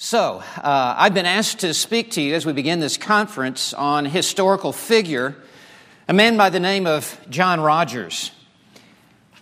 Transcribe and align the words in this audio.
So, 0.00 0.44
uh, 0.56 0.94
I've 0.96 1.12
been 1.12 1.26
asked 1.26 1.58
to 1.58 1.74
speak 1.74 2.12
to 2.12 2.22
you 2.22 2.36
as 2.36 2.46
we 2.46 2.52
begin 2.52 2.78
this 2.78 2.96
conference 2.96 3.74
on 3.74 4.04
historical 4.04 4.72
figure, 4.72 5.34
a 6.06 6.12
man 6.12 6.36
by 6.36 6.50
the 6.50 6.60
name 6.60 6.86
of 6.86 7.18
John 7.30 7.60
Rogers. 7.60 8.30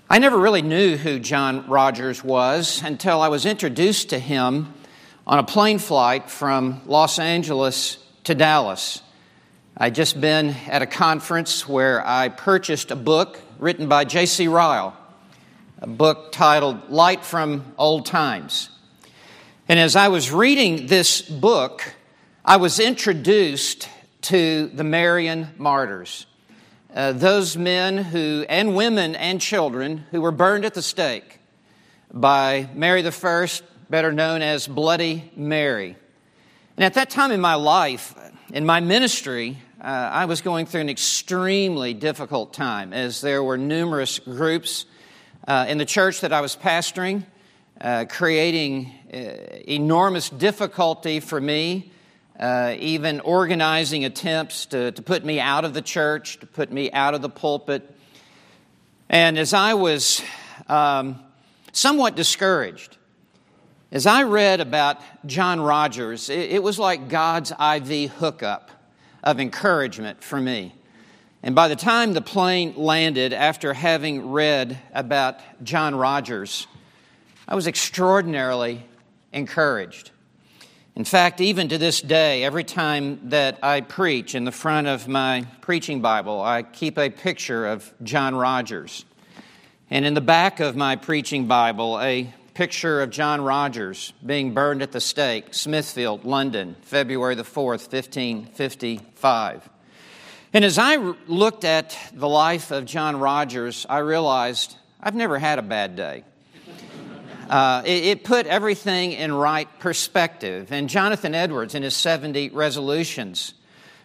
I 0.09 0.19
never 0.19 0.39
really 0.39 0.63
knew 0.63 0.97
who 0.97 1.19
John 1.19 1.69
Rogers 1.69 2.25
was 2.25 2.81
until 2.83 3.21
I 3.21 3.29
was 3.29 3.45
introduced 3.45 4.09
to 4.11 4.19
him 4.19 4.73
on 5.27 5.39
a 5.39 5.43
plane 5.43 5.79
flight 5.79 6.31
from 6.31 6.81
Los 6.87 7.19
Angeles 7.19 7.99
to 8.25 8.35
Dallas. 8.35 9.03
I'd 9.77 9.95
just 9.95 10.19
been 10.19 10.57
at 10.69 10.81
a 10.81 10.87
conference 10.87 11.69
where 11.69 12.03
I 12.07 12.31
purchased 12.31 12.91
a 12.91 12.97
book 12.97 13.39
written 13.59 13.91
by 13.91 14.07
J.C. 14.07 14.49
Ryle, 14.49 14.97
a 15.83 15.87
book 15.87 16.33
titled 16.33 16.89
Light 16.89 17.27
from 17.27 17.75
Old 17.77 18.07
Times. 18.07 18.71
And 19.69 19.81
as 19.81 19.97
I 19.97 20.07
was 20.07 20.31
reading 20.31 20.87
this 20.87 21.21
book, 21.21 21.93
I 22.45 22.57
was 22.57 22.79
introduced 22.79 23.89
to 24.23 24.69
the 24.69 24.85
Marian 24.85 25.49
martyrs, 25.59 26.27
uh, 26.95 27.11
those 27.11 27.57
men 27.57 27.97
who, 27.97 28.47
and 28.49 28.77
women 28.77 29.17
and 29.17 29.41
children 29.41 30.05
who 30.13 30.21
were 30.21 30.31
burned 30.31 30.65
at 30.65 30.75
the 30.75 30.83
stake 30.83 31.41
by 32.13 32.69
Mary 32.75 33.05
I, 33.05 33.49
better 33.91 34.13
known 34.13 34.41
as 34.41 34.69
Bloody 34.69 35.33
Mary. 35.35 35.97
And 36.77 36.85
at 36.85 36.95
that 36.95 37.11
time 37.11 37.33
in 37.33 37.41
my 37.41 37.57
life, 37.57 38.15
in 38.53 38.65
my 38.65 38.79
ministry, 38.79 39.59
uh, 39.81 39.85
I 39.85 40.27
was 40.27 40.43
going 40.43 40.67
through 40.67 40.83
an 40.83 40.91
extremely 40.91 41.93
difficult 41.93 42.55
time 42.55 42.93
as 42.93 43.21
there 43.21 43.43
were 43.43 43.59
numerous 43.59 44.21
groups 44.21 44.87
uh, 45.49 45.67
in 45.69 45.79
the 45.79 45.85
church 45.85 46.21
that 46.21 46.33
I 46.33 46.41
was 46.41 46.55
pastoring 46.55 47.25
uh, 47.81 48.07
creating 48.09 48.93
enormous 49.11 50.31
difficulty 50.31 51.21
for 51.21 51.41
me, 51.41 51.91
uh, 52.39 52.75
even 52.79 53.21
organizing 53.21 54.05
attempts 54.05 54.67
to, 54.67 54.93
to 54.93 55.03
put 55.03 55.25
me 55.25 55.41
out 55.41 55.65
of 55.65 55.75
the 55.75 55.83
church, 55.83 56.39
to 56.41 56.47
put 56.47 56.73
me 56.73 56.91
out 56.93 57.15
of 57.15 57.23
the 57.23 57.29
pulpit. 57.29 57.91
And 59.09 59.39
as 59.39 59.55
I 59.55 59.75
was 59.75 60.23
um, 60.69 61.21
somewhat 61.73 62.17
discouraged, 62.17 62.97
as 63.93 64.07
I 64.07 64.25
read 64.25 64.61
about 64.61 65.01
John 65.27 65.61
Rogers, 65.61 66.29
it, 66.29 66.51
it 66.51 66.63
was 66.63 66.79
like 66.79 67.09
God's 67.09 67.53
IV 67.53 68.11
hookup 68.13 68.71
of 69.23 69.41
encouragement 69.41 70.23
for 70.23 70.41
me. 70.41 70.75
And 71.43 71.55
by 71.55 71.69
the 71.69 71.77
time 71.77 72.13
the 72.13 72.21
plane 72.21 72.75
landed, 72.77 73.33
after 73.33 73.73
having 73.73 74.33
read 74.33 74.79
about 74.93 75.39
John 75.63 75.95
Rogers, 75.95 76.67
I 77.47 77.55
was 77.55 77.69
extraordinarily 77.69 78.85
encouraged. 79.33 80.11
In 80.97 81.05
fact, 81.05 81.43
even 81.43 81.69
to 81.69 81.77
this 81.77 82.01
day, 82.01 82.43
every 82.43 82.65
time 82.65 83.29
that 83.29 83.59
I 83.63 83.83
preach 83.83 84.35
in 84.35 84.45
the 84.45 84.53
front 84.53 84.87
of 84.87 85.07
my 85.09 85.47
preaching 85.61 86.01
Bible, 86.01 86.41
I 86.41 86.63
keep 86.63 86.97
a 86.99 87.11
picture 87.11 87.67
of 87.67 87.93
John 88.03 88.35
Rogers. 88.35 89.05
And 89.91 90.07
in 90.07 90.15
the 90.15 90.23
back 90.23 90.59
of 90.59 90.75
my 90.75 90.97
preaching 90.97 91.47
Bible, 91.47 92.01
a 92.01 92.33
picture 92.55 93.03
of 93.03 93.11
John 93.11 93.43
Rogers 93.43 94.15
being 94.25 94.55
burned 94.55 94.81
at 94.81 94.91
the 94.91 95.01
stake, 95.01 95.53
Smithfield, 95.53 96.25
London, 96.25 96.75
February 96.81 97.35
the 97.35 97.43
4th, 97.43 97.93
1555. 97.93 99.69
And 100.55 100.65
as 100.65 100.79
I 100.79 100.97
looked 101.27 101.65
at 101.65 101.95
the 102.15 102.29
life 102.29 102.71
of 102.71 102.87
John 102.87 103.21
Rogers, 103.21 103.85
I 103.91 103.99
realized 103.99 104.79
I've 104.99 105.15
never 105.15 105.39
had 105.39 105.59
a 105.59 105.63
bad 105.63 105.97
day. 105.97 106.25
Uh, 107.49 107.83
it, 107.85 108.05
it, 108.05 108.25
put 108.25 108.47
everything 108.47 109.13
in 109.13 109.33
right 109.33 109.69
perspective. 109.79 110.73
And 110.73 110.89
Jonathan 110.89 111.35
Edwards, 111.35 111.75
in 111.75 111.83
his 111.83 111.95
70 111.95 112.51
resolutions, 112.51 113.55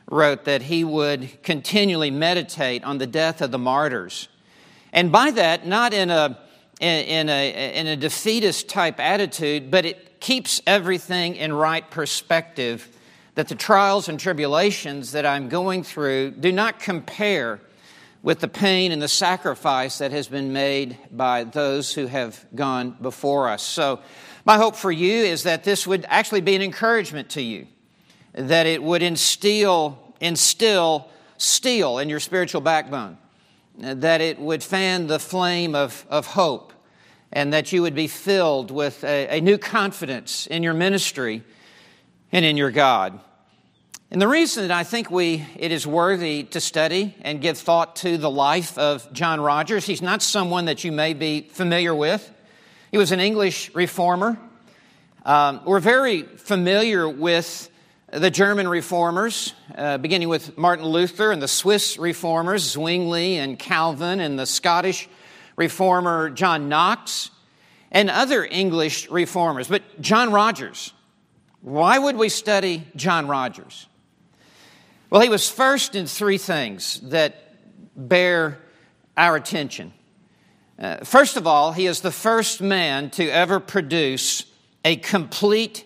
wrote 0.09 0.45
that 0.45 0.61
he 0.61 0.83
would 0.83 1.41
continually 1.41 2.11
meditate 2.11 2.83
on 2.83 2.99
the 2.99 3.07
death 3.07 3.41
of 3.41 3.51
the 3.51 3.57
martyrs. 3.57 4.27
And 4.93 5.11
by 5.11 5.31
that, 5.31 5.65
not 5.65 5.93
in 5.93 6.11
a, 6.11 6.37
in 6.79 7.29
a, 7.29 7.73
in 7.79 7.87
a 7.87 7.95
defeatist 7.95 8.69
type 8.69 8.99
attitude, 8.99 9.71
but 9.71 9.85
it 9.85 10.19
keeps 10.19 10.61
everything 10.67 11.35
in 11.35 11.51
right 11.51 11.89
perspective 11.89 12.87
that 13.35 13.47
the 13.47 13.55
trials 13.55 14.09
and 14.09 14.19
tribulations 14.19 15.13
that 15.13 15.25
I'm 15.25 15.49
going 15.49 15.83
through 15.83 16.31
do 16.31 16.51
not 16.51 16.79
compare 16.79 17.59
with 18.23 18.39
the 18.39 18.47
pain 18.47 18.91
and 18.91 19.01
the 19.01 19.07
sacrifice 19.07 19.97
that 19.97 20.11
has 20.11 20.27
been 20.27 20.53
made 20.53 20.97
by 21.11 21.43
those 21.43 21.93
who 21.93 22.05
have 22.05 22.45
gone 22.53 22.95
before 23.01 23.49
us. 23.49 23.63
So, 23.63 23.99
my 24.45 24.57
hope 24.57 24.75
for 24.75 24.91
you 24.91 25.13
is 25.13 25.43
that 25.43 25.63
this 25.63 25.85
would 25.85 26.05
actually 26.07 26.41
be 26.41 26.55
an 26.55 26.61
encouragement 26.61 27.29
to 27.31 27.41
you, 27.41 27.67
that 28.33 28.65
it 28.65 28.81
would 28.81 29.03
instill, 29.03 29.99
instill 30.19 31.09
steel 31.37 31.99
in 31.99 32.09
your 32.09 32.19
spiritual 32.19 32.61
backbone, 32.61 33.17
that 33.77 34.19
it 34.19 34.39
would 34.39 34.63
fan 34.63 35.07
the 35.07 35.19
flame 35.19 35.75
of, 35.75 36.05
of 36.09 36.25
hope, 36.25 36.73
and 37.31 37.53
that 37.53 37.71
you 37.71 37.83
would 37.83 37.95
be 37.95 38.07
filled 38.07 38.71
with 38.71 39.03
a, 39.03 39.37
a 39.37 39.41
new 39.41 39.57
confidence 39.57 40.47
in 40.47 40.63
your 40.63 40.73
ministry 40.73 41.43
and 42.31 42.43
in 42.43 42.57
your 42.57 42.71
God. 42.71 43.19
And 44.11 44.21
the 44.21 44.27
reason 44.27 44.67
that 44.67 44.77
I 44.77 44.83
think 44.83 45.09
we, 45.09 45.45
it 45.55 45.71
is 45.71 45.87
worthy 45.87 46.43
to 46.43 46.59
study 46.59 47.15
and 47.21 47.39
give 47.39 47.57
thought 47.57 47.95
to 47.97 48.17
the 48.17 48.29
life 48.29 48.77
of 48.77 49.13
John 49.13 49.39
Rogers, 49.39 49.85
he's 49.85 50.01
not 50.01 50.21
someone 50.21 50.65
that 50.65 50.83
you 50.83 50.91
may 50.91 51.13
be 51.13 51.43
familiar 51.43 51.95
with. 51.95 52.29
He 52.91 52.97
was 52.97 53.13
an 53.13 53.21
English 53.21 53.73
reformer. 53.73 54.37
Um, 55.25 55.61
we're 55.63 55.79
very 55.79 56.23
familiar 56.23 57.07
with 57.07 57.69
the 58.11 58.29
German 58.29 58.67
reformers, 58.67 59.53
uh, 59.77 59.97
beginning 59.97 60.27
with 60.27 60.57
Martin 60.57 60.87
Luther 60.87 61.31
and 61.31 61.41
the 61.41 61.47
Swiss 61.47 61.97
reformers, 61.97 62.69
Zwingli 62.69 63.37
and 63.37 63.57
Calvin, 63.57 64.19
and 64.19 64.37
the 64.37 64.45
Scottish 64.45 65.07
reformer 65.55 66.29
John 66.29 66.67
Knox, 66.67 67.29
and 67.93 68.09
other 68.09 68.43
English 68.43 69.09
reformers. 69.09 69.69
But 69.69 70.01
John 70.01 70.33
Rogers, 70.33 70.91
why 71.61 71.97
would 71.97 72.17
we 72.17 72.27
study 72.27 72.83
John 72.97 73.29
Rogers? 73.29 73.87
Well, 75.11 75.19
he 75.19 75.27
was 75.27 75.49
first 75.49 75.93
in 75.93 76.07
three 76.07 76.37
things 76.37 77.01
that 77.09 77.35
bear 77.97 78.59
our 79.17 79.35
attention. 79.35 79.91
Uh, 80.79 81.03
first 81.03 81.35
of 81.35 81.45
all, 81.45 81.73
he 81.73 81.85
is 81.85 81.99
the 81.99 82.13
first 82.13 82.61
man 82.61 83.09
to 83.11 83.27
ever 83.27 83.59
produce 83.59 84.45
a 84.85 84.95
complete 84.95 85.83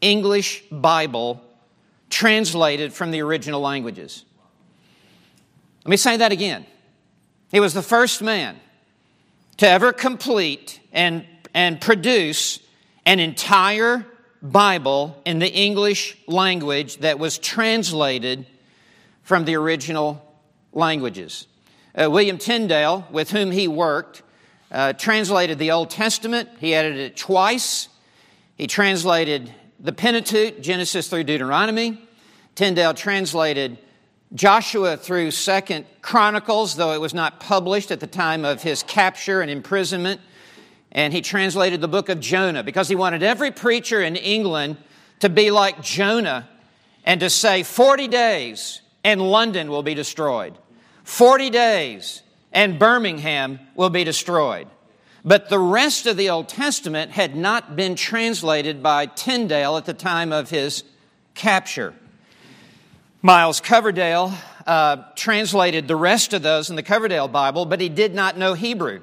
English 0.00 0.64
Bible 0.72 1.40
translated 2.10 2.92
from 2.92 3.12
the 3.12 3.22
original 3.22 3.60
languages. 3.60 4.24
Let 5.84 5.90
me 5.90 5.96
say 5.96 6.16
that 6.16 6.32
again. 6.32 6.66
He 7.52 7.60
was 7.60 7.74
the 7.74 7.82
first 7.82 8.22
man 8.22 8.58
to 9.58 9.68
ever 9.68 9.92
complete 9.92 10.80
and, 10.92 11.24
and 11.54 11.80
produce 11.80 12.58
an 13.06 13.20
entire 13.20 14.04
Bible 14.42 15.22
in 15.24 15.38
the 15.38 15.52
English 15.52 16.18
language 16.26 16.96
that 16.98 17.20
was 17.20 17.38
translated 17.38 18.46
from 19.24 19.46
the 19.46 19.56
original 19.56 20.22
languages. 20.72 21.46
Uh, 21.94 22.10
William 22.10 22.38
Tyndale, 22.38 23.06
with 23.10 23.30
whom 23.30 23.50
he 23.50 23.66
worked, 23.66 24.22
uh, 24.70 24.92
translated 24.92 25.58
the 25.58 25.70
Old 25.70 25.90
Testament. 25.90 26.48
He 26.60 26.74
edited 26.74 27.00
it 27.00 27.16
twice. 27.16 27.88
He 28.56 28.66
translated 28.66 29.52
the 29.80 29.92
Pentateuch, 29.92 30.60
Genesis 30.60 31.08
through 31.08 31.24
Deuteronomy. 31.24 32.00
Tyndale 32.54 32.94
translated 32.94 33.78
Joshua 34.34 34.96
through 34.96 35.30
Second 35.30 35.86
Chronicles, 36.02 36.76
though 36.76 36.92
it 36.92 37.00
was 37.00 37.14
not 37.14 37.40
published 37.40 37.90
at 37.90 38.00
the 38.00 38.06
time 38.06 38.44
of 38.44 38.62
his 38.62 38.82
capture 38.82 39.40
and 39.40 39.50
imprisonment. 39.50 40.20
And 40.92 41.12
he 41.12 41.22
translated 41.22 41.80
the 41.80 41.88
book 41.88 42.08
of 42.08 42.20
Jonah 42.20 42.62
because 42.62 42.88
he 42.88 42.94
wanted 42.94 43.22
every 43.22 43.50
preacher 43.50 44.02
in 44.02 44.16
England 44.16 44.76
to 45.20 45.28
be 45.28 45.50
like 45.50 45.82
Jonah 45.82 46.48
and 47.04 47.20
to 47.20 47.30
say, 47.30 47.62
40 47.62 48.08
days 48.08 48.80
and 49.04 49.20
London 49.20 49.70
will 49.70 49.82
be 49.82 49.94
destroyed. 49.94 50.58
40 51.04 51.50
days 51.50 52.22
and 52.52 52.78
Birmingham 52.78 53.60
will 53.74 53.90
be 53.90 54.04
destroyed. 54.04 54.66
But 55.24 55.48
the 55.48 55.58
rest 55.58 56.06
of 56.06 56.16
the 56.16 56.30
Old 56.30 56.48
Testament 56.48 57.10
had 57.10 57.36
not 57.36 57.76
been 57.76 57.94
translated 57.94 58.82
by 58.82 59.06
Tyndale 59.06 59.76
at 59.76 59.84
the 59.84 59.94
time 59.94 60.32
of 60.32 60.50
his 60.50 60.84
capture. 61.34 61.94
Miles 63.22 63.60
Coverdale 63.60 64.32
uh, 64.66 64.96
translated 65.16 65.88
the 65.88 65.96
rest 65.96 66.34
of 66.34 66.42
those 66.42 66.68
in 66.68 66.76
the 66.76 66.82
Coverdale 66.82 67.28
Bible, 67.28 67.64
but 67.64 67.80
he 67.80 67.88
did 67.88 68.14
not 68.14 68.36
know 68.36 68.54
Hebrew. 68.54 69.02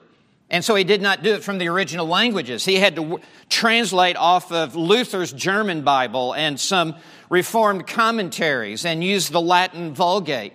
And 0.52 0.64
so 0.64 0.76
he 0.76 0.84
did 0.84 1.02
not 1.02 1.24
do 1.24 1.34
it 1.34 1.44
from 1.44 1.58
the 1.58 1.70
original 1.70 2.06
languages. 2.06 2.66
He 2.66 2.76
had 2.76 2.96
to 2.98 3.02
w- 3.02 3.24
translate 3.50 4.18
off 4.18 4.52
of 4.52 4.76
Luther's 4.76 5.32
German 5.32 5.82
Bible 5.82 6.34
and 6.34 6.60
some 6.60 6.96
Reformed 7.30 7.88
commentaries 7.88 8.84
and 8.86 9.02
use 9.02 9.30
the 9.30 9.40
Latin 9.40 9.94
Vulgate. 9.94 10.52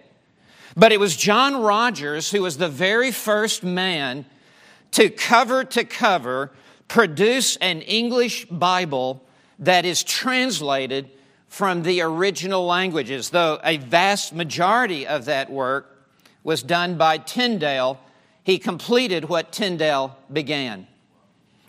But 0.76 0.93
it 0.93 1.00
was 1.00 1.16
John 1.16 1.62
Rogers 1.62 2.31
who 2.31 2.43
was 2.43 2.58
the 2.58 2.69
very 2.69 3.10
first 3.10 3.64
man 3.64 4.26
to 4.93 5.08
cover 5.08 5.64
to 5.64 5.84
cover 5.84 6.52
produce 6.88 7.56
an 7.56 7.81
English 7.81 8.44
Bible 8.46 9.25
that 9.58 9.87
is 9.87 10.02
translated 10.02 11.10
from 11.48 11.82
the 11.82 12.02
original 12.02 12.66
languages, 12.66 13.31
though 13.31 13.58
a 13.64 13.78
vast 13.78 14.34
majority 14.34 15.06
of 15.06 15.25
that 15.25 15.50
work 15.50 16.06
was 16.44 16.62
done 16.62 16.98
by 16.98 17.16
Tyndale. 17.16 17.98
He 18.46 18.60
completed 18.60 19.25
what 19.25 19.50
Tyndale 19.50 20.16
began. 20.32 20.87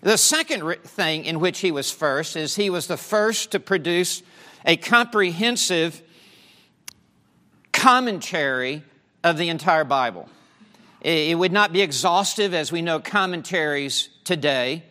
The 0.00 0.16
second 0.16 0.76
thing 0.84 1.24
in 1.24 1.40
which 1.40 1.58
he 1.58 1.72
was 1.72 1.90
first 1.90 2.36
is 2.36 2.54
he 2.54 2.70
was 2.70 2.86
the 2.86 2.96
first 2.96 3.50
to 3.50 3.58
produce 3.58 4.22
a 4.64 4.76
comprehensive 4.76 6.00
commentary 7.72 8.84
of 9.24 9.38
the 9.38 9.48
entire 9.48 9.82
Bible. 9.82 10.28
It 11.00 11.36
would 11.36 11.50
not 11.50 11.72
be 11.72 11.82
exhaustive 11.82 12.54
as 12.54 12.70
we 12.70 12.80
know 12.80 13.00
commentaries 13.00 14.08
today, 14.22 14.84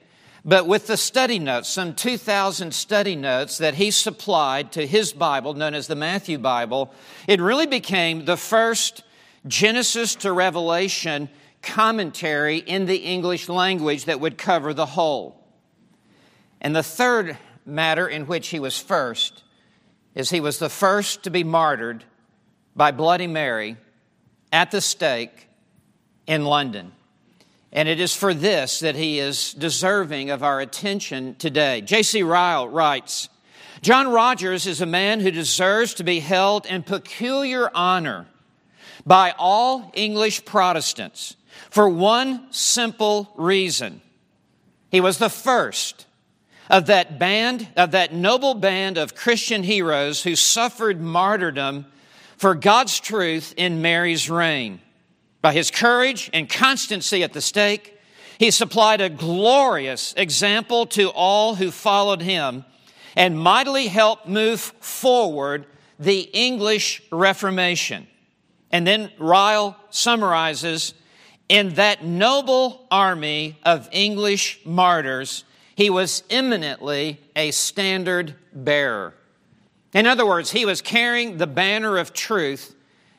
but 0.43 0.67
with 0.67 0.87
the 0.87 0.97
study 0.97 1.39
notes, 1.39 1.69
some 1.69 1.95
2,000 1.95 2.73
study 2.73 3.15
notes 3.15 3.59
that 3.59 3.75
he 3.75 3.91
supplied 3.91 4.73
to 4.73 4.85
his 4.85 5.13
Bible, 5.13 5.53
known 5.53 5.73
as 5.73 5.87
the 5.87 5.95
Matthew 5.95 6.37
Bible, 6.37 6.93
it 7.29 7.39
really 7.39 7.65
became 7.65 8.25
the 8.25 8.35
first 8.35 9.03
Genesis 9.47 10.15
to 10.15 10.33
Revelation 10.33 11.29
commentary 11.61 12.57
in 12.57 12.85
the 12.85 12.97
English 12.97 13.49
language 13.49 14.05
that 14.05 14.19
would 14.19 14.37
cover 14.37 14.73
the 14.73 14.85
whole. 14.85 15.43
And 16.61 16.75
the 16.75 16.83
third 16.83 17.37
matter 17.65 18.07
in 18.07 18.25
which 18.25 18.47
he 18.47 18.59
was 18.59 18.79
first 18.79 19.43
is 20.15 20.29
he 20.29 20.39
was 20.39 20.59
the 20.59 20.69
first 20.69 21.23
to 21.23 21.29
be 21.29 21.43
martyred 21.43 22.03
by 22.75 22.91
Bloody 22.91 23.27
Mary 23.27 23.77
at 24.51 24.71
the 24.71 24.81
stake 24.81 25.47
in 26.25 26.45
London. 26.45 26.91
And 27.71 27.87
it 27.87 27.99
is 27.99 28.15
for 28.15 28.33
this 28.33 28.79
that 28.79 28.95
he 28.95 29.19
is 29.19 29.53
deserving 29.53 30.29
of 30.29 30.41
our 30.41 30.59
attention 30.59 31.35
today. 31.35 31.81
J.C. 31.81 32.23
Ryle 32.23 32.67
writes 32.67 33.29
John 33.81 34.07
Rogers 34.07 34.65
is 34.65 34.81
a 34.81 34.85
man 34.85 35.19
who 35.19 35.29
deserves 35.29 35.93
to 35.95 36.03
be 36.03 36.19
held 36.19 36.65
in 36.65 36.83
peculiar 36.83 37.69
honor 37.75 38.27
by 39.05 39.35
all 39.37 39.91
English 39.93 40.45
Protestants 40.45 41.36
for 41.77 41.87
one 41.87 42.47
simple 42.49 43.31
reason. 43.35 44.01
He 44.89 44.99
was 44.99 45.19
the 45.19 45.29
first 45.29 46.07
of 46.71 46.87
that 46.87 47.19
band, 47.19 47.67
of 47.77 47.91
that 47.91 48.11
noble 48.11 48.55
band 48.55 48.97
of 48.97 49.13
Christian 49.13 49.61
heroes 49.61 50.23
who 50.23 50.35
suffered 50.35 50.99
martyrdom 50.99 51.85
for 52.35 52.55
God's 52.55 52.99
truth 52.99 53.53
in 53.57 53.83
Mary's 53.83 54.27
reign. 54.27 54.81
By 55.43 55.53
his 55.53 55.69
courage 55.69 56.31
and 56.33 56.49
constancy 56.49 57.21
at 57.21 57.33
the 57.33 57.41
stake, 57.41 57.95
he 58.39 58.49
supplied 58.49 58.99
a 58.99 59.07
glorious 59.07 60.15
example 60.17 60.87
to 60.87 61.09
all 61.09 61.53
who 61.53 61.69
followed 61.69 62.23
him 62.23 62.65
and 63.15 63.37
mightily 63.37 63.85
helped 63.85 64.27
move 64.27 64.61
forward 64.61 65.67
the 65.99 66.21
English 66.21 67.03
Reformation. 67.11 68.07
And 68.71 68.87
then 68.87 69.11
Ryle 69.19 69.77
summarizes 69.91 70.95
in 71.49 71.75
that 71.75 72.03
noble 72.03 72.85
army 72.91 73.57
of 73.63 73.87
English 73.91 74.59
martyrs, 74.65 75.43
he 75.75 75.89
was 75.89 76.23
eminently 76.29 77.19
a 77.35 77.51
standard 77.51 78.35
bearer. 78.53 79.13
In 79.93 80.05
other 80.05 80.25
words, 80.25 80.51
he 80.51 80.65
was 80.65 80.81
carrying 80.81 81.37
the 81.37 81.47
banner 81.47 81.97
of 81.97 82.13
truth 82.13 82.75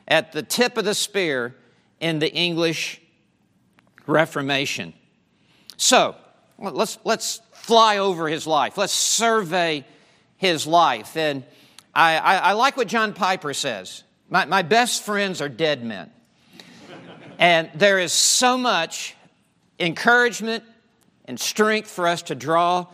at 0.07 0.31
the 0.31 0.43
tip 0.43 0.77
of 0.77 0.85
the 0.85 0.93
spear 0.93 1.55
in 1.99 2.19
the 2.19 2.31
English 2.31 3.01
Reformation. 4.05 4.93
So, 5.77 6.15
let's, 6.57 6.97
let's 7.03 7.41
fly 7.53 7.97
over 7.97 8.27
his 8.27 8.47
life. 8.47 8.77
Let's 8.77 8.93
survey 8.93 9.85
his 10.37 10.65
life. 10.65 11.15
And 11.15 11.43
I, 11.93 12.17
I, 12.17 12.35
I 12.37 12.51
like 12.53 12.77
what 12.77 12.87
John 12.87 13.13
Piper 13.13 13.53
says 13.53 14.03
my, 14.29 14.45
my 14.45 14.61
best 14.61 15.03
friends 15.03 15.41
are 15.41 15.49
dead 15.49 15.83
men. 15.83 16.11
And 17.39 17.69
there 17.73 17.97
is 17.97 18.11
so 18.11 18.57
much 18.57 19.15
encouragement 19.79 20.63
and 21.23 21.39
strength 21.39 21.89
for 21.89 22.05
us 22.05 22.21
to 22.23 22.35
draw 22.35 22.85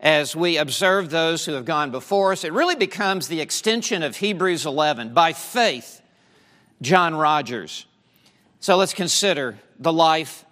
as 0.00 0.36
we 0.36 0.56
observe 0.56 1.10
those 1.10 1.44
who 1.44 1.52
have 1.54 1.64
gone 1.64 1.90
before 1.90 2.30
us. 2.30 2.44
It 2.44 2.52
really 2.52 2.76
becomes 2.76 3.26
the 3.26 3.40
extension 3.40 4.04
of 4.04 4.16
Hebrews 4.16 4.64
11. 4.64 5.12
By 5.12 5.32
faith, 5.32 6.00
John 6.80 7.16
Rogers. 7.16 7.86
So 8.60 8.76
let's 8.76 8.94
consider 8.94 9.58
the 9.80 9.92
life 9.92 10.44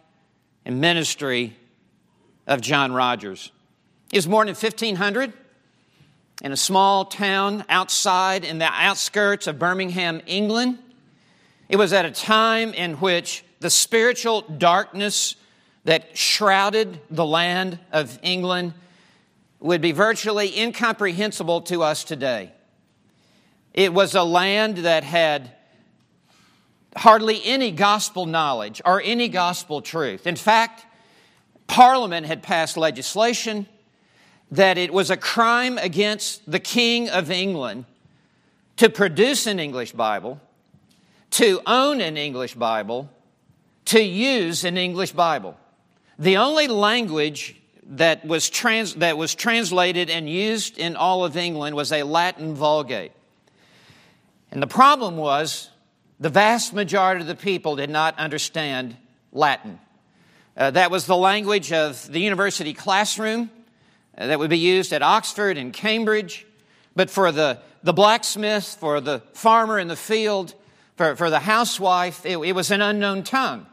and 0.65 0.81
ministry 0.81 1.57
of 2.49 2.61
John 2.61 2.93
Rogers. 2.93 3.53
He 4.11 4.19
was 4.19 4.27
born 4.27 4.49
in 4.49 4.57
1500 4.57 5.33
in 6.43 6.53
a 6.53 6.57
small 6.57 7.05
town 7.05 7.65
outside 7.69 8.45
in 8.45 8.59
the 8.59 8.69
outskirts 8.73 9.47
of 9.47 9.61
Birmingham, 9.61 10.21
England. 10.27 10.79
It 11.69 11.77
was 11.77 11.93
at 11.93 12.05
a 12.05 12.11
time 12.11 12.73
in 12.73 12.95
which 12.95 13.45
the 13.61 13.71
spiritual 13.71 14.43
darkness 14.43 15.35
that 15.85 16.17
shrouded 16.17 17.01
the 17.11 17.25
land 17.25 17.79
of 17.93 18.19
England 18.23 18.75
would 19.61 19.81
be 19.81 19.93
virtually 19.93 20.59
incomprehensible 20.59 21.63
to 21.63 21.83
us 21.83 22.05
today. 22.05 22.53
It 23.75 23.93
was 23.93 24.15
a 24.15 24.23
land 24.23 24.79
that 24.79 25.05
had 25.05 25.53
hardly 26.97 27.41
any 27.45 27.73
gospel 27.73 28.27
knowledge 28.27 28.81
or 28.85 29.03
any 29.03 29.29
gospel 29.29 29.83
truth. 29.83 30.27
In 30.27 30.37
fact, 30.37 30.87
Parliament 31.67 32.27
had 32.27 32.43
passed 32.43 32.77
legislation 32.77 33.67
that 34.51 34.79
it 34.79 34.93
was 34.93 35.11
a 35.11 35.17
crime 35.17 35.79
against 35.79 36.49
the 36.51 36.61
King 36.61 37.09
of 37.09 37.31
England 37.31 37.85
to 38.77 38.89
produce 38.89 39.47
an 39.47 39.59
English 39.59 39.93
Bible, 39.93 40.41
to 41.37 41.61
own 41.67 42.01
an 42.01 42.17
English 42.17 42.55
Bible, 42.55 43.11
to 43.85 44.03
use 44.03 44.65
an 44.65 44.79
English 44.79 45.13
Bible. 45.13 45.55
The 46.19 46.39
only 46.39 46.67
language 46.67 47.61
that 47.89 48.25
was, 48.25 48.49
trans, 48.49 48.95
that 48.95 49.19
was 49.19 49.35
translated 49.35 50.09
and 50.09 50.31
used 50.31 50.79
in 50.79 50.97
all 50.97 51.27
of 51.27 51.37
England 51.37 51.77
was 51.77 51.93
a 51.93 52.05
Latin 52.05 52.55
Vulgate. 52.55 53.13
And 54.51 54.63
the 54.63 54.67
problem 54.67 55.19
was 55.19 55.69
the 56.19 56.31
vast 56.31 56.73
majority 56.73 57.21
of 57.21 57.27
the 57.27 57.35
people 57.35 57.77
did 57.77 57.91
not 57.91 58.19
understand 58.19 58.97
Latin. 59.31 59.79
Uh, 60.57 60.71
that 60.71 60.91
was 60.91 61.05
the 61.05 61.19
language 61.19 61.71
of 61.71 62.11
the 62.11 62.21
university 62.21 62.73
classroom 62.73 63.51
uh, 64.17 64.27
that 64.27 64.39
would 64.39 64.49
be 64.49 64.59
used 64.59 64.91
at 64.95 65.03
Oxford 65.03 65.59
and 65.59 65.75
Cambridge. 65.75 66.47
But 66.95 67.11
for 67.11 67.31
the, 67.31 67.59
the 67.83 67.93
blacksmith, 67.93 68.79
for 68.81 69.03
the 69.03 69.21
farmer 69.35 69.79
in 69.79 69.89
the 69.89 69.97
field, 69.97 70.55
for, 70.97 71.17
for 71.17 71.31
the 71.31 71.39
housewife, 71.41 72.25
it, 72.25 72.39
it 72.39 72.53
was 72.53 72.71
an 72.71 72.83
unknown 72.83 73.23
tongue. 73.23 73.67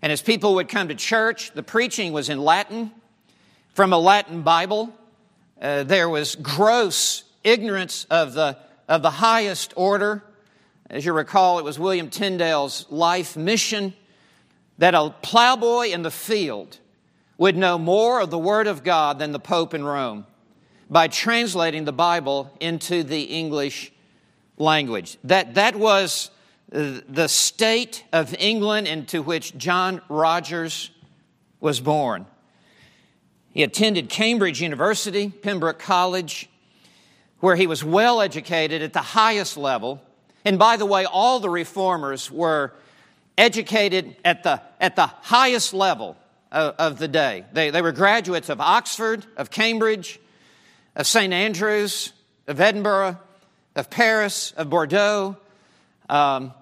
And 0.00 0.12
as 0.12 0.22
people 0.22 0.54
would 0.54 0.68
come 0.68 0.88
to 0.88 0.94
church, 0.94 1.52
the 1.52 1.62
preaching 1.62 2.12
was 2.12 2.28
in 2.28 2.38
Latin 2.38 2.92
from 3.74 3.92
a 3.92 3.98
Latin 3.98 4.42
Bible. 4.42 4.92
Uh, 5.60 5.82
there 5.82 6.08
was 6.08 6.36
gross 6.36 7.24
ignorance 7.44 8.06
of 8.10 8.34
the, 8.34 8.56
of 8.88 9.02
the 9.02 9.10
highest 9.10 9.72
order. 9.76 10.22
As 10.88 11.04
you 11.04 11.12
recall, 11.12 11.58
it 11.58 11.64
was 11.64 11.78
William 11.78 12.10
Tyndale's 12.10 12.86
life 12.90 13.36
mission 13.36 13.92
that 14.78 14.94
a 14.94 15.10
plowboy 15.22 15.88
in 15.88 16.02
the 16.02 16.10
field 16.10 16.78
would 17.36 17.56
know 17.56 17.78
more 17.78 18.20
of 18.20 18.30
the 18.30 18.38
Word 18.38 18.66
of 18.66 18.84
God 18.84 19.18
than 19.18 19.32
the 19.32 19.38
Pope 19.38 19.74
in 19.74 19.84
Rome 19.84 20.26
by 20.88 21.08
translating 21.08 21.84
the 21.84 21.92
Bible 21.92 22.50
into 22.60 23.02
the 23.02 23.22
English 23.22 23.92
language. 24.56 25.18
That, 25.24 25.54
that 25.54 25.76
was 25.76 26.30
the 26.70 27.28
state 27.28 28.04
of 28.12 28.34
England 28.38 28.88
into 28.88 29.22
which 29.22 29.56
John 29.56 30.02
Rogers 30.08 30.90
was 31.60 31.80
born. 31.80 32.26
He 33.50 33.62
attended 33.62 34.08
Cambridge 34.08 34.60
University, 34.60 35.30
Pembroke 35.30 35.78
College, 35.78 36.48
where 37.40 37.56
he 37.56 37.66
was 37.66 37.82
well 37.82 38.20
educated 38.20 38.82
at 38.82 38.92
the 38.92 39.00
highest 39.00 39.56
level. 39.56 40.02
And 40.44 40.58
by 40.58 40.76
the 40.76 40.86
way, 40.86 41.06
all 41.06 41.40
the 41.40 41.50
reformers 41.50 42.30
were 42.30 42.74
educated 43.36 44.16
at 44.24 44.42
the, 44.42 44.60
at 44.80 44.96
the 44.96 45.06
highest 45.06 45.72
level 45.72 46.16
of, 46.52 46.74
of 46.78 46.98
the 46.98 47.08
day. 47.08 47.44
They, 47.52 47.70
they 47.70 47.82
were 47.82 47.92
graduates 47.92 48.48
of 48.48 48.60
Oxford, 48.60 49.24
of 49.36 49.50
Cambridge, 49.50 50.20
of 50.94 51.06
St. 51.06 51.32
Andrews, 51.32 52.12
of 52.46 52.60
Edinburgh, 52.60 53.18
of 53.74 53.90
Paris, 53.90 54.52
of 54.56 54.68
Bordeaux, 54.68 55.36
um, 56.08 56.52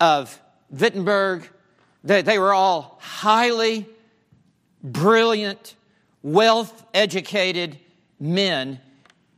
of 0.00 0.40
Wittenberg. 0.70 1.48
They, 2.04 2.22
they 2.22 2.38
were 2.38 2.52
all 2.52 2.98
highly 3.00 3.86
brilliant, 4.82 5.74
wealth 6.22 6.84
educated 6.94 7.78
men 8.20 8.80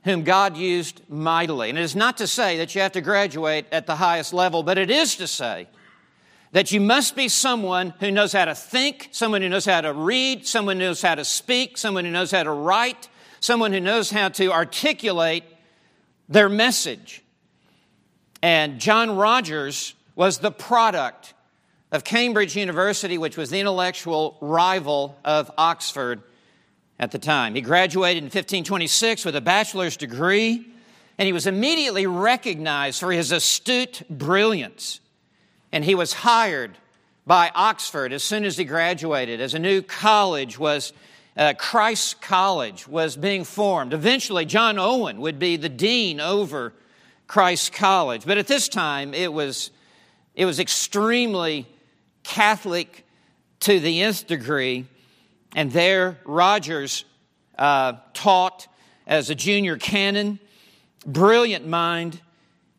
whom 0.05 0.23
God 0.23 0.57
used 0.57 1.03
mightily. 1.09 1.69
And 1.69 1.79
it 1.79 1.83
is 1.83 1.97
not 1.97 2.19
to 2.19 2.27
say 2.27 2.59
that 2.59 2.75
you 2.75 2.81
have 2.81 2.93
to 2.93 3.01
graduate 3.01 3.67
at 3.73 3.87
the 3.87 3.97
highest 3.97 4.33
level, 4.33 4.63
but 4.63 4.79
it 4.79 4.91
is 4.91 5.17
to 5.17 5.27
say 5.27 5.69
that 6.53 6.73
you 6.73 6.81
must 6.81 7.15
be 7.15 7.29
someone 7.29 7.93
who 8.01 8.11
knows 8.11 8.33
how 8.33 8.47
to 8.47 8.55
think, 8.55 9.09
someone 9.13 9.43
who 9.43 9.49
knows 9.49 9.67
how 9.67 9.81
to 9.81 9.93
read, 9.93 10.47
someone 10.47 10.77
who 10.77 10.87
knows 10.87 11.03
how 11.03 11.15
to 11.15 11.25
speak, 11.25 11.77
someone 11.77 12.05
who 12.05 12.11
knows 12.11 12.31
how 12.31 12.43
to 12.43 12.51
write, 12.51 13.09
someone 13.41 13.73
who 13.73 13.81
knows 13.81 14.11
how 14.11 14.29
to 14.31 14.51
articulate 14.51 15.45
their 16.29 16.49
message. 16.49 17.23
And 18.43 18.81
John 18.81 19.17
Rogers 19.17 19.95
was 20.15 20.39
the 20.39 20.51
product 20.51 21.35
of 21.91 22.05
Cambridge 22.05 22.57
University, 22.57 23.19
which 23.19 23.37
was 23.37 23.51
the 23.51 23.59
intellectual 23.59 24.37
rival 24.41 25.17
of 25.25 25.51
Oxford 25.59 26.23
at 26.99 27.11
the 27.11 27.19
time. 27.19 27.55
He 27.55 27.61
graduated 27.61 28.19
in 28.19 28.27
1526 28.27 29.25
with 29.25 29.37
a 29.37 29.41
bachelor's 29.41 29.97
degree, 29.97 30.67
and 31.17 31.27
he 31.27 31.33
was 31.33 31.47
immediately 31.47 32.07
recognized 32.07 33.01
for 33.01 33.11
his 33.11 33.33
astute 33.33 34.03
brilliance. 34.11 35.01
And 35.73 35.85
he 35.85 35.95
was 35.95 36.13
hired 36.13 36.77
by 37.27 37.51
Oxford 37.55 38.13
as 38.13 38.23
soon 38.23 38.45
as 38.45 38.57
he 38.57 38.65
graduated, 38.65 39.41
as 39.41 39.55
a 39.55 39.59
new 39.59 39.83
college 39.83 40.59
was, 40.59 40.93
uh, 41.37 41.55
Christ 41.59 42.21
College 42.21 42.89
was 42.89 43.17
being 43.17 43.45
formed. 43.45 43.93
Eventually, 43.93 44.45
John 44.45 44.79
Owen 44.79 45.21
would 45.21 45.39
be 45.39 45.57
the 45.57 45.69
dean 45.69 46.21
over 46.21 46.73
Christ 47.29 47.73
College. 47.73 48.25
But 48.25 48.39
at 48.39 48.49
this 48.49 48.69
time, 48.69 49.15
it 49.15 49.33
was, 49.33 49.71
it 50.35 50.47
was 50.47 50.59
extremely 50.59 51.69
Catholic 52.25 53.07
to 53.61 53.79
the 53.79 54.03
nth 54.03 54.27
degree. 54.27 54.87
And 55.55 55.71
there, 55.71 56.19
Rogers 56.25 57.05
uh, 57.57 57.95
taught 58.15 58.67
as 59.07 59.31
a 59.31 59.35
junior 59.35 59.77
canon, 59.77 60.41
brilliant 61.07 61.67
mind. 61.67 62.21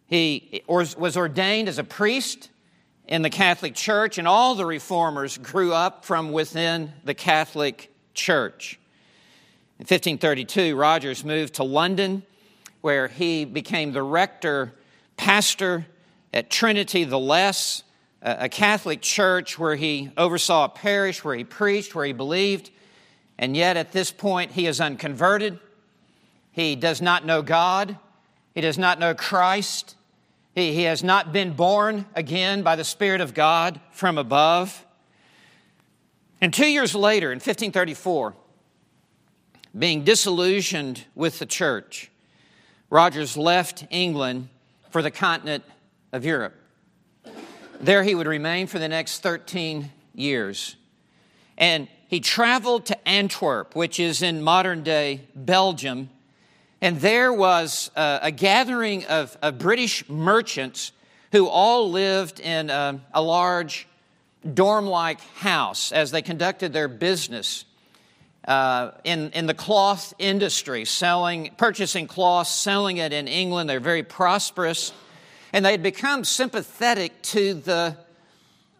He 0.07 0.63
was 0.67 1.15
ordained 1.15 1.69
as 1.69 1.77
a 1.77 1.83
priest 1.83 2.49
in 3.07 3.21
the 3.21 3.29
Catholic 3.29 3.75
Church, 3.75 4.17
and 4.17 4.27
all 4.27 4.55
the 4.55 4.65
reformers 4.65 5.37
grew 5.37 5.73
up 5.73 6.05
from 6.05 6.31
within 6.31 6.93
the 7.03 7.13
Catholic 7.13 7.91
Church. 8.15 8.79
In 9.79 9.83
1532, 9.83 10.75
Rogers 10.75 11.23
moved 11.23 11.55
to 11.55 11.63
London, 11.63 12.23
where 12.81 13.07
he 13.07 13.45
became 13.45 13.91
the 13.91 14.03
rector, 14.03 14.73
pastor 15.17 15.85
at 16.33 16.49
Trinity 16.49 17.03
the 17.03 17.19
Less, 17.19 17.83
a 18.21 18.49
Catholic 18.49 19.01
church 19.01 19.57
where 19.57 19.75
he 19.75 20.11
oversaw 20.17 20.65
a 20.65 20.69
parish, 20.69 21.23
where 21.23 21.35
he 21.35 21.43
preached, 21.43 21.95
where 21.95 22.05
he 22.05 22.13
believed, 22.13 22.69
and 23.37 23.55
yet 23.55 23.77
at 23.77 23.91
this 23.91 24.11
point 24.11 24.51
he 24.51 24.67
is 24.67 24.81
unconverted. 24.81 25.59
He 26.51 26.75
does 26.75 27.01
not 27.01 27.25
know 27.25 27.41
God. 27.41 27.97
He 28.53 28.61
does 28.61 28.77
not 28.77 28.99
know 28.99 29.13
Christ. 29.13 29.95
He, 30.53 30.73
he 30.73 30.83
has 30.83 31.03
not 31.03 31.31
been 31.31 31.53
born 31.53 32.05
again 32.15 32.63
by 32.63 32.75
the 32.75 32.83
Spirit 32.83 33.21
of 33.21 33.33
God 33.33 33.79
from 33.91 34.17
above. 34.17 34.85
And 36.41 36.53
two 36.53 36.67
years 36.67 36.95
later, 36.95 37.31
in 37.31 37.37
1534, 37.37 38.35
being 39.77 40.03
disillusioned 40.03 41.05
with 41.15 41.39
the 41.39 41.45
church, 41.45 42.08
Rogers 42.89 43.37
left 43.37 43.85
England 43.89 44.49
for 44.89 45.01
the 45.01 45.11
continent 45.11 45.63
of 46.11 46.25
Europe. 46.25 46.55
There 47.79 48.03
he 48.03 48.15
would 48.15 48.27
remain 48.27 48.67
for 48.67 48.79
the 48.79 48.89
next 48.89 49.21
13 49.21 49.91
years. 50.13 50.75
And 51.57 51.87
he 52.07 52.19
traveled 52.19 52.87
to 52.87 53.07
Antwerp, 53.07 53.75
which 53.75 53.99
is 53.99 54.21
in 54.21 54.41
modern 54.41 54.81
day 54.83 55.21
Belgium. 55.35 56.09
And 56.81 56.99
there 56.99 57.31
was 57.31 57.91
a, 57.95 58.19
a 58.23 58.31
gathering 58.31 59.05
of, 59.05 59.37
of, 59.41 59.59
British 59.59 60.07
merchants 60.09 60.91
who 61.31 61.47
all 61.47 61.91
lived 61.91 62.39
in 62.39 62.69
a, 62.69 62.99
a 63.13 63.21
large 63.21 63.87
dorm 64.53 64.87
like 64.87 65.19
house 65.35 65.91
as 65.91 66.11
they 66.11 66.21
conducted 66.21 66.73
their 66.73 66.87
business. 66.87 67.65
Uh, 68.49 68.95
in, 69.03 69.29
in 69.33 69.45
the 69.45 69.53
cloth 69.53 70.11
industry, 70.17 70.83
selling, 70.83 71.51
purchasing 71.55 72.07
cloth, 72.07 72.47
selling 72.47 72.97
it 72.97 73.13
in 73.13 73.27
England. 73.27 73.69
They're 73.69 73.79
very 73.79 74.01
prosperous. 74.01 74.91
And 75.53 75.63
they'd 75.63 75.83
become 75.83 76.23
sympathetic 76.23 77.21
to 77.21 77.53
the, 77.53 77.95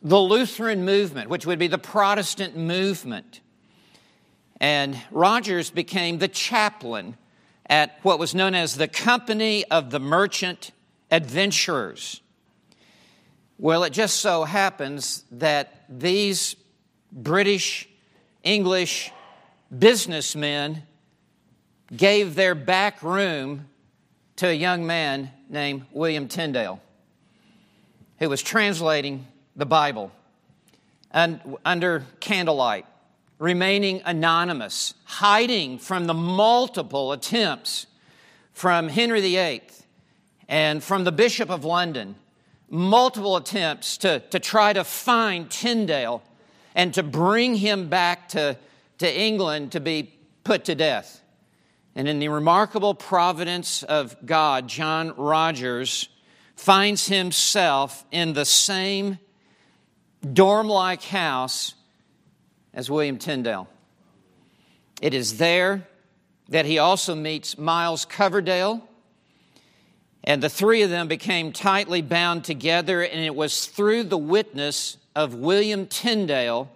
the 0.02 0.20
Lutheran 0.20 0.86
movement, 0.86 1.30
which 1.30 1.46
would 1.46 1.60
be 1.60 1.68
the 1.68 1.78
Protestant 1.78 2.58
movement. 2.58 3.42
And 4.60 5.00
Rogers 5.12 5.70
became 5.70 6.18
the 6.18 6.28
chaplain 6.28 7.16
at 7.68 8.00
what 8.02 8.18
was 8.18 8.34
known 8.34 8.56
as 8.56 8.76
the 8.76 8.88
Company 8.88 9.66
of 9.66 9.92
the 9.92 10.00
Merchant 10.00 10.72
Adventurers. 11.12 12.22
Well, 13.60 13.84
it 13.84 13.94
just 13.94 14.16
so 14.16 14.46
happens 14.46 15.26
that 15.30 15.86
these 15.88 16.56
British, 17.12 17.88
English 18.44 19.12
businessmen 19.78 20.84
gave 21.96 22.36
their 22.36 22.56
back 22.56 23.02
room 23.02 23.68
to 24.38 24.48
a 24.48 24.54
young 24.54 24.86
man 24.86 25.32
named 25.50 25.86
William 25.92 26.28
Tyndale, 26.28 26.82
who 28.20 28.30
was 28.30 28.42
translating 28.42 29.26
the 29.56 29.66
Bible 29.66 30.12
and 31.12 31.58
under 31.66 32.06
candlelight, 32.20 32.86
remaining 33.40 34.02
anonymous, 34.06 34.94
hiding 35.06 35.80
from 35.80 36.06
the 36.06 36.14
multiple 36.14 37.12
attempts 37.12 37.88
from 38.54 38.90
Henry 38.90 39.22
VIII 39.22 39.62
and 40.48 40.84
from 40.84 41.04
the 41.04 41.12
Bishop 41.12 41.50
of 41.50 41.64
London, 41.64 42.16
multiple 42.70 43.36
attempts 43.38 43.98
to, 43.98 44.20
to 44.32 44.40
try 44.40 44.74
to 44.74 44.84
find 44.84 45.50
Tyndale 45.50 46.22
and 46.76 46.94
to 46.94 47.04
bring 47.04 47.56
him 47.56 47.90
back 47.90 48.30
to, 48.30 48.58
to 49.00 49.20
England 49.20 49.74
to 49.74 49.80
be 49.80 50.14
put 50.44 50.66
to 50.66 50.76
death. 50.76 51.22
And 51.96 52.08
in 52.08 52.20
the 52.20 52.30
remarkable 52.30 52.94
providence 52.94 53.84
of 53.84 54.16
God, 54.26 54.68
John 54.68 55.14
Rogers 55.18 56.08
finds 56.56 57.08
himself 57.08 58.06
in 58.12 58.34
the 58.34 58.46
same 58.46 59.18
dorm 60.34 60.68
like 60.68 61.02
house 61.04 61.74
as 62.74 62.90
William 62.90 63.18
Tyndale. 63.18 63.68
It 65.02 65.14
is 65.14 65.38
there 65.38 65.88
that 66.50 66.66
he 66.66 66.78
also 66.78 67.16
meets 67.16 67.58
Miles 67.58 68.06
Coverdale, 68.06 68.88
and 70.24 70.44
the 70.44 70.50
three 70.50 70.82
of 70.82 70.90
them 70.90 71.08
became 71.08 71.54
tightly 71.54 72.02
bound 72.02 72.44
together, 72.44 73.02
and 73.02 73.24
it 73.24 73.36
was 73.36 73.66
through 73.66 74.04
the 74.04 74.18
witness 74.18 74.98
of 75.16 75.34
William 75.34 75.88
Tyndale 75.88 76.70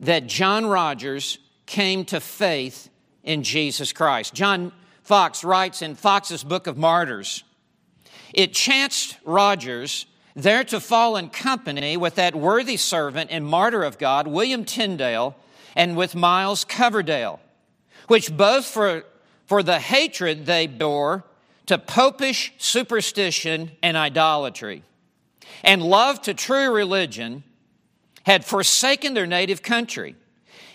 that 0.00 0.26
John 0.26 0.66
Rogers 0.66 1.38
came 1.66 2.04
to 2.06 2.20
faith 2.20 2.88
in 3.22 3.42
Jesus 3.42 3.92
Christ. 3.92 4.34
John 4.34 4.72
Foxe 5.02 5.44
writes 5.44 5.82
in 5.82 5.94
Foxe's 5.94 6.44
Book 6.44 6.66
of 6.66 6.76
Martyrs 6.76 7.44
It 8.32 8.52
chanced 8.52 9.16
Rogers 9.24 10.06
there 10.34 10.64
to 10.64 10.80
fall 10.80 11.16
in 11.16 11.30
company 11.30 11.96
with 11.96 12.16
that 12.16 12.34
worthy 12.34 12.76
servant 12.76 13.30
and 13.30 13.46
martyr 13.46 13.82
of 13.82 13.98
God, 13.98 14.26
William 14.26 14.64
Tyndale, 14.64 15.36
and 15.76 15.96
with 15.96 16.14
Miles 16.14 16.64
Coverdale, 16.64 17.40
which 18.08 18.36
both 18.36 18.64
for, 18.64 19.04
for 19.46 19.62
the 19.62 19.78
hatred 19.78 20.46
they 20.46 20.66
bore 20.66 21.24
to 21.66 21.78
popish 21.78 22.52
superstition 22.58 23.70
and 23.82 23.96
idolatry, 23.96 24.82
and 25.62 25.82
love 25.82 26.20
to 26.22 26.34
true 26.34 26.74
religion, 26.74 27.44
had 28.26 28.44
forsaken 28.44 29.14
their 29.14 29.26
native 29.26 29.62
country 29.62 30.16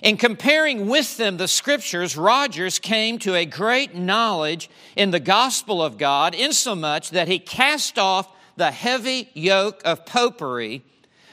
in 0.01 0.17
comparing 0.17 0.87
with 0.87 1.17
them 1.17 1.37
the 1.37 1.47
scriptures, 1.47 2.15
Rogers 2.15 2.79
came 2.79 3.19
to 3.19 3.35
a 3.35 3.45
great 3.45 3.95
knowledge 3.95 4.69
in 4.95 5.11
the 5.11 5.19
gospel 5.19 5.83
of 5.83 5.97
God, 5.97 6.33
insomuch 6.33 7.09
that 7.11 7.27
he 7.27 7.39
cast 7.39 7.99
off 7.99 8.29
the 8.55 8.71
heavy 8.71 9.29
yoke 9.33 9.81
of 9.83 10.05
popery, 10.05 10.83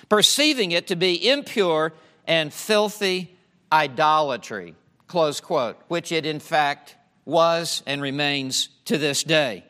perceiving 0.09 0.73
it 0.73 0.89
to 0.89 0.97
be 0.97 1.29
impure 1.29 1.93
and 2.27 2.53
filthy 2.53 3.37
idolatry. 3.71 4.75
Close 5.07 5.41
quote, 5.41 5.79
which 5.89 6.11
it 6.11 6.27
in 6.27 6.41
fact 6.41 6.97
was 7.25 7.83
and 7.87 8.03
remains 8.03 8.69
to 8.87 8.99
this 8.99 9.23
day. 9.23 9.65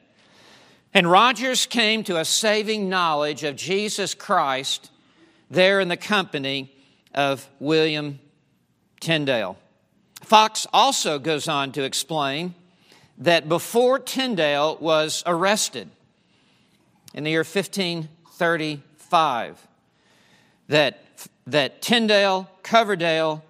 And 0.95 1.11
Rogers 1.11 1.67
came 1.67 2.05
to 2.05 2.19
a 2.19 2.25
saving 2.25 2.89
knowledge 2.89 3.45
of 3.45 3.57
Jesus 3.57 4.15
Christ 4.15 4.91
there 5.51 5.81
in 5.81 5.89
the 5.89 5.97
company 5.97 6.73
of 7.15 7.49
William 7.61 8.19
Tyndale. 9.01 9.57
Foxe 10.23 10.67
also 10.73 11.19
goes 11.19 11.49
on 11.49 11.73
to 11.73 11.85
explain 11.85 12.55
that 13.19 13.49
before 13.49 13.99
Tyndale 13.99 14.77
was 14.81 15.23
arrested 15.27 15.89
in 17.15 17.25
the 17.25 17.31
year 17.31 17.41
1535, 17.41 19.67
that, 20.69 21.01
that 21.47 21.81
Tyndale, 21.81 22.51
Coverdale, 22.63 23.43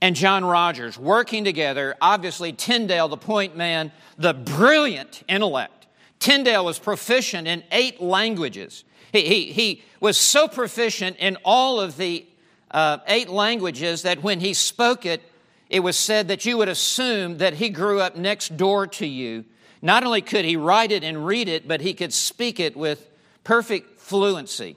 and 0.00 0.16
John 0.16 0.44
Rogers 0.44 0.98
working 0.98 1.44
together, 1.44 1.96
obviously 2.00 2.52
Tyndale, 2.52 3.08
the 3.08 3.16
point 3.16 3.56
man, 3.56 3.92
the 4.16 4.32
brilliant 4.32 5.22
intellect. 5.28 5.86
Tyndale 6.18 6.64
was 6.64 6.78
proficient 6.78 7.48
in 7.48 7.62
eight 7.70 8.00
languages. 8.00 8.84
He, 9.12 9.22
he, 9.22 9.52
he 9.52 9.82
was 10.00 10.16
so 10.16 10.48
proficient 10.48 11.16
in 11.18 11.36
all 11.44 11.80
of 11.80 11.96
the 11.96 12.26
uh, 12.70 12.98
eight 13.06 13.28
languages 13.28 14.02
that 14.02 14.22
when 14.22 14.40
he 14.40 14.54
spoke 14.54 15.04
it, 15.04 15.22
it 15.68 15.80
was 15.80 15.96
said 15.96 16.28
that 16.28 16.44
you 16.44 16.58
would 16.58 16.68
assume 16.68 17.38
that 17.38 17.54
he 17.54 17.68
grew 17.68 18.00
up 18.00 18.16
next 18.16 18.56
door 18.56 18.86
to 18.86 19.06
you. 19.06 19.44
Not 19.82 20.04
only 20.04 20.20
could 20.20 20.44
he 20.44 20.56
write 20.56 20.92
it 20.92 21.04
and 21.04 21.24
read 21.24 21.48
it, 21.48 21.66
but 21.66 21.80
he 21.80 21.94
could 21.94 22.12
speak 22.12 22.60
it 22.60 22.76
with 22.76 23.08
perfect 23.44 24.00
fluency. 24.00 24.76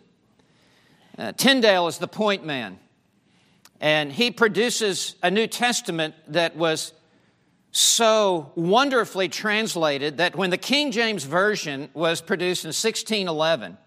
Uh, 1.17 1.31
Tyndale 1.33 1.87
is 1.87 1.97
the 1.97 2.07
point 2.07 2.45
man, 2.45 2.79
and 3.81 4.11
he 4.11 4.31
produces 4.31 5.15
a 5.21 5.29
New 5.29 5.47
Testament 5.47 6.15
that 6.27 6.55
was 6.55 6.93
so 7.71 8.51
wonderfully 8.55 9.27
translated 9.29 10.17
that 10.17 10.35
when 10.35 10.51
the 10.51 10.57
King 10.57 10.91
James 10.91 11.23
Version 11.23 11.89
was 11.93 12.21
produced 12.21 12.65
in 12.65 12.69
1611, 12.69 13.77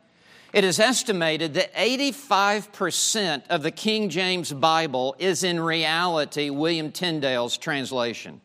it 0.52 0.64
is 0.64 0.78
estimated 0.80 1.54
that 1.54 1.74
85% 1.74 3.42
of 3.48 3.62
the 3.62 3.70
King 3.70 4.08
James 4.08 4.52
Bible 4.52 5.16
is 5.18 5.44
in 5.44 5.60
reality 5.60 6.50
William 6.50 6.92
Tyndale's 6.92 7.58
translation. 7.58 8.40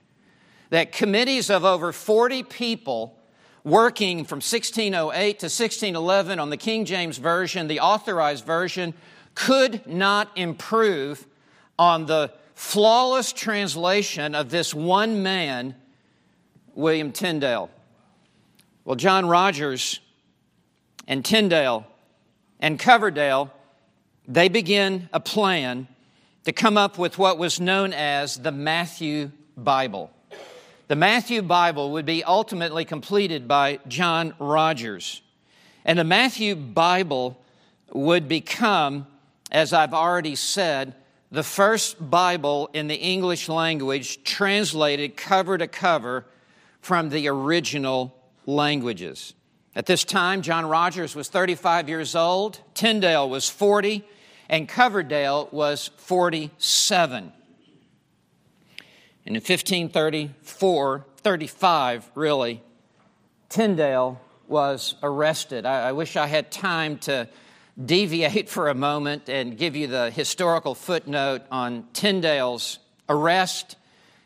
That 0.72 0.92
committees 0.92 1.50
of 1.50 1.64
over 1.64 1.92
40 1.92 2.44
people 2.44 3.18
working 3.64 4.26
from 4.26 4.38
1608 4.38 5.40
to 5.40 5.46
1611 5.46 6.40
on 6.40 6.50
the 6.50 6.58
King 6.58 6.86
James 6.86 7.18
Version, 7.18 7.68
the 7.68 7.80
authorized 7.80 8.46
version, 8.46 8.94
could 9.36 9.86
not 9.86 10.30
improve 10.36 11.28
on 11.78 12.06
the 12.06 12.32
flawless 12.56 13.34
translation 13.34 14.36
of 14.36 14.50
this 14.50 14.74
one 14.74 15.24
man, 15.24 15.76
William 16.74 17.12
Tyndale. 17.12 17.70
Well, 18.86 18.96
John 18.96 19.28
Rogers 19.28 20.00
and 21.08 21.24
Tyndale 21.24 21.86
and 22.62 22.80
Coverdale, 22.80 23.52
they 24.28 24.48
begin 24.48 25.10
a 25.12 25.20
plan 25.20 25.88
to 26.46 26.52
come 26.52 26.78
up 26.78 26.98
with 26.98 27.18
what 27.18 27.38
was 27.38 27.60
known 27.60 27.92
as 27.92 28.38
the 28.38 28.52
Matthew 28.52 29.32
Bible. 29.58 30.12
The 30.88 30.96
Matthew 30.96 31.42
Bible 31.42 31.92
would 31.92 32.06
be 32.06 32.24
ultimately 32.24 32.86
completed 32.86 33.48
by 33.48 33.80
John 33.88 34.34
Rogers. 34.40 35.22
And 35.86 35.98
the 35.98 36.04
Matthew 36.04 36.56
Bible 36.56 37.42
would 37.92 38.28
become, 38.28 39.08
as 39.52 39.74
I've 39.74 39.94
already 39.94 40.36
said, 40.36 40.96
the 41.32 41.44
first 41.44 42.10
Bible 42.12 42.70
in 42.74 42.88
the 42.88 42.96
English 42.96 43.48
language 43.48 44.24
translated 44.24 45.16
cover 45.16 45.58
to 45.58 45.68
cover 45.68 46.26
from 46.82 47.10
the 47.10 47.28
original 47.28 48.16
languages. 48.46 49.34
At 49.74 49.86
this 49.86 50.04
time, 50.04 50.42
John 50.42 50.66
Rogers 50.66 51.16
was 51.16 51.30
35 51.30 51.88
years 51.88 52.14
old, 52.14 52.60
Tyndale 52.74 53.30
was 53.30 53.50
40, 53.50 54.04
and 54.50 54.68
Coverdale 54.68 55.48
was 55.52 55.92
47. 55.96 57.32
And 59.26 59.36
in 59.36 59.42
1534, 59.42 61.06
35 61.18 62.12
really, 62.16 62.62
Tyndale 63.48 64.20
was 64.48 64.96
arrested. 65.02 65.66
I, 65.66 65.90
I 65.90 65.92
wish 65.94 66.18
I 66.18 66.28
had 66.28 66.52
time 66.52 66.98
to 67.00 67.30
deviate 67.84 68.50
for 68.50 68.68
a 68.68 68.74
moment 68.74 69.30
and 69.30 69.58
give 69.58 69.78
you 69.78 69.88
the 69.88 70.12
historical 70.12 70.76
footnote 70.76 71.44
on 71.50 71.88
Tyndale's 71.94 72.80
arrest 73.08 73.78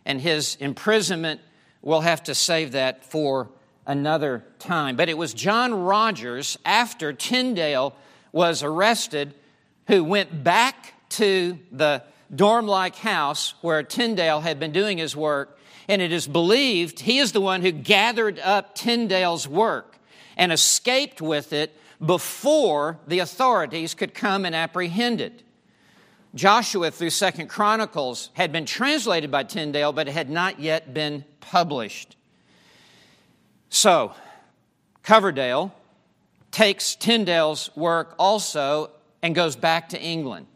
and 0.06 0.20
his 0.20 0.56
imprisonment. 0.56 1.40
We'll 1.84 2.02
have 2.02 2.24
to 2.24 2.34
save 2.34 2.72
that 2.72 3.06
for 3.06 3.50
another 3.86 4.44
time. 4.60 4.96
But 4.96 5.10
it 5.10 5.18
was 5.18 5.34
John 5.34 5.74
Rogers, 5.74 6.58
after 6.66 7.14
Tyndale 7.14 7.96
was 8.32 8.64
arrested, 8.64 9.34
who 9.88 10.04
went 10.04 10.44
back 10.44 10.94
to 11.10 11.60
the 11.72 12.04
dorm 12.34 12.68
like 12.68 12.96
house 12.96 13.54
where 13.62 13.84
Tyndale 13.84 14.42
had 14.42 14.60
been 14.60 14.72
doing 14.72 14.98
his 14.98 15.16
work. 15.16 15.60
And 15.88 16.02
it 16.02 16.12
is 16.12 16.28
believed 16.28 17.02
he 17.02 17.20
is 17.20 17.32
the 17.32 17.42
one 17.42 17.62
who 17.62 17.72
gathered 17.72 18.40
up 18.40 18.74
Tyndale's 18.76 19.48
work 19.48 20.00
and 20.36 20.52
escaped 20.52 21.22
with 21.22 21.54
it 21.54 21.78
before 22.04 23.00
the 23.08 23.20
authorities 23.20 23.94
could 23.94 24.14
come 24.14 24.46
and 24.46 24.56
apprehend 24.56 25.22
it. 25.22 25.44
Joshua 26.34 26.92
through 26.92 27.12
Second 27.12 27.48
Chronicles 27.48 28.30
had 28.34 28.52
been 28.52 28.66
translated 28.66 29.32
by 29.32 29.44
Tyndale, 29.44 29.94
but 29.94 30.08
it 30.08 30.12
had 30.12 30.30
not 30.30 30.60
yet 30.60 30.94
been 30.94 31.24
published. 31.40 32.15
So, 33.76 34.14
Coverdale 35.04 35.76
takes 36.50 36.96
Tyndale's 36.96 37.70
work 37.76 38.16
also 38.18 38.92
and 39.22 39.36
goes 39.36 39.58
back 39.58 39.90
to 39.90 40.02
England. 40.02 40.48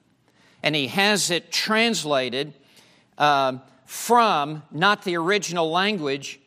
And 0.63 0.73
he 0.73 0.87
has 0.87 1.29
it 1.29 1.51
translated 1.51 2.53
uh, 3.17 3.57
from 3.83 4.63
not 4.71 5.03
the 5.03 5.17
original 5.17 5.69
language, 5.69 6.39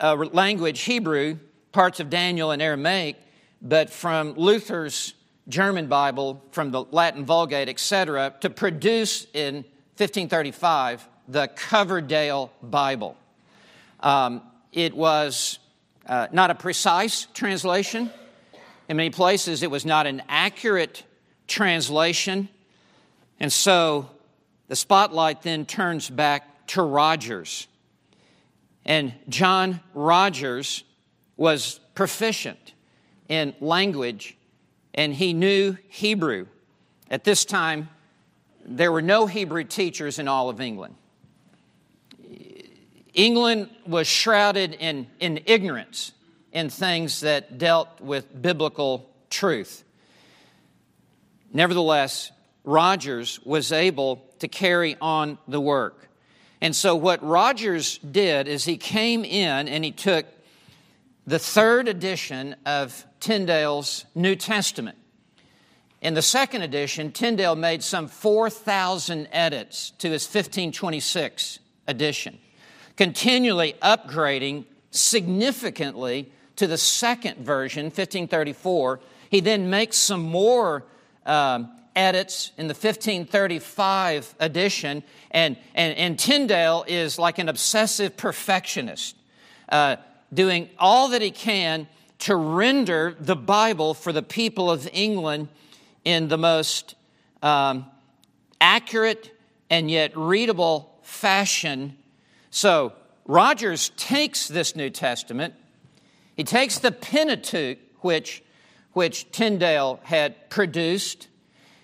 uh, 0.00 0.14
language 0.14 0.82
Hebrew, 0.82 1.38
parts 1.72 1.98
of 1.98 2.10
Daniel 2.10 2.52
and 2.52 2.62
Aramaic, 2.62 3.16
but 3.60 3.90
from 3.90 4.34
Luther's 4.34 5.14
German 5.48 5.88
Bible, 5.88 6.40
from 6.52 6.70
the 6.70 6.84
Latin 6.92 7.24
Vulgate, 7.24 7.68
etc., 7.68 8.32
to 8.40 8.50
produce 8.50 9.26
in 9.34 9.64
1535 9.96 11.08
the 11.26 11.48
Coverdale 11.48 12.52
Bible. 12.62 13.16
Um, 13.98 14.42
it 14.72 14.94
was 14.94 15.58
uh, 16.06 16.28
not 16.32 16.50
a 16.50 16.54
precise 16.54 17.26
translation. 17.34 18.10
In 18.88 18.96
many 18.96 19.10
places, 19.10 19.62
it 19.62 19.70
was 19.70 19.86
not 19.86 20.06
an 20.06 20.22
accurate 20.28 21.04
translation. 21.46 22.48
And 23.40 23.52
so 23.52 24.10
the 24.68 24.76
spotlight 24.76 25.42
then 25.42 25.66
turns 25.66 26.10
back 26.10 26.66
to 26.68 26.82
Rogers. 26.82 27.66
And 28.84 29.14
John 29.28 29.80
Rogers 29.94 30.84
was 31.36 31.80
proficient 31.94 32.74
in 33.28 33.54
language, 33.60 34.36
and 34.92 35.14
he 35.14 35.32
knew 35.32 35.76
Hebrew. 35.88 36.46
At 37.10 37.24
this 37.24 37.44
time, 37.44 37.88
there 38.64 38.92
were 38.92 39.02
no 39.02 39.26
Hebrew 39.26 39.64
teachers 39.64 40.18
in 40.18 40.28
all 40.28 40.48
of 40.48 40.60
England. 40.60 40.96
England 43.14 43.70
was 43.86 44.06
shrouded 44.06 44.74
in, 44.74 45.06
in 45.20 45.40
ignorance 45.46 46.12
in 46.52 46.68
things 46.68 47.20
that 47.20 47.58
dealt 47.58 48.00
with 48.00 48.42
biblical 48.42 49.08
truth. 49.30 49.84
Nevertheless, 51.52 52.32
Rogers 52.64 53.40
was 53.44 53.72
able 53.72 54.24
to 54.40 54.48
carry 54.48 54.96
on 55.00 55.38
the 55.46 55.60
work. 55.60 56.08
And 56.60 56.74
so, 56.74 56.96
what 56.96 57.22
Rogers 57.22 57.98
did 57.98 58.48
is 58.48 58.64
he 58.64 58.76
came 58.76 59.24
in 59.24 59.68
and 59.68 59.84
he 59.84 59.92
took 59.92 60.26
the 61.26 61.38
third 61.38 61.88
edition 61.88 62.56
of 62.66 63.04
Tyndale's 63.20 64.06
New 64.14 64.36
Testament. 64.36 64.98
In 66.00 66.14
the 66.14 66.22
second 66.22 66.62
edition, 66.62 67.12
Tyndale 67.12 67.56
made 67.56 67.82
some 67.82 68.08
4,000 68.08 69.28
edits 69.32 69.90
to 69.98 70.10
his 70.10 70.24
1526 70.24 71.60
edition, 71.86 72.38
continually 72.96 73.74
upgrading 73.82 74.64
significantly 74.90 76.30
to 76.56 76.66
the 76.66 76.78
second 76.78 77.38
version, 77.38 77.86
1534. 77.86 79.00
He 79.30 79.40
then 79.40 79.68
makes 79.70 79.96
some 79.96 80.22
more 80.22 80.84
um, 81.26 81.70
edits 81.96 82.52
in 82.56 82.68
the 82.68 82.74
1535 82.74 84.34
edition, 84.38 85.02
and, 85.30 85.56
and, 85.74 85.96
and 85.96 86.18
Tyndale 86.18 86.84
is 86.86 87.18
like 87.18 87.38
an 87.38 87.48
obsessive 87.48 88.16
perfectionist. 88.16 89.16
Uh, 89.68 89.96
doing 90.32 90.68
all 90.78 91.08
that 91.08 91.22
he 91.22 91.30
can 91.30 91.88
to 92.18 92.34
render 92.34 93.16
the 93.18 93.36
Bible 93.36 93.94
for 93.94 94.12
the 94.12 94.22
people 94.22 94.70
of 94.70 94.88
England 94.92 95.48
in 96.04 96.28
the 96.28 96.38
most 96.38 96.94
um, 97.42 97.86
accurate 98.60 99.30
and 99.70 99.90
yet 99.90 100.16
readable 100.16 100.98
fashion. 101.02 101.96
So, 102.54 102.92
Rogers 103.26 103.90
takes 103.96 104.46
this 104.46 104.76
New 104.76 104.88
Testament, 104.88 105.54
he 106.36 106.44
takes 106.44 106.78
the 106.78 106.92
Pentateuch, 106.92 107.78
which, 108.00 108.44
which 108.92 109.28
Tyndale 109.32 109.98
had 110.04 110.50
produced. 110.50 111.26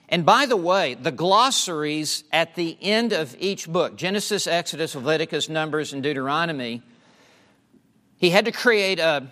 And 0.08 0.24
by 0.24 0.46
the 0.46 0.56
way, 0.56 0.94
the 0.94 1.10
glossaries 1.10 2.22
at 2.30 2.54
the 2.54 2.78
end 2.80 3.12
of 3.12 3.34
each 3.40 3.68
book 3.68 3.96
Genesis, 3.96 4.46
Exodus, 4.46 4.94
Leviticus, 4.94 5.48
Numbers, 5.48 5.92
and 5.92 6.04
Deuteronomy 6.04 6.82
he 8.16 8.30
had 8.30 8.44
to 8.44 8.52
create 8.52 9.00
a, 9.00 9.26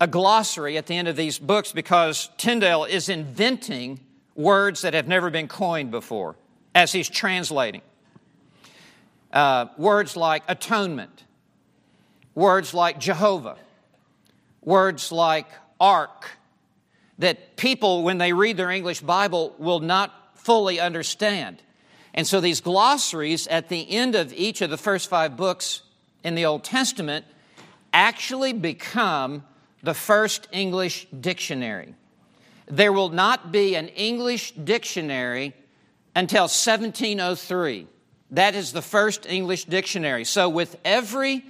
a 0.00 0.06
glossary 0.06 0.78
at 0.78 0.86
the 0.86 0.96
end 0.96 1.08
of 1.08 1.16
these 1.16 1.38
books 1.38 1.72
because 1.72 2.30
Tyndale 2.38 2.84
is 2.84 3.10
inventing 3.10 4.00
words 4.34 4.80
that 4.80 4.94
have 4.94 5.06
never 5.06 5.28
been 5.28 5.46
coined 5.46 5.90
before 5.90 6.36
as 6.74 6.92
he's 6.92 7.10
translating. 7.10 7.82
Uh, 9.32 9.66
words 9.78 10.16
like 10.16 10.42
atonement, 10.48 11.24
words 12.34 12.74
like 12.74 12.98
Jehovah, 12.98 13.56
words 14.60 15.12
like 15.12 15.46
ark, 15.78 16.30
that 17.18 17.56
people, 17.56 18.02
when 18.02 18.18
they 18.18 18.32
read 18.32 18.56
their 18.56 18.70
English 18.70 19.00
Bible, 19.00 19.54
will 19.58 19.80
not 19.80 20.12
fully 20.34 20.80
understand. 20.80 21.62
And 22.14 22.26
so 22.26 22.40
these 22.40 22.60
glossaries 22.60 23.46
at 23.46 23.68
the 23.68 23.88
end 23.90 24.14
of 24.14 24.32
each 24.32 24.62
of 24.62 24.70
the 24.70 24.76
first 24.76 25.08
five 25.08 25.36
books 25.36 25.82
in 26.24 26.34
the 26.34 26.46
Old 26.46 26.64
Testament 26.64 27.24
actually 27.92 28.52
become 28.52 29.44
the 29.82 29.94
first 29.94 30.48
English 30.52 31.06
dictionary. 31.18 31.94
There 32.66 32.92
will 32.92 33.08
not 33.08 33.52
be 33.52 33.74
an 33.74 33.88
English 33.88 34.52
dictionary 34.52 35.54
until 36.14 36.42
1703. 36.42 37.86
That 38.32 38.54
is 38.54 38.72
the 38.72 38.82
first 38.82 39.26
English 39.26 39.64
dictionary. 39.64 40.24
So, 40.24 40.48
with 40.48 40.76
every, 40.84 41.44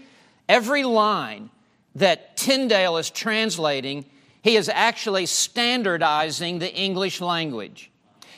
every 0.48 0.84
line 0.84 1.50
that 1.94 2.36
Tyndale 2.36 2.96
is 2.96 3.10
translating, 3.10 4.06
he 4.42 4.56
is 4.56 4.68
actually 4.68 5.26
standardizing 5.26 6.58
the 6.58 6.74
English 6.74 7.20
language. 7.20 7.90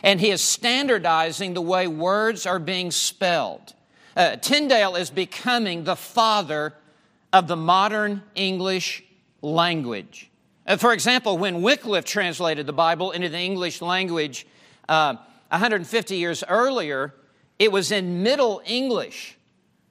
And 0.03 0.21
he 0.21 0.31
is 0.31 0.43
standardizing 0.43 1.55
the 1.55 1.63
way 1.63 1.87
words 1.87 2.45
are 2.45 2.59
being 2.59 2.91
spelled. 2.91 3.75
Uh, 4.17 4.37
Tyndale 4.37 4.97
is 4.97 5.11
becoming 5.11 5.85
the 5.85 5.97
father 5.97 6.75
of 7.33 7.47
the 7.47 7.57
modern 7.57 8.23
English 8.35 9.05
language. 9.41 10.31
Uh, 10.67 10.77
for 10.77 10.93
example, 10.93 11.39
when 11.39 11.63
Wycliffe 11.63 12.05
translated 12.05 12.67
the 12.67 12.73
Bible 12.73 13.13
into 13.13 13.29
the 13.29 13.39
English 13.39 13.81
language 13.81 14.47
uh, 14.89 15.15
150 15.51 16.17
years 16.17 16.43
earlier, 16.49 17.15
it 17.63 17.71
was 17.71 17.93
in 17.93 18.25
Middle 18.25 18.61
English, 18.67 19.39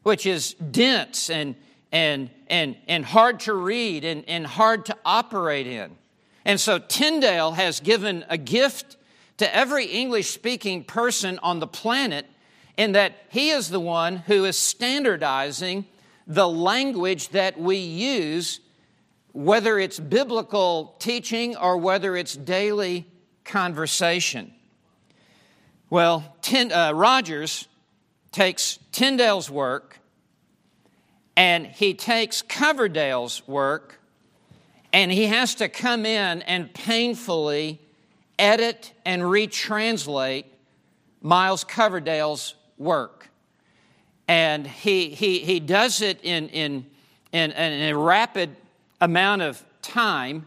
which 0.04 0.26
is 0.26 0.56
dense 0.56 1.30
and, 1.30 1.56
and, 1.90 2.30
and, 2.48 2.76
and 2.86 3.06
hard 3.06 3.40
to 3.42 3.54
read 3.54 4.04
and, 4.04 4.28
and 4.28 4.46
hard 4.46 4.86
to 4.88 4.98
operate 5.06 5.68
in. 5.68 5.96
And 6.44 6.60
so 6.60 6.80
Tyndale 6.80 7.54
has 7.54 7.80
given 7.80 8.26
a 8.28 8.38
gift 8.38 8.98
to 9.38 9.56
every 9.56 9.86
English 9.86 10.32
speaking 10.32 10.84
person 10.84 11.40
on 11.42 11.62
the 11.62 11.68
planet 11.68 12.26
in 12.76 12.92
that 12.92 13.14
he 13.30 13.52
is 13.52 13.70
the 13.70 13.80
one 13.80 14.18
who 14.18 14.44
is 14.44 14.58
standardizing 14.58 15.86
the 16.28 16.50
language 16.50 17.30
that 17.30 17.58
we 17.58 17.78
use, 17.78 18.60
whether 19.32 19.80
it's 19.80 19.98
biblical 19.98 20.98
teaching 21.00 21.56
or 21.56 21.78
whether 21.78 22.18
it's 22.18 22.36
daily 22.36 23.08
conversation. 23.46 24.54
Well, 25.92 26.24
Ten, 26.42 26.72
uh, 26.72 26.94
Rogers 26.94 27.68
takes 28.32 28.80
Tyndale's 28.94 29.50
work 29.50 30.00
and 31.36 31.68
he 31.68 31.94
takes 31.94 32.42
Coverdale's 32.42 33.46
work 33.46 34.00
and 34.94 35.12
he 35.12 35.26
has 35.26 35.54
to 35.56 35.68
come 35.68 36.06
in 36.06 36.44
and 36.44 36.74
painfully 36.74 37.82
edit 38.40 38.94
and 39.04 39.22
retranslate 39.24 40.46
Miles 41.22 41.66
Coverdale's 41.66 42.56
work. 42.78 43.28
And 44.30 44.66
he, 44.66 45.10
he, 45.10 45.40
he 45.40 45.60
does 45.60 46.02
it 46.02 46.22
in, 46.24 46.48
in, 46.48 46.86
in, 47.34 47.52
in 47.52 47.94
a 47.94 47.98
rapid 47.98 48.56
amount 49.02 49.42
of 49.42 49.62
time. 49.82 50.46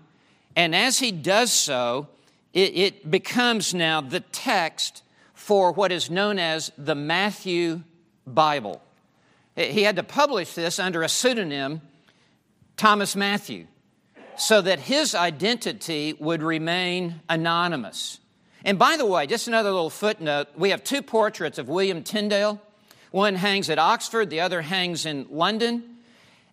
And 0.57 0.75
as 0.75 1.01
he 1.01 1.13
does 1.13 1.53
so, 1.53 2.09
it, 2.55 2.75
it 2.75 3.11
becomes 3.11 3.75
now 3.75 4.01
the 4.01 4.21
text 4.21 5.03
for 5.45 5.73
what 5.73 5.93
is 5.93 6.09
known 6.09 6.39
as 6.39 6.73
the 6.79 6.95
Matthew 6.95 7.83
Bible. 8.27 8.81
He 9.55 9.83
had 9.83 9.97
to 9.97 10.03
publish 10.03 10.55
this 10.55 10.79
under 10.79 11.03
a 11.03 11.09
pseudonym, 11.09 11.83
Thomas 12.79 13.15
Matthew 13.15 13.67
so 14.39 14.63
that 14.63 14.81
his 14.81 15.15
identity 15.15 16.15
would 16.19 16.43
remain 16.43 17.21
anonymous. 17.29 18.21
And 18.65 18.79
by 18.79 18.97
the 18.97 19.05
way, 19.05 19.27
just 19.27 19.47
another 19.47 19.71
little 19.71 19.91
footnote 19.91 20.49
we 20.57 20.71
have 20.71 20.83
two 20.83 21.03
portraits 21.03 21.59
of 21.59 21.69
William 21.69 22.03
Tyndale. 22.03 22.59
One 23.11 23.35
hangs 23.35 23.69
at 23.69 23.79
Oxford, 23.79 24.31
the 24.31 24.41
other 24.41 24.63
hangs 24.63 25.05
in 25.05 25.27
London. 25.29 25.99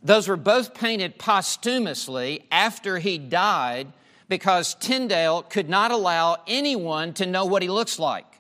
Those 0.04 0.28
were 0.28 0.36
both 0.36 0.74
painted 0.74 1.18
posthumously 1.18 2.44
after 2.52 3.00
he 3.00 3.18
died 3.18 3.88
because 4.28 4.76
Tyndale 4.76 5.44
could 5.44 5.70
not 5.70 5.92
allow 5.92 6.42
anyone 6.46 7.14
to 7.14 7.26
know 7.26 7.46
what 7.46 7.62
he 7.62 7.70
looks 7.70 7.98
like 7.98 8.31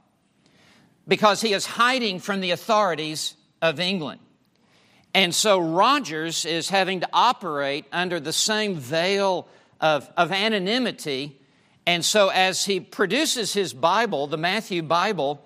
because 1.12 1.42
he 1.42 1.52
is 1.52 1.66
hiding 1.66 2.22
from 2.22 2.40
the 2.40 2.52
authorities 2.52 3.36
of 3.62 3.82
England. 3.82 4.22
And 5.14 5.36
so 5.36 5.60
Rogers 5.60 6.46
is 6.46 6.70
having 6.70 7.02
to 7.02 7.10
operate 7.12 7.84
under 7.92 8.22
the 8.22 8.32
same 8.32 8.76
veil 8.76 9.46
of, 9.82 10.10
of 10.16 10.32
anonymity. 10.32 11.38
And 11.86 12.06
so 12.06 12.30
as 12.30 12.64
he 12.64 12.80
produces 12.80 13.52
his 13.52 13.74
Bible, 13.74 14.28
the 14.28 14.38
Matthew 14.38 14.84
Bible, 14.84 15.44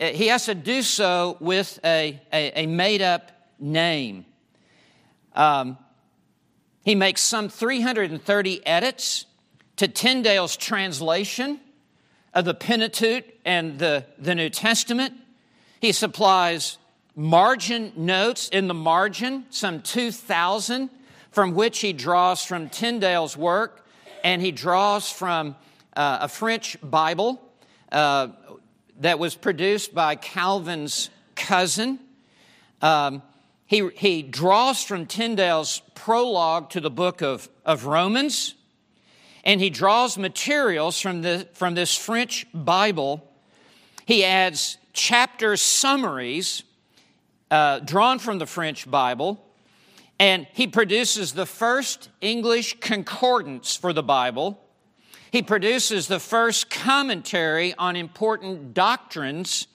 eh, 0.00 0.10
he 0.10 0.26
has 0.26 0.46
to 0.46 0.56
do 0.56 0.82
so 0.82 1.36
with 1.38 1.78
a, 1.84 2.20
a, 2.32 2.64
a 2.64 2.66
made 2.66 3.00
up 3.00 3.30
name. 3.60 4.26
Um, 5.36 5.78
he 6.82 6.96
makes 6.96 7.20
some 7.20 7.48
330 7.48 8.66
edits 8.66 9.26
to 9.76 9.86
Tyndale's 9.86 10.56
translation 10.56 11.60
of 12.36 12.44
the 12.44 12.54
Pentateuch 12.54 13.24
and 13.46 13.78
the, 13.78 14.04
the 14.18 14.34
New 14.34 14.50
Testament. 14.50 15.14
He 15.80 15.90
supplies 15.90 16.76
margin 17.16 17.92
notes 17.96 18.50
in 18.50 18.68
the 18.68 18.74
margin, 18.74 19.46
some 19.48 19.80
2,000, 19.80 20.90
from 21.30 21.54
which 21.54 21.80
he 21.80 21.94
draws 21.94 22.44
from 22.44 22.68
Tyndale's 22.68 23.38
work, 23.38 23.86
and 24.22 24.42
he 24.42 24.52
draws 24.52 25.10
from 25.10 25.56
uh, 25.96 26.18
a 26.20 26.28
French 26.28 26.76
Bible 26.82 27.40
uh, 27.90 28.28
that 29.00 29.18
was 29.18 29.34
produced 29.34 29.94
by 29.94 30.14
Calvin's 30.14 31.08
cousin. 31.36 31.98
Um, 32.82 33.22
he, 33.64 33.88
he 33.94 34.22
draws 34.22 34.84
from 34.84 35.06
Tyndale's 35.06 35.80
prologue 35.94 36.68
to 36.70 36.80
the 36.82 36.90
book 36.90 37.22
of, 37.22 37.48
of 37.64 37.86
Romans, 37.86 38.54
and 39.46 39.60
he 39.60 39.70
draws 39.70 40.18
materials 40.18 41.00
from, 41.00 41.22
the, 41.22 41.46
from 41.52 41.74
this 41.74 41.96
French 41.96 42.44
Bible. 42.52 43.24
He 44.04 44.24
adds 44.24 44.76
chapter 44.92 45.56
summaries 45.56 46.64
uh, 47.48 47.78
drawn 47.78 48.18
from 48.18 48.40
the 48.40 48.46
French 48.46 48.90
Bible, 48.90 49.40
and 50.18 50.48
he 50.52 50.66
produces 50.66 51.32
the 51.32 51.46
first 51.46 52.08
English 52.20 52.80
concordance 52.80 53.76
for 53.76 53.92
the 53.92 54.02
Bible. 54.02 54.60
He 55.30 55.42
produces 55.42 56.08
the 56.08 56.18
first 56.18 56.68
commentary 56.68 57.72
on 57.74 57.94
important 57.94 58.74
doctrines 58.74 59.68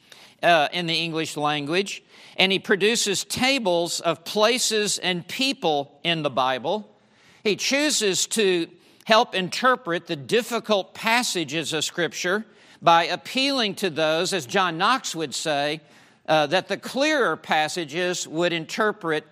uh, 0.43 0.67
in 0.73 0.85
the 0.85 0.95
English 0.95 1.37
language, 1.37 2.03
and 2.35 2.51
he 2.51 2.59
produces 2.59 3.23
tables 3.23 4.01
of 4.01 4.25
places 4.25 4.97
and 4.97 5.25
people 5.29 5.97
in 6.03 6.23
the 6.23 6.29
Bible. 6.29 6.93
He 7.41 7.55
chooses 7.55 8.25
to 8.27 8.67
help 9.05 9.33
interpret 9.35 10.07
the 10.07 10.15
difficult 10.15 10.93
passages 10.93 11.73
of 11.73 11.83
Scripture 11.83 12.45
by 12.81 13.05
appealing 13.05 13.75
to 13.75 13.89
those, 13.89 14.33
as 14.33 14.45
John 14.45 14.77
Knox 14.77 15.15
would 15.15 15.35
say, 15.35 15.81
uh, 16.27 16.47
that 16.47 16.67
the 16.67 16.77
clearer 16.77 17.35
passages 17.35 18.27
would 18.27 18.53
interpret 18.53 19.25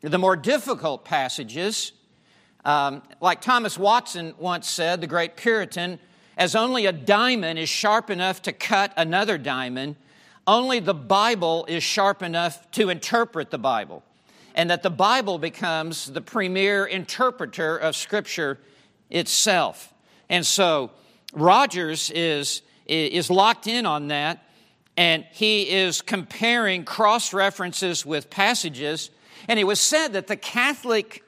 the 0.00 0.18
more 0.18 0.36
difficult 0.36 1.04
passages. 1.04 1.92
Um, 2.64 3.02
like 3.20 3.40
Thomas 3.40 3.78
Watson 3.78 4.34
once 4.38 4.68
said, 4.68 5.00
the 5.00 5.06
great 5.06 5.36
Puritan, 5.36 5.98
as 6.36 6.54
only 6.54 6.86
a 6.86 6.92
diamond 6.92 7.58
is 7.58 7.68
sharp 7.68 8.10
enough 8.10 8.42
to 8.42 8.52
cut 8.52 8.92
another 8.96 9.38
diamond, 9.38 9.96
only 10.46 10.80
the 10.80 10.94
Bible 10.94 11.64
is 11.66 11.82
sharp 11.82 12.22
enough 12.22 12.70
to 12.72 12.88
interpret 12.88 13.50
the 13.50 13.58
Bible. 13.58 14.02
And 14.54 14.70
that 14.70 14.82
the 14.82 14.90
Bible 14.90 15.38
becomes 15.38 16.10
the 16.10 16.20
premier 16.20 16.86
interpreter 16.86 17.76
of 17.76 17.94
Scripture 17.94 18.58
itself. 19.10 19.92
And 20.28 20.46
so 20.46 20.90
Rogers 21.32 22.10
is, 22.10 22.62
is 22.86 23.30
locked 23.30 23.66
in 23.66 23.86
on 23.86 24.08
that 24.08 24.44
and 24.96 25.24
he 25.32 25.70
is 25.70 26.02
comparing 26.02 26.84
cross 26.84 27.32
references 27.32 28.04
with 28.04 28.28
passages. 28.28 29.10
And 29.48 29.58
it 29.58 29.64
was 29.64 29.80
said 29.80 30.08
that 30.08 30.26
the 30.26 30.36
Catholic 30.36 31.24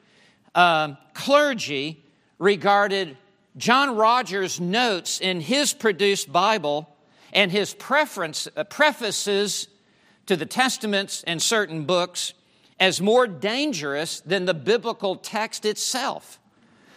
um, 0.53 0.97
clergy 1.13 2.03
regarded 2.37 3.17
John 3.57 3.95
Rogers' 3.95 4.59
notes 4.59 5.19
in 5.19 5.41
his 5.41 5.73
produced 5.73 6.31
Bible 6.31 6.89
and 7.31 7.51
his 7.51 7.73
preference, 7.73 8.47
uh, 8.55 8.63
prefaces 8.63 9.67
to 10.27 10.35
the 10.35 10.45
Testaments 10.45 11.23
and 11.25 11.41
certain 11.41 11.85
books 11.85 12.33
as 12.79 13.01
more 13.01 13.27
dangerous 13.27 14.19
than 14.21 14.45
the 14.45 14.53
biblical 14.53 15.15
text 15.15 15.65
itself 15.65 16.39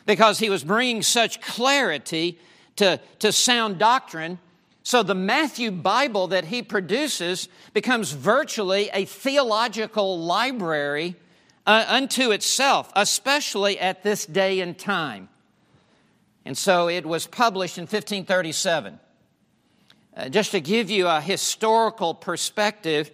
because 0.07 0.39
he 0.39 0.49
was 0.49 0.65
bringing 0.65 1.03
such 1.03 1.41
clarity 1.41 2.39
to, 2.77 3.01
to 3.19 3.33
sound 3.33 3.79
doctrine 3.79 4.39
so 4.87 5.03
the 5.03 5.17
Matthew 5.17 5.73
Bible 5.73 6.29
that 6.29 6.45
he 6.45 6.63
produces 6.63 7.49
becomes 7.73 8.13
virtually 8.13 8.89
a 8.93 9.05
theological 9.05 10.21
library 10.21 11.17
uh, 11.67 11.85
unto 11.89 12.31
itself, 12.31 12.93
especially 12.95 13.81
at 13.81 14.05
this 14.05 14.25
day 14.27 14.61
and 14.61 14.79
time. 14.79 15.29
And 16.45 16.57
so 16.57 16.89
it 16.89 17.05
was 17.05 17.27
published 17.27 17.79
in 17.79 17.83
1537. 17.83 19.01
Uh, 20.17 20.29
just 20.29 20.53
to 20.53 20.61
give 20.61 20.89
you 20.89 21.09
a 21.09 21.21
historical 21.21 22.15
perspective, 22.15 23.11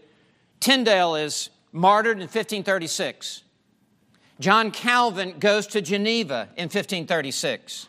Tyndale 0.61 1.15
is 1.15 1.49
martyred 1.73 2.19
in 2.19 2.25
1536. 2.25 3.45
John 4.43 4.73
Calvin 4.73 5.39
goes 5.39 5.69
to 5.69 5.81
Geneva 5.81 6.49
in 6.57 6.65
1536. 6.65 7.89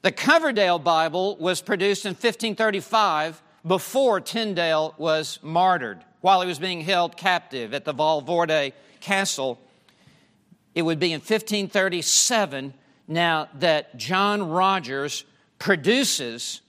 The 0.00 0.12
Coverdale 0.12 0.78
Bible 0.78 1.36
was 1.36 1.60
produced 1.60 2.06
in 2.06 2.12
1535 2.12 3.42
before 3.66 4.22
Tyndale 4.22 4.94
was 4.96 5.38
martyred 5.42 6.02
while 6.22 6.40
he 6.40 6.48
was 6.48 6.58
being 6.58 6.80
held 6.80 7.18
captive 7.18 7.74
at 7.74 7.84
the 7.84 7.92
Vilvoorde 7.92 8.72
Castle. 9.00 9.60
It 10.74 10.80
would 10.80 10.98
be 10.98 11.12
in 11.12 11.20
1537 11.20 12.72
now 13.06 13.48
that 13.58 13.94
John 13.98 14.48
Rogers 14.48 15.26
produces 15.58 16.62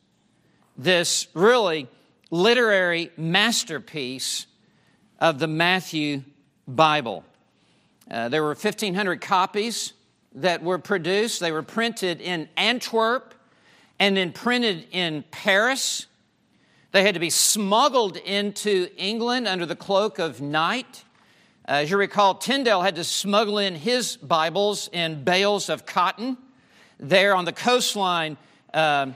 this 0.77 1.29
really 1.33 1.87
literary 2.31 3.11
masterpiece 3.15 4.45
of 5.21 5.39
the 5.39 5.47
Matthew 5.47 6.23
Bible. 6.67 7.23
Uh, 8.09 8.29
there 8.29 8.43
were 8.43 8.49
1,500 8.49 9.19
copies 9.19 9.93
that 10.35 10.61
were 10.61 10.77
produced. 10.77 11.39
They 11.39 11.51
were 11.51 11.63
printed 11.63 12.21
in 12.21 12.47
Antwerp 12.55 13.33
and 13.99 14.15
then 14.15 14.31
printed 14.31 14.85
in 14.91 15.23
Paris. 15.31 16.05
They 16.91 17.03
had 17.03 17.15
to 17.15 17.19
be 17.19 17.29
smuggled 17.29 18.17
into 18.17 18.89
England 18.97 19.47
under 19.47 19.65
the 19.65 19.75
cloak 19.75 20.19
of 20.19 20.39
night. 20.39 21.03
Uh, 21.67 21.81
as 21.81 21.89
you 21.89 21.97
recall, 21.97 22.35
Tyndale 22.35 22.83
had 22.83 22.95
to 22.95 23.03
smuggle 23.03 23.57
in 23.57 23.73
his 23.73 24.17
Bibles 24.17 24.87
in 24.91 25.23
bales 25.23 25.69
of 25.69 25.85
cotton. 25.85 26.37
There 26.99 27.35
on 27.35 27.45
the 27.45 27.53
coastline, 27.53 28.37
uh, 28.73 29.07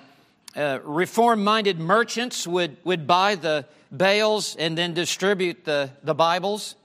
uh, 0.56 0.80
reform 0.84 1.44
minded 1.44 1.80
merchants 1.80 2.48
would, 2.48 2.78
would 2.84 3.06
buy 3.06 3.36
the 3.36 3.66
bales 3.96 4.56
and 4.56 4.76
then 4.76 4.94
distribute 4.96 5.64
the, 5.64 5.92
the 6.04 6.16
Bibles. 6.16 6.76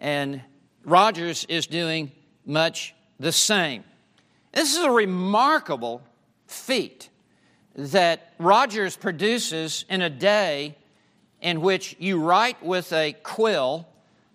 And 0.00 0.42
Rogers 0.86 1.44
is 1.48 1.66
doing 1.66 2.12
much 2.44 2.94
the 3.18 3.32
same. 3.32 3.82
This 4.52 4.76
is 4.76 4.84
a 4.84 4.90
remarkable 4.90 6.00
feat 6.46 7.10
that 7.74 8.32
Rogers 8.38 8.96
produces 8.96 9.84
in 9.90 10.00
a 10.00 10.08
day 10.08 10.76
in 11.40 11.60
which 11.60 11.96
you 11.98 12.20
write 12.22 12.64
with 12.64 12.92
a 12.92 13.14
quill 13.24 13.88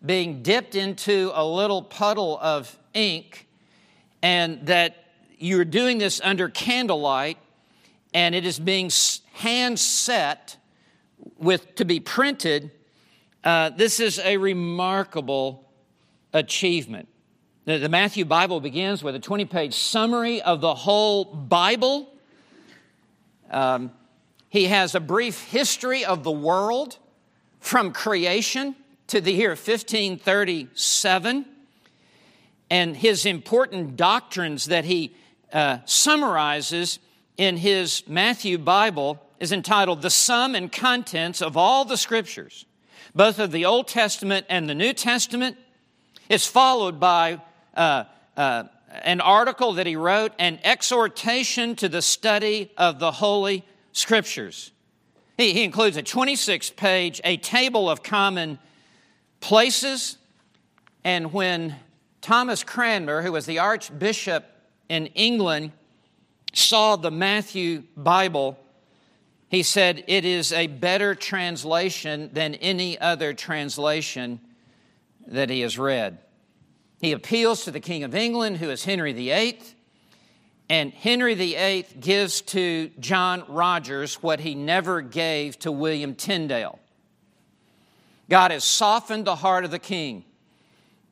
being 0.05 0.43
dipped 0.43 0.75
into 0.75 1.31
a 1.33 1.45
little 1.45 1.81
puddle 1.81 2.37
of 2.41 2.77
ink, 2.93 3.47
and 4.21 4.65
that 4.67 5.05
you're 5.37 5.63
doing 5.63 5.99
this 5.99 6.19
under 6.21 6.49
candlelight, 6.49 7.37
and 8.13 8.35
it 8.35 8.45
is 8.45 8.59
being 8.59 8.91
hand 9.33 9.79
set 9.79 10.57
with 11.37 11.75
to 11.75 11.85
be 11.85 12.01
printed. 12.01 12.71
Uh, 13.41 13.69
this 13.69 14.01
is 14.01 14.19
a 14.19 14.35
remarkable 14.35 15.70
achievement. 16.33 17.07
The, 17.65 17.77
the 17.77 17.89
Matthew 17.89 18.25
Bible 18.25 18.59
begins 18.59 19.03
with 19.03 19.15
a 19.15 19.19
20 19.19 19.45
page 19.45 19.73
summary 19.73 20.41
of 20.41 20.61
the 20.61 20.73
whole 20.73 21.25
Bible. 21.25 22.09
Um, 23.49 23.91
he 24.49 24.65
has 24.65 24.95
a 24.95 24.99
brief 24.99 25.43
history 25.43 26.03
of 26.03 26.23
the 26.23 26.31
world 26.31 26.97
from 27.59 27.91
creation 27.91 28.75
to 29.07 29.21
the 29.21 29.31
year 29.31 29.49
1537 29.49 31.45
and 32.71 32.95
his 32.95 33.25
important 33.25 33.97
doctrines 33.97 34.65
that 34.65 34.85
he 34.85 35.13
uh, 35.51 35.79
summarizes 35.83 36.99
in 37.35 37.57
his 37.57 38.03
Matthew 38.07 38.57
Bible 38.57 39.21
is 39.41 39.51
entitled 39.51 40.01
The 40.01 40.09
Sum 40.09 40.55
and 40.55 40.71
Contents 40.71 41.41
of 41.41 41.57
All 41.57 41.83
the 41.83 41.97
Scriptures, 41.97 42.65
both 43.13 43.39
of 43.39 43.51
the 43.51 43.65
Old 43.65 43.89
Testament 43.89 44.45
and 44.49 44.69
the 44.69 44.73
New 44.73 44.93
Testament. 44.93 45.57
It's 46.31 46.47
followed 46.47 46.97
by 46.97 47.41
uh, 47.75 48.05
uh, 48.37 48.63
an 49.03 49.19
article 49.19 49.73
that 49.73 49.85
he 49.85 49.97
wrote, 49.97 50.31
an 50.39 50.59
exhortation 50.63 51.75
to 51.75 51.89
the 51.89 52.01
study 52.01 52.71
of 52.77 52.99
the 52.99 53.11
Holy 53.11 53.65
Scriptures. 53.91 54.71
He, 55.35 55.51
he 55.51 55.65
includes 55.65 55.97
a 55.97 56.01
26 56.01 56.69
page, 56.69 57.19
a 57.25 57.35
table 57.35 57.89
of 57.89 58.01
common 58.01 58.59
places. 59.41 60.17
And 61.03 61.33
when 61.33 61.75
Thomas 62.21 62.63
Cranmer, 62.63 63.23
who 63.23 63.33
was 63.33 63.45
the 63.45 63.59
Archbishop 63.59 64.45
in 64.87 65.07
England, 65.07 65.73
saw 66.53 66.95
the 66.95 67.11
Matthew 67.11 67.83
Bible, 67.97 68.57
he 69.49 69.63
said, 69.63 70.05
It 70.07 70.23
is 70.23 70.53
a 70.53 70.67
better 70.67 71.13
translation 71.13 72.29
than 72.31 72.55
any 72.55 72.97
other 72.97 73.33
translation 73.33 74.39
that 75.27 75.49
he 75.49 75.61
has 75.61 75.77
read. 75.77 76.19
He 76.99 77.11
appeals 77.11 77.63
to 77.63 77.71
the 77.71 77.79
King 77.79 78.03
of 78.03 78.13
England, 78.13 78.57
who 78.57 78.69
is 78.69 78.83
Henry 78.83 79.13
VIII, 79.13 79.59
and 80.69 80.93
Henry 80.93 81.33
VIII 81.33 81.85
gives 81.99 82.41
to 82.41 82.91
John 82.99 83.43
Rogers 83.49 84.15
what 84.23 84.39
he 84.39 84.55
never 84.55 85.01
gave 85.01 85.59
to 85.59 85.71
William 85.71 86.15
Tyndale. 86.15 86.79
God 88.29 88.51
has 88.51 88.63
softened 88.63 89.25
the 89.25 89.35
heart 89.35 89.65
of 89.65 89.71
the 89.71 89.79
king. 89.79 90.23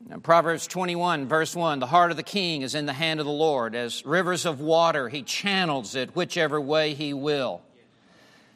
In 0.10 0.22
Proverbs 0.22 0.66
21, 0.66 1.28
verse 1.28 1.54
1 1.56 1.80
The 1.80 1.88
heart 1.88 2.12
of 2.12 2.16
the 2.16 2.24
king 2.24 2.62
is 2.62 2.74
in 2.74 2.86
the 2.86 2.94
hand 2.94 3.20
of 3.20 3.26
the 3.26 3.34
Lord. 3.34 3.76
As 3.76 4.06
rivers 4.06 4.46
of 4.46 4.62
water, 4.62 5.10
he 5.10 5.24
channels 5.24 5.94
it 5.94 6.16
whichever 6.16 6.62
way 6.62 6.94
he 6.94 7.14
will. 7.14 7.62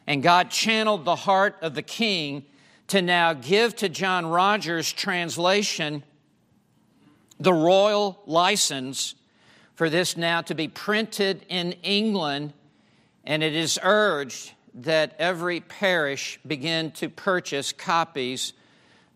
And 0.06 0.22
God 0.22 0.50
channeled 0.50 1.04
the 1.04 1.16
heart 1.16 1.56
of 1.60 1.74
the 1.74 1.82
king 1.82 2.46
to 2.88 3.02
now 3.02 3.32
give 3.32 3.74
to 3.76 3.88
John 3.88 4.26
Rogers' 4.26 4.92
translation 4.92 6.02
the 7.40 7.52
royal 7.52 8.22
license 8.26 9.14
for 9.74 9.90
this 9.90 10.16
now 10.16 10.40
to 10.42 10.54
be 10.54 10.68
printed 10.68 11.44
in 11.48 11.72
England, 11.82 12.52
and 13.24 13.42
it 13.42 13.54
is 13.54 13.78
urged 13.82 14.52
that 14.74 15.14
every 15.18 15.60
parish 15.60 16.38
begin 16.46 16.90
to 16.92 17.08
purchase 17.08 17.72
copies 17.72 18.52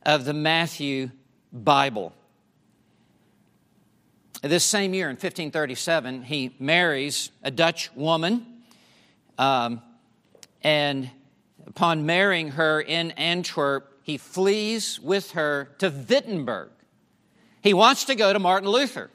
of 0.04 0.24
the 0.24 0.32
Matthew 0.32 1.10
Bible. 1.52 2.12
This 4.42 4.64
same 4.64 4.94
year, 4.94 5.08
in 5.08 5.14
1537, 5.14 6.22
he 6.22 6.54
marries 6.60 7.30
a 7.42 7.50
Dutch 7.50 7.90
woman. 7.94 8.46
Um, 9.36 9.82
and 10.62 11.10
upon 11.68 12.06
marrying 12.06 12.52
her 12.52 12.80
in 12.80 13.10
Antwerp, 13.12 13.92
he 14.02 14.16
flees 14.16 14.98
with 14.98 15.32
her 15.32 15.70
to 15.78 15.90
Wittenberg. 15.90 16.70
He 17.62 17.74
wants 17.74 18.04
to 18.04 18.14
go 18.14 18.32
to 18.32 18.38
Martin 18.38 18.70
Luther. 18.70 19.10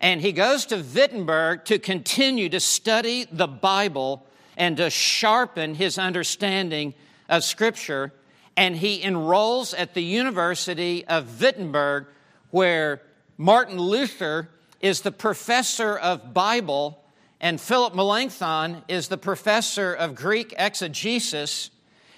And 0.00 0.22
he 0.22 0.32
goes 0.32 0.64
to 0.66 0.82
Wittenberg 0.82 1.66
to 1.66 1.78
continue 1.78 2.48
to 2.48 2.60
study 2.60 3.26
the 3.30 3.46
Bible 3.46 4.26
and 4.56 4.78
to 4.78 4.88
sharpen 4.88 5.74
his 5.74 5.98
understanding 5.98 6.94
of 7.28 7.44
Scripture. 7.44 8.14
And 8.56 8.76
he 8.76 9.02
enrolls 9.02 9.74
at 9.74 9.92
the 9.92 10.02
University 10.02 11.04
of 11.06 11.42
Wittenberg, 11.42 12.06
where 12.50 13.02
Martin 13.36 13.78
Luther 13.78 14.48
is 14.80 15.02
the 15.02 15.12
professor 15.12 15.98
of 15.98 16.32
Bible 16.32 17.04
and 17.40 17.58
Philip 17.58 17.94
Melanchthon 17.94 18.82
is 18.86 19.08
the 19.08 19.16
professor 19.16 19.94
of 19.94 20.14
Greek 20.14 20.54
exegesis, 20.58 21.70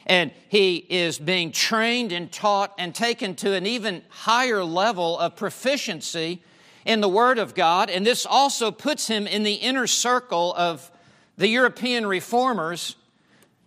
and 0.05 0.33
he 0.49 0.77
is 0.77 1.19
being 1.19 1.53
trained 1.53 2.11
and 2.11 2.33
taught 2.33 2.75
and 2.77 2.93
taken 2.93 3.37
to 3.37 3.53
an 3.53 3.65
even 3.65 4.03
higher 4.09 4.65
level 4.65 5.17
of 5.17 5.37
proficiency 5.37 6.43
in 6.85 7.01
the 7.01 7.09
Word 7.09 7.39
of 7.39 7.55
God. 7.55 7.89
And 7.89 8.05
this 8.05 8.27
also 8.27 8.73
puts 8.73 9.07
him 9.07 9.29
in 9.29 9.45
the 9.45 9.55
inner 9.55 9.87
circle 9.87 10.55
of 10.57 10.91
the 11.37 11.47
European 11.47 12.05
reformers, 12.05 12.97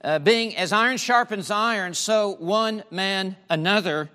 uh, 0.04 0.20
being 0.20 0.58
as 0.58 0.74
iron 0.74 0.98
sharpens 0.98 1.50
iron, 1.50 1.94
so 1.94 2.36
one 2.38 2.84
man 2.92 3.38
another. 3.50 4.10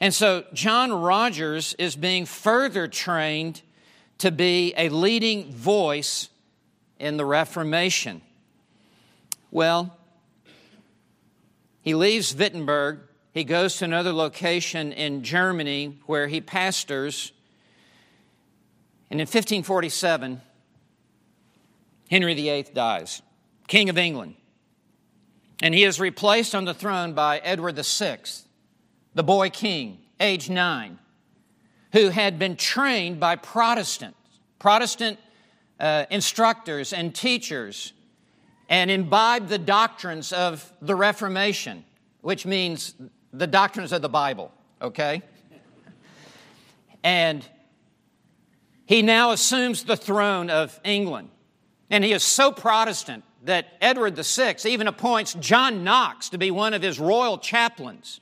And 0.00 0.12
so 0.12 0.44
John 0.52 0.92
Rogers 0.92 1.74
is 1.78 1.96
being 1.96 2.26
further 2.26 2.86
trained 2.88 3.62
to 4.18 4.30
be 4.30 4.74
a 4.76 4.90
leading 4.90 5.50
voice 5.50 6.28
in 6.98 7.16
the 7.16 7.24
Reformation? 7.24 8.22
Well, 9.50 9.96
he 11.82 11.94
leaves 11.94 12.34
Wittenberg. 12.34 13.00
He 13.32 13.44
goes 13.44 13.76
to 13.76 13.84
another 13.84 14.12
location 14.12 14.92
in 14.92 15.22
Germany 15.22 15.98
where 16.06 16.28
he 16.28 16.40
pastors. 16.40 17.32
And 19.10 19.20
in 19.20 19.24
1547, 19.24 20.40
Henry 22.10 22.34
VIII 22.34 22.66
dies, 22.74 23.22
King 23.68 23.88
of 23.88 23.96
England. 23.96 24.34
And 25.62 25.74
he 25.74 25.84
is 25.84 25.98
replaced 25.98 26.54
on 26.54 26.64
the 26.64 26.74
throne 26.74 27.14
by 27.14 27.38
Edward 27.38 27.76
VI, 27.76 28.18
the 29.14 29.24
boy 29.24 29.50
king, 29.50 29.98
age 30.20 30.48
nine, 30.48 30.98
who 31.92 32.10
had 32.10 32.38
been 32.38 32.56
trained 32.56 33.18
by 33.18 33.36
Protestants, 33.36 34.16
Protestant 34.58 35.18
uh, 35.80 36.06
instructors 36.10 36.92
and 36.92 37.14
teachers 37.14 37.92
and 38.68 38.90
imbibe 38.90 39.48
the 39.48 39.58
doctrines 39.58 40.32
of 40.32 40.72
the 40.82 40.94
Reformation, 40.94 41.84
which 42.20 42.44
means 42.44 42.94
the 43.32 43.46
doctrines 43.46 43.92
of 43.92 44.02
the 44.02 44.08
Bible, 44.08 44.52
okay? 44.82 45.22
And 47.02 47.46
he 48.86 49.02
now 49.02 49.30
assumes 49.30 49.84
the 49.84 49.96
throne 49.96 50.50
of 50.50 50.78
England. 50.84 51.30
And 51.90 52.04
he 52.04 52.12
is 52.12 52.22
so 52.22 52.52
Protestant 52.52 53.24
that 53.44 53.66
Edward 53.80 54.16
VI 54.16 54.56
even 54.64 54.88
appoints 54.88 55.34
John 55.34 55.84
Knox 55.84 56.28
to 56.30 56.38
be 56.38 56.50
one 56.50 56.74
of 56.74 56.82
his 56.82 56.98
royal 56.98 57.38
chaplains 57.38 58.20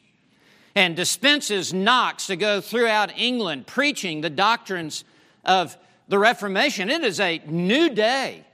and 0.75 0.95
dispenses 0.95 1.73
Knox 1.73 2.27
to 2.27 2.37
go 2.37 2.61
throughout 2.61 3.17
England 3.19 3.67
preaching 3.67 4.21
the 4.21 4.31
doctrines 4.31 5.05
of 5.45 5.77
the 6.09 6.19
Reformation. 6.19 6.91
It 6.91 7.03
is 7.03 7.21
a 7.21 7.41
new 7.47 7.91
day 7.91 8.45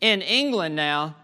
in 0.00 0.22
England 0.22 0.76
now 0.76 1.16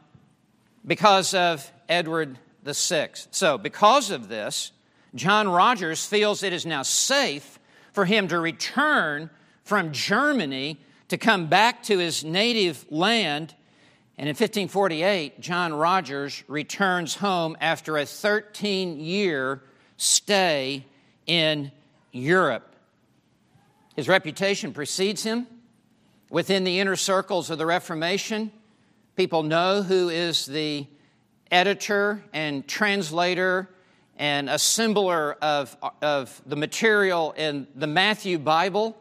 because 0.86 1.34
of 1.34 1.70
Edward 1.88 2.38
VI. 2.64 3.10
So, 3.30 3.58
because 3.58 4.10
of 4.10 4.28
this, 4.28 4.72
John 5.14 5.48
Rogers 5.48 6.04
feels 6.06 6.42
it 6.42 6.52
is 6.52 6.66
now 6.66 6.82
safe 6.82 7.58
for 7.92 8.04
him 8.04 8.28
to 8.28 8.38
return 8.38 9.30
from 9.64 9.92
Germany 9.92 10.78
to 11.08 11.18
come 11.18 11.48
back 11.48 11.82
to 11.84 11.98
his 11.98 12.24
native 12.24 12.86
land. 12.90 13.54
And 14.16 14.28
in 14.28 14.34
1548, 14.34 15.40
John 15.40 15.72
Rogers 15.72 16.44
returns 16.46 17.16
home 17.16 17.56
after 17.60 17.96
a 17.98 18.06
13 18.06 19.00
year 19.00 19.62
stay 19.96 20.84
in 21.26 21.72
Europe. 22.12 22.69
His 23.96 24.08
reputation 24.08 24.72
precedes 24.72 25.22
him. 25.22 25.46
Within 26.30 26.62
the 26.64 26.78
inner 26.78 26.96
circles 26.96 27.50
of 27.50 27.58
the 27.58 27.66
Reformation, 27.66 28.52
people 29.16 29.42
know 29.42 29.82
who 29.82 30.08
is 30.08 30.46
the 30.46 30.86
editor 31.50 32.22
and 32.32 32.66
translator 32.68 33.68
and 34.16 34.48
assembler 34.48 35.36
of, 35.42 35.76
of 36.00 36.40
the 36.46 36.54
material 36.54 37.32
in 37.32 37.66
the 37.74 37.88
Matthew 37.88 38.38
Bible. 38.38 38.96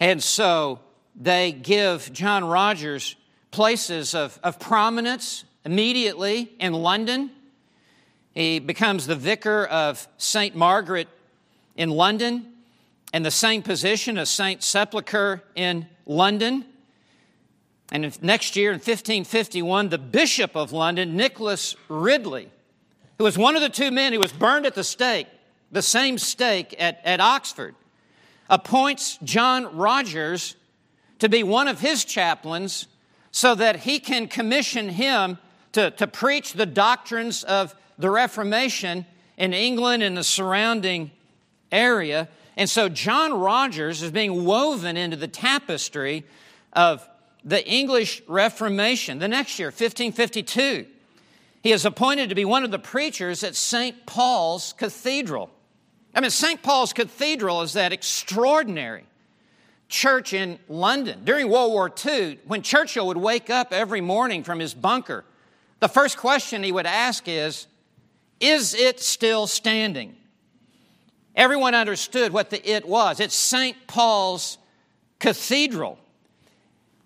And 0.00 0.20
so 0.20 0.80
they 1.14 1.52
give 1.52 2.12
John 2.12 2.44
Rogers 2.44 3.14
places 3.52 4.14
of, 4.14 4.40
of 4.42 4.58
prominence 4.58 5.44
immediately 5.64 6.50
in 6.58 6.72
London. 6.72 7.30
He 8.34 8.58
becomes 8.58 9.06
the 9.06 9.14
vicar 9.14 9.66
of 9.66 10.08
St. 10.16 10.56
Margaret 10.56 11.08
in 11.76 11.90
London 11.90 12.51
and 13.12 13.24
the 13.24 13.30
same 13.30 13.62
position 13.62 14.18
as 14.18 14.30
St. 14.30 14.62
Sepulchre 14.62 15.42
in 15.54 15.86
London. 16.06 16.64
And 17.90 18.22
next 18.22 18.56
year, 18.56 18.70
in 18.70 18.76
1551, 18.76 19.90
the 19.90 19.98
Bishop 19.98 20.56
of 20.56 20.72
London, 20.72 21.16
Nicholas 21.16 21.76
Ridley, 21.88 22.48
who 23.18 23.24
was 23.24 23.36
one 23.36 23.54
of 23.54 23.62
the 23.62 23.68
two 23.68 23.90
men 23.90 24.12
who 24.12 24.18
was 24.18 24.32
burned 24.32 24.64
at 24.64 24.74
the 24.74 24.84
stake, 24.84 25.26
the 25.70 25.82
same 25.82 26.16
stake 26.16 26.74
at, 26.78 27.00
at 27.04 27.20
Oxford, 27.20 27.74
appoints 28.48 29.18
John 29.22 29.76
Rogers 29.76 30.56
to 31.18 31.28
be 31.28 31.42
one 31.42 31.68
of 31.68 31.80
his 31.80 32.04
chaplains 32.04 32.86
so 33.30 33.54
that 33.54 33.76
he 33.80 33.98
can 33.98 34.26
commission 34.26 34.88
him 34.88 35.38
to, 35.72 35.90
to 35.92 36.06
preach 36.06 36.52
the 36.52 36.66
doctrines 36.66 37.44
of 37.44 37.74
the 37.98 38.10
Reformation 38.10 39.06
in 39.36 39.52
England 39.52 40.02
and 40.02 40.16
the 40.16 40.24
surrounding 40.24 41.10
area. 41.70 42.28
And 42.56 42.68
so 42.68 42.88
John 42.88 43.32
Rogers 43.34 44.02
is 44.02 44.10
being 44.10 44.44
woven 44.44 44.96
into 44.96 45.16
the 45.16 45.28
tapestry 45.28 46.24
of 46.72 47.08
the 47.44 47.66
English 47.66 48.22
Reformation. 48.26 49.18
The 49.18 49.28
next 49.28 49.58
year, 49.58 49.68
1552, 49.68 50.86
he 51.62 51.72
is 51.72 51.84
appointed 51.84 52.28
to 52.28 52.34
be 52.34 52.44
one 52.44 52.64
of 52.64 52.70
the 52.70 52.78
preachers 52.78 53.42
at 53.42 53.54
St. 53.54 54.06
Paul's 54.06 54.74
Cathedral. 54.74 55.50
I 56.14 56.20
mean, 56.20 56.30
St. 56.30 56.62
Paul's 56.62 56.92
Cathedral 56.92 57.62
is 57.62 57.72
that 57.72 57.92
extraordinary 57.92 59.04
church 59.88 60.32
in 60.32 60.58
London. 60.68 61.20
During 61.24 61.48
World 61.48 61.72
War 61.72 61.92
II, 62.04 62.38
when 62.46 62.62
Churchill 62.62 63.06
would 63.06 63.16
wake 63.16 63.50
up 63.50 63.72
every 63.72 64.00
morning 64.00 64.42
from 64.42 64.58
his 64.58 64.74
bunker, 64.74 65.24
the 65.80 65.88
first 65.88 66.16
question 66.16 66.62
he 66.62 66.72
would 66.72 66.86
ask 66.86 67.24
is, 67.26 67.66
Is 68.40 68.74
it 68.74 69.00
still 69.00 69.46
standing? 69.46 70.16
Everyone 71.34 71.74
understood 71.74 72.32
what 72.32 72.50
the 72.50 72.70
it 72.70 72.86
was. 72.86 73.20
It's 73.20 73.34
St. 73.34 73.76
Paul's 73.86 74.58
Cathedral. 75.18 75.98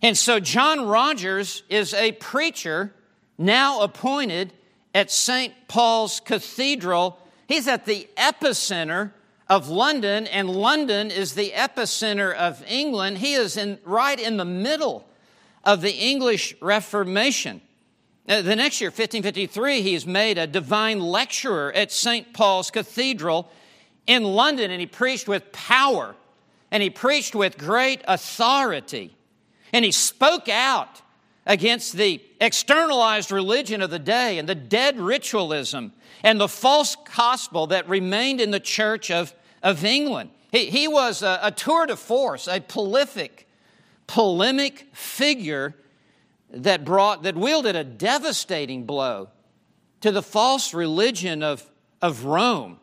And 0.02 0.16
so 0.16 0.40
John 0.40 0.86
Rogers 0.86 1.62
is 1.68 1.94
a 1.94 2.12
preacher 2.12 2.92
now 3.38 3.80
appointed 3.80 4.52
at 4.94 5.10
St. 5.10 5.52
Paul's 5.68 6.20
Cathedral. 6.20 7.18
He's 7.46 7.68
at 7.68 7.84
the 7.86 8.08
epicenter 8.16 9.12
of 9.48 9.68
London, 9.68 10.26
and 10.26 10.50
London 10.50 11.10
is 11.10 11.34
the 11.34 11.50
epicenter 11.50 12.34
of 12.34 12.64
England. 12.66 13.18
He 13.18 13.34
is 13.34 13.56
in, 13.56 13.78
right 13.84 14.18
in 14.18 14.38
the 14.38 14.44
middle 14.44 15.06
of 15.62 15.82
the 15.82 15.92
English 15.92 16.54
Reformation. 16.60 17.60
Uh, 18.28 18.42
the 18.42 18.56
next 18.56 18.80
year, 18.80 18.90
1553, 18.90 19.82
he's 19.82 20.04
made 20.04 20.36
a 20.36 20.48
divine 20.48 20.98
lecturer 20.98 21.72
at 21.72 21.92
St. 21.92 22.32
Paul's 22.32 22.72
Cathedral 22.72 23.48
in 24.06 24.24
London, 24.24 24.70
and 24.70 24.80
he 24.80 24.86
preached 24.86 25.28
with 25.28 25.52
power 25.52 26.14
and 26.70 26.82
he 26.82 26.90
preached 26.90 27.34
with 27.34 27.58
great 27.58 28.02
authority. 28.06 29.16
And 29.72 29.84
he 29.84 29.92
spoke 29.92 30.48
out 30.48 31.02
against 31.46 31.94
the 31.94 32.20
externalized 32.40 33.30
religion 33.30 33.80
of 33.80 33.90
the 33.90 33.98
day 33.98 34.38
and 34.38 34.48
the 34.48 34.54
dead 34.54 34.98
ritualism 34.98 35.92
and 36.22 36.40
the 36.40 36.48
false 36.48 36.96
gospel 37.16 37.68
that 37.68 37.88
remained 37.88 38.40
in 38.40 38.50
the 38.50 38.60
church 38.60 39.10
of, 39.10 39.32
of 39.62 39.84
England. 39.84 40.30
He, 40.50 40.66
he 40.66 40.88
was 40.88 41.22
a, 41.22 41.38
a 41.42 41.50
tour 41.52 41.86
de 41.86 41.96
force, 41.96 42.48
a 42.48 42.60
prolific, 42.60 43.48
polemic 44.06 44.88
figure 44.92 45.74
that 46.50 46.84
brought, 46.84 47.22
that 47.22 47.36
wielded 47.36 47.76
a 47.76 47.84
devastating 47.84 48.84
blow 48.84 49.28
to 50.00 50.10
the 50.10 50.22
false 50.22 50.74
religion 50.74 51.42
of, 51.42 51.68
of 52.02 52.24
Rome. 52.24 52.78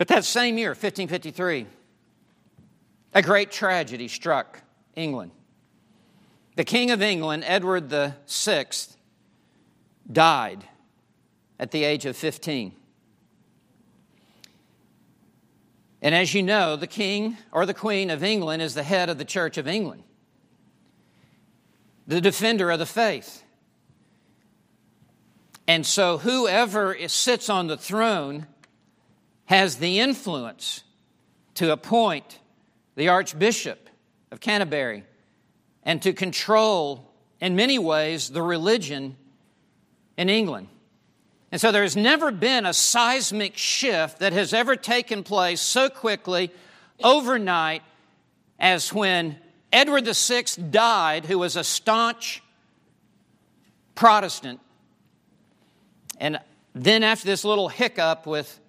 But 0.00 0.08
that 0.08 0.24
same 0.24 0.56
year, 0.56 0.70
1553, 0.70 1.66
a 3.12 3.20
great 3.20 3.50
tragedy 3.50 4.08
struck 4.08 4.62
England. 4.96 5.30
The 6.56 6.64
King 6.64 6.90
of 6.90 7.02
England, 7.02 7.44
Edward 7.46 7.90
VI, 7.90 8.64
died 10.10 10.64
at 11.58 11.70
the 11.70 11.84
age 11.84 12.06
of 12.06 12.16
15. 12.16 12.72
And 16.00 16.14
as 16.14 16.32
you 16.32 16.42
know, 16.42 16.76
the 16.76 16.86
King 16.86 17.36
or 17.52 17.66
the 17.66 17.74
Queen 17.74 18.08
of 18.08 18.24
England 18.24 18.62
is 18.62 18.72
the 18.72 18.82
head 18.82 19.10
of 19.10 19.18
the 19.18 19.26
Church 19.26 19.58
of 19.58 19.68
England, 19.68 20.02
the 22.06 22.22
defender 22.22 22.70
of 22.70 22.78
the 22.78 22.86
faith. 22.86 23.44
And 25.68 25.84
so, 25.84 26.16
whoever 26.16 26.96
sits 27.06 27.50
on 27.50 27.66
the 27.66 27.76
throne 27.76 28.46
has 29.50 29.78
the 29.78 29.98
influence 29.98 30.84
to 31.54 31.72
appoint 31.72 32.38
the 32.94 33.08
Archbishop 33.08 33.90
of 34.30 34.38
Canterbury 34.38 35.02
and 35.82 36.00
to 36.02 36.12
control, 36.12 37.12
in 37.40 37.56
many 37.56 37.76
ways, 37.76 38.30
the 38.30 38.42
religion 38.42 39.16
in 40.16 40.28
England. 40.28 40.68
And 41.50 41.60
so 41.60 41.72
there 41.72 41.82
has 41.82 41.96
never 41.96 42.30
been 42.30 42.64
a 42.64 42.72
seismic 42.72 43.56
shift 43.56 44.20
that 44.20 44.32
has 44.32 44.54
ever 44.54 44.76
taken 44.76 45.24
place 45.24 45.60
so 45.60 45.88
quickly 45.88 46.52
overnight 47.02 47.82
as 48.56 48.92
when 48.92 49.36
Edward 49.72 50.06
VI 50.06 50.44
died, 50.70 51.24
who 51.24 51.40
was 51.40 51.56
a 51.56 51.64
staunch 51.64 52.40
Protestant. 53.96 54.60
And 56.20 56.38
then, 56.72 57.02
after 57.02 57.26
this 57.26 57.44
little 57.44 57.68
hiccup 57.68 58.28
with 58.28 58.60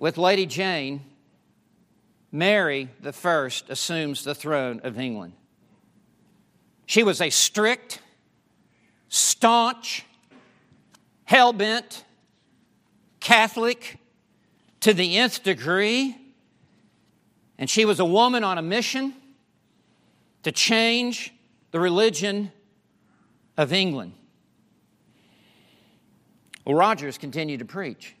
with 0.00 0.16
Lady 0.16 0.46
Jane, 0.46 1.02
Mary 2.32 2.88
First 3.12 3.68
assumes 3.68 4.24
the 4.24 4.34
throne 4.34 4.80
of 4.82 4.98
England. 4.98 5.34
She 6.86 7.02
was 7.02 7.20
a 7.20 7.28
strict, 7.28 8.00
staunch, 9.10 10.06
hell 11.24 11.52
bent 11.52 12.06
Catholic 13.20 13.98
to 14.80 14.94
the 14.94 15.18
nth 15.18 15.42
degree, 15.42 16.16
and 17.58 17.68
she 17.68 17.84
was 17.84 18.00
a 18.00 18.04
woman 18.04 18.42
on 18.42 18.56
a 18.56 18.62
mission 18.62 19.14
to 20.44 20.50
change 20.50 21.34
the 21.72 21.78
religion 21.78 22.50
of 23.58 23.70
England. 23.70 24.14
Well, 26.64 26.74
Rogers 26.74 27.18
continued 27.18 27.58
to 27.58 27.66
preach. 27.66 28.14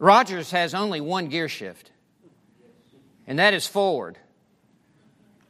Rogers 0.00 0.50
has 0.50 0.74
only 0.74 1.02
one 1.02 1.28
gear 1.28 1.46
shift, 1.46 1.92
and 3.26 3.38
that 3.38 3.52
is 3.52 3.66
forward. 3.66 4.16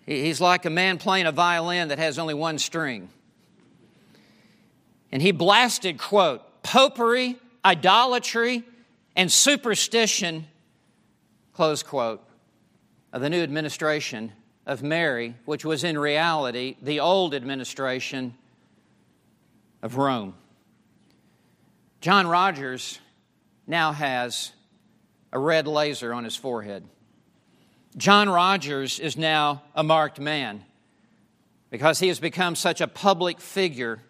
He's 0.05 0.41
like 0.41 0.65
a 0.65 0.71
man 0.71 0.99
playing 0.99 1.27
a 1.27 1.33
violin 1.33 1.89
that 1.89 1.99
has 1.99 2.19
only 2.19 2.35
one 2.35 2.59
string. 2.59 3.11
And 5.13 5.23
he 5.23 5.31
blasted, 5.31 5.99
quote, 5.99 6.43
popery, 6.65 7.37
idolatry, 7.65 8.65
and 9.15 9.31
superstition, 9.31 10.49
close 11.55 11.85
quote, 11.85 12.25
of 13.13 13.23
the 13.23 13.31
new 13.31 13.45
administration 13.45 14.33
of 14.67 14.83
Mary, 14.83 15.37
which 15.45 15.65
was 15.65 15.85
in 15.85 15.97
reality 15.97 16.77
the 16.83 16.99
old 16.99 17.35
administration 17.35 18.35
of 19.81 19.97
Rome. 19.97 20.35
John 22.01 22.27
Rogers 22.27 22.99
now 23.71 23.93
has 23.93 24.53
a 25.33 25.39
red 25.39 25.67
laser 25.67 26.13
on 26.13 26.25
his 26.25 26.37
forehead. 26.37 26.85
John 27.97 28.29
Rogers 28.29 28.99
is 28.99 29.17
now 29.17 29.63
a 29.75 29.83
marked 29.83 30.21
man 30.21 30.65
because 31.71 32.01
he 32.01 32.09
has 32.09 32.21
become 32.21 32.57
such 32.57 32.81
a 32.81 32.87
public 32.89 33.41
figure, 33.41 34.01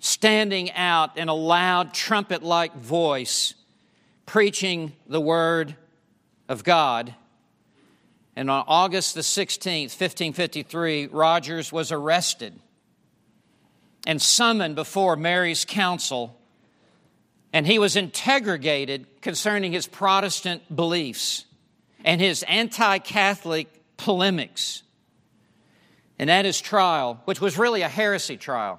standing 0.00 0.70
out 0.72 1.16
in 1.16 1.28
a 1.28 1.34
loud, 1.34 1.94
trumpet 1.94 2.42
like 2.42 2.76
voice, 2.76 3.54
preaching 4.26 4.92
the 5.06 5.20
Word 5.20 5.76
of 6.48 6.64
God. 6.64 7.14
And 8.34 8.50
on 8.50 8.64
August 8.66 9.14
the 9.14 9.20
16th, 9.22 9.98
1553, 9.98 11.06
Rogers 11.06 11.72
was 11.72 11.90
arrested 11.90 12.58
and 14.06 14.20
summoned 14.20 14.74
before 14.76 15.16
Mary's 15.16 15.64
council, 15.64 16.35
and 17.56 17.66
he 17.66 17.78
was 17.78 17.96
interrogated 17.96 19.06
concerning 19.22 19.72
his 19.72 19.86
Protestant 19.86 20.76
beliefs 20.76 21.46
and 22.04 22.20
his 22.20 22.42
anti 22.42 22.98
Catholic 22.98 23.68
polemics. 23.96 24.82
And 26.18 26.30
at 26.30 26.44
his 26.44 26.60
trial, 26.60 27.18
which 27.24 27.40
was 27.40 27.56
really 27.56 27.80
a 27.80 27.88
heresy 27.88 28.36
trial, 28.36 28.78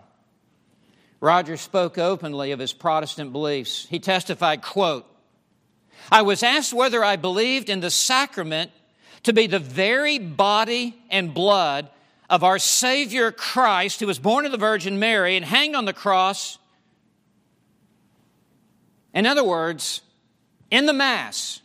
Rogers 1.20 1.62
spoke 1.62 1.98
openly 1.98 2.52
of 2.52 2.60
his 2.60 2.72
Protestant 2.72 3.32
beliefs. 3.32 3.88
He 3.90 3.98
testified, 3.98 4.62
quote, 4.62 5.08
I 6.12 6.22
was 6.22 6.44
asked 6.44 6.72
whether 6.72 7.04
I 7.04 7.16
believed 7.16 7.72
in 7.72 7.80
the 7.80 7.90
sacrament 7.90 8.70
to 9.24 9.34
be 9.34 9.48
the 9.48 9.58
very 9.58 10.20
body 10.20 10.96
and 11.10 11.34
blood 11.34 11.90
of 12.30 12.44
our 12.44 12.60
Savior 12.60 13.32
Christ, 13.32 14.02
who 14.02 14.06
was 14.06 14.20
born 14.20 14.46
of 14.46 14.52
the 14.52 14.60
Virgin 14.60 15.00
Mary 15.00 15.36
and 15.36 15.44
hanged 15.44 15.76
on 15.76 15.86
the 15.86 15.94
cross. 15.94 16.60
In 19.18 19.26
other 19.26 19.43
words, 19.43 20.01
in 20.70 20.86
the 20.86 20.93
Mass, 20.93 21.61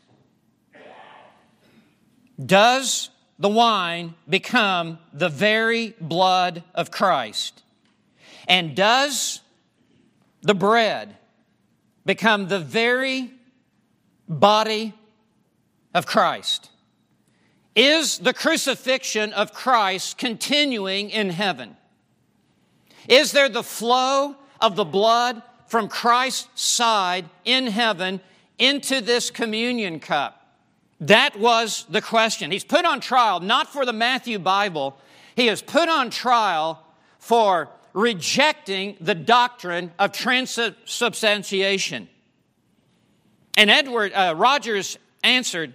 does 2.42 3.11
the 3.38 3.50
wine 3.50 4.14
become 4.26 4.98
the 5.12 5.28
very 5.28 5.94
blood 6.00 6.64
of 6.74 6.90
Christ? 6.90 7.62
And 8.48 8.74
does 8.74 9.42
the 10.40 10.55
bread 10.55 11.14
become 12.07 12.48
the 12.48 12.59
very 12.59 13.30
body 14.26 14.94
of 15.92 16.07
Christ? 16.07 16.70
Is 17.76 18.16
the 18.16 18.32
crucifixion 18.32 19.34
of 19.34 19.53
Christ 19.53 20.16
continuing 20.16 21.11
in 21.11 21.28
heaven? 21.28 21.76
Is 23.11 23.32
there 23.32 23.50
the 23.50 23.62
flow 23.62 24.36
of 24.59 24.74
the 24.74 24.86
blood 24.86 25.42
from 25.73 25.89
Christ's 25.89 26.61
side 26.61 27.25
in 27.47 27.66
heaven 27.66 28.20
into 28.59 29.01
this 29.01 29.31
communion 29.31 30.01
cup? 30.01 30.47
That 31.01 31.39
was 31.39 31.87
the 31.89 32.03
question. 32.03 32.51
He's 32.51 32.62
put 32.62 32.85
on 32.85 33.01
trial 33.01 33.41
not 33.41 33.73
for 33.73 33.87
the 33.87 33.93
Matthew 33.95 34.39
Bible, 34.39 34.99
he 35.35 35.49
is 35.49 35.62
put 35.62 35.89
on 35.89 36.11
trial 36.11 36.85
for 37.18 37.70
rejecting 37.95 38.99
the 39.01 39.14
doctrine 39.14 39.93
of 39.99 40.12
transubstantiation. 40.12 42.07
And 43.57 43.70
Edward 43.70 44.12
uh, 44.12 44.35
Rogers 44.37 44.99
answered, 45.25 45.73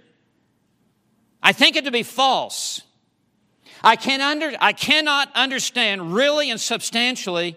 I 1.42 1.50
think 1.50 1.74
it 1.74 1.84
to 1.86 1.90
be 1.90 2.04
false. 2.04 2.82
I, 3.82 3.96
can 3.96 4.20
under, 4.20 4.52
I 4.60 4.74
cannot 4.74 5.32
understand 5.34 6.14
really 6.14 6.52
and 6.52 6.60
substantially 6.60 7.56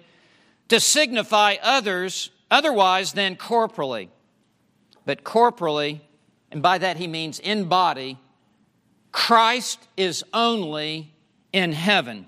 to 0.72 0.80
signify 0.80 1.58
others 1.62 2.32
otherwise 2.50 3.12
than 3.12 3.36
corporally. 3.36 4.10
But 5.06 5.26
corporally, 5.26 6.00
and 6.50 6.62
by 6.62 6.78
that 6.78 6.96
he 6.96 7.08
means 7.08 7.40
in 7.40 7.66
body, 7.66 8.18
Christ 9.12 9.86
is 9.98 10.24
only 10.34 11.12
in 11.52 11.74
heaven. 11.74 12.26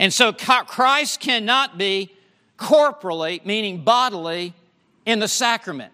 And 0.00 0.12
so 0.12 0.32
Christ 0.32 1.20
cannot 1.20 1.78
be 1.78 2.12
corporally, 2.56 3.40
meaning 3.44 3.84
bodily, 3.84 4.52
in 5.06 5.20
the 5.20 5.28
sacrament. 5.28 5.92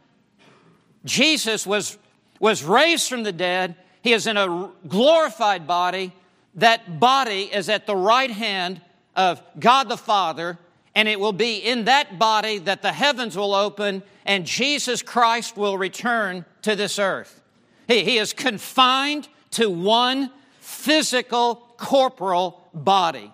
Jesus 1.04 1.66
was, 1.66 1.98
was 2.40 2.64
raised 2.64 3.06
from 3.06 3.22
the 3.22 3.32
dead 3.32 3.74
he 4.00 4.14
is 4.14 4.26
in 4.26 4.38
a 4.38 4.70
glorified 4.86 5.66
body. 5.66 6.14
That 6.54 6.98
body 6.98 7.50
is 7.52 7.68
at 7.68 7.86
the 7.86 7.96
right 7.96 8.30
hand 8.30 8.80
of 9.14 9.42
God 9.60 9.90
the 9.90 9.98
Father, 9.98 10.58
and 10.99 11.07
it 11.07 11.20
will 11.20 11.32
be 11.32 11.59
in 11.59 11.84
that 11.84 12.18
body 12.18 12.59
that 12.59 12.82
the 12.82 12.90
heavens 12.90 13.36
will 13.36 13.55
open 13.55 14.03
and 14.26 14.44
Jesus 14.44 15.01
Christ 15.01 15.57
will 15.57 15.78
return 15.78 16.44
to 16.62 16.74
this 16.74 16.99
earth. 16.99 17.40
He, 17.86 18.03
he 18.03 18.18
is 18.18 18.32
confined 18.32 19.28
to 19.53 19.70
one 19.70 20.32
physical, 20.59 21.72
corporal 21.76 22.68
body. 22.74 23.32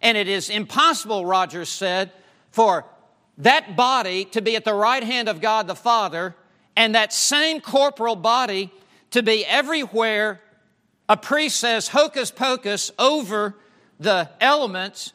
And 0.00 0.16
it 0.16 0.26
is 0.26 0.48
impossible, 0.48 1.26
Rogers 1.26 1.68
said, 1.68 2.12
for 2.50 2.86
that 3.36 3.76
body 3.76 4.24
to 4.24 4.40
be 4.40 4.56
at 4.56 4.64
the 4.64 4.72
right 4.72 5.04
hand 5.04 5.28
of 5.28 5.42
God 5.42 5.66
the 5.66 5.74
Father 5.74 6.34
and 6.76 6.94
that 6.94 7.12
same 7.12 7.60
corporal 7.60 8.16
body 8.16 8.72
to 9.10 9.22
be 9.22 9.44
everywhere 9.44 10.40
a 11.10 11.18
priest 11.18 11.60
says 11.60 11.88
hocus 11.88 12.30
pocus 12.30 12.90
over 12.98 13.54
the 14.00 14.30
elements 14.40 15.12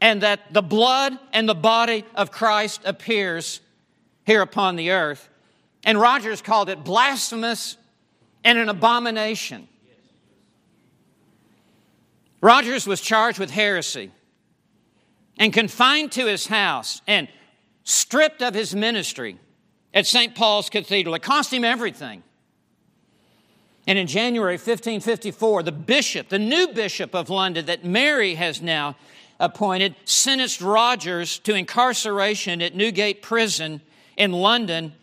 and 0.00 0.22
that 0.22 0.52
the 0.52 0.62
blood 0.62 1.18
and 1.32 1.48
the 1.48 1.54
body 1.54 2.04
of 2.14 2.30
Christ 2.30 2.82
appears 2.84 3.60
here 4.24 4.42
upon 4.42 4.76
the 4.76 4.90
earth. 4.90 5.28
And 5.84 6.00
Rogers 6.00 6.42
called 6.42 6.68
it 6.68 6.84
blasphemous 6.84 7.76
and 8.44 8.58
an 8.58 8.68
abomination. 8.68 9.68
Rogers 12.40 12.86
was 12.86 13.00
charged 13.00 13.38
with 13.38 13.50
heresy 13.50 14.10
and 15.38 15.52
confined 15.52 16.12
to 16.12 16.26
his 16.26 16.46
house 16.46 17.00
and 17.06 17.28
stripped 17.84 18.42
of 18.42 18.54
his 18.54 18.74
ministry 18.74 19.38
at 19.94 20.06
St. 20.06 20.34
Paul's 20.34 20.68
Cathedral. 20.68 21.14
It 21.14 21.22
cost 21.22 21.52
him 21.52 21.64
everything. 21.64 22.22
And 23.86 23.98
in 23.98 24.06
January 24.06 24.54
1554, 24.54 25.62
the 25.62 25.72
bishop, 25.72 26.28
the 26.28 26.38
new 26.38 26.68
bishop 26.68 27.14
of 27.14 27.30
London 27.30 27.66
that 27.66 27.84
Mary 27.84 28.34
has 28.34 28.60
now 28.60 28.96
appointed, 29.38 29.94
sentenced 30.04 30.60
Rogers 30.60 31.38
to 31.40 31.54
incarceration 31.54 32.62
at 32.62 32.74
Newgate 32.74 33.22
Prison 33.22 33.80
in 34.16 34.32
London 34.32 34.94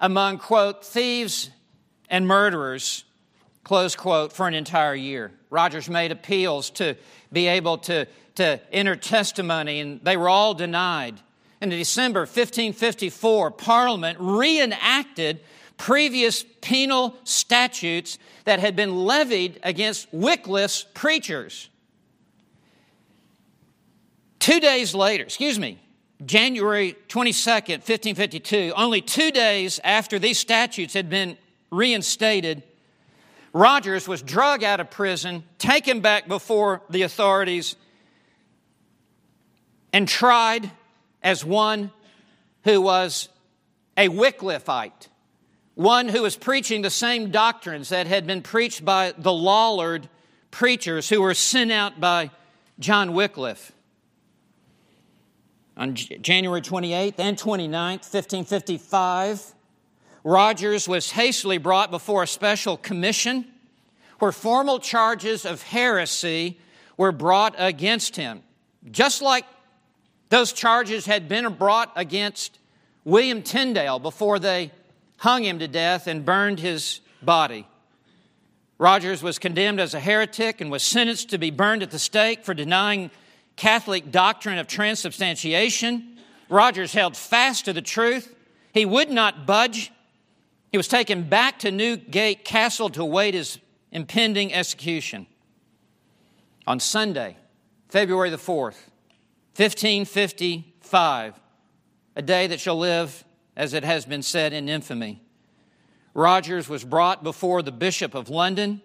among, 0.00 0.38
quote, 0.38 0.84
thieves 0.84 1.50
and 2.08 2.26
murderers, 2.26 3.04
close 3.64 3.96
quote, 3.96 4.32
for 4.32 4.46
an 4.46 4.54
entire 4.54 4.94
year. 4.94 5.32
Rogers 5.50 5.88
made 5.88 6.12
appeals 6.12 6.70
to 6.70 6.96
be 7.32 7.46
able 7.48 7.78
to, 7.78 8.06
to 8.36 8.60
enter 8.72 8.96
testimony, 8.96 9.80
and 9.80 10.00
they 10.02 10.16
were 10.16 10.28
all 10.28 10.54
denied. 10.54 11.20
In 11.60 11.70
December 11.70 12.20
1554, 12.20 13.50
Parliament 13.52 14.18
reenacted 14.20 15.40
previous 15.78 16.44
penal 16.60 17.16
statutes 17.24 18.18
that 18.44 18.60
had 18.60 18.76
been 18.76 19.04
levied 19.04 19.58
against 19.62 20.12
Wycliffe's 20.12 20.84
preachers. 20.94 21.70
Two 24.38 24.60
days 24.60 24.94
later, 24.94 25.24
excuse 25.24 25.58
me, 25.58 25.78
January 26.24 26.96
22nd, 27.08 27.78
1552, 27.78 28.72
only 28.76 29.00
two 29.00 29.30
days 29.30 29.80
after 29.84 30.18
these 30.18 30.38
statutes 30.38 30.94
had 30.94 31.10
been 31.10 31.36
reinstated, 31.70 32.62
Rogers 33.52 34.06
was 34.06 34.22
drug 34.22 34.62
out 34.62 34.80
of 34.80 34.90
prison, 34.90 35.44
taken 35.58 36.00
back 36.00 36.28
before 36.28 36.82
the 36.90 37.02
authorities, 37.02 37.76
and 39.92 40.06
tried 40.06 40.70
as 41.22 41.44
one 41.44 41.90
who 42.64 42.80
was 42.80 43.28
a 43.96 44.08
Wycliffite 44.08 45.08
one 45.76 46.08
who 46.08 46.22
was 46.22 46.36
preaching 46.36 46.80
the 46.80 46.90
same 46.90 47.30
doctrines 47.30 47.90
that 47.90 48.06
had 48.06 48.26
been 48.26 48.40
preached 48.40 48.82
by 48.82 49.12
the 49.18 49.32
Lollard 49.32 50.08
preachers 50.50 51.10
who 51.10 51.20
were 51.20 51.34
sent 51.34 51.70
out 51.70 52.00
by 52.00 52.30
John 52.78 53.12
Wycliffe. 53.12 53.72
On 55.76 55.94
January 55.94 56.62
28th 56.62 57.18
and 57.18 57.36
29th, 57.36 58.02
1555, 58.10 59.54
Rogers 60.24 60.88
was 60.88 61.12
hastily 61.12 61.58
brought 61.58 61.90
before 61.90 62.22
a 62.22 62.26
special 62.26 62.76
commission 62.76 63.44
where 64.18 64.32
formal 64.32 64.78
charges 64.78 65.44
of 65.44 65.62
heresy 65.62 66.58
were 66.96 67.12
brought 67.12 67.54
against 67.58 68.16
him. 68.16 68.42
Just 68.90 69.20
like 69.20 69.44
Those 70.28 70.52
charges 70.52 71.06
had 71.06 71.28
been 71.28 71.52
brought 71.54 71.92
against 71.94 72.58
William 73.04 73.42
Tyndale 73.42 73.98
before 73.98 74.38
they 74.38 74.72
hung 75.18 75.44
him 75.44 75.58
to 75.60 75.68
death 75.68 76.06
and 76.06 76.24
burned 76.24 76.58
his 76.58 77.00
body. 77.22 77.66
Rogers 78.78 79.22
was 79.22 79.38
condemned 79.38 79.80
as 79.80 79.94
a 79.94 80.00
heretic 80.00 80.60
and 80.60 80.70
was 80.70 80.82
sentenced 80.82 81.30
to 81.30 81.38
be 81.38 81.50
burned 81.50 81.82
at 81.82 81.90
the 81.90 81.98
stake 81.98 82.44
for 82.44 82.54
denying 82.54 83.10
Catholic 83.56 84.10
doctrine 84.10 84.58
of 84.58 84.66
transubstantiation. 84.66 86.18
Rogers 86.48 86.92
held 86.92 87.16
fast 87.16 87.64
to 87.64 87.72
the 87.72 87.82
truth. 87.82 88.34
He 88.72 88.84
would 88.84 89.10
not 89.10 89.46
budge. 89.46 89.90
He 90.70 90.76
was 90.76 90.88
taken 90.88 91.22
back 91.22 91.58
to 91.60 91.70
Newgate 91.70 92.44
Castle 92.44 92.90
to 92.90 93.02
await 93.02 93.34
his 93.34 93.58
impending 93.90 94.52
execution. 94.52 95.26
On 96.66 96.78
Sunday, 96.78 97.36
February 97.88 98.28
the 98.30 98.36
4th, 98.36 98.76
1555, 99.56 101.40
a 102.16 102.22
day 102.22 102.46
that 102.46 102.60
shall 102.60 102.78
live, 102.78 103.24
as 103.56 103.72
it 103.72 103.84
has 103.84 104.04
been 104.04 104.22
said, 104.22 104.52
in 104.52 104.68
infamy. 104.68 105.22
Rogers 106.12 106.68
was 106.68 106.84
brought 106.84 107.22
before 107.22 107.62
the 107.62 107.72
Bishop 107.72 108.14
of 108.14 108.28
London. 108.28 108.82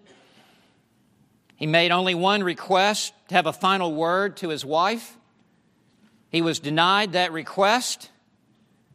He 1.61 1.67
made 1.67 1.91
only 1.91 2.15
one 2.15 2.43
request 2.43 3.13
to 3.27 3.35
have 3.35 3.45
a 3.45 3.53
final 3.53 3.93
word 3.93 4.37
to 4.37 4.49
his 4.49 4.65
wife. 4.65 5.15
He 6.31 6.41
was 6.41 6.57
denied 6.57 7.11
that 7.11 7.31
request. 7.31 8.09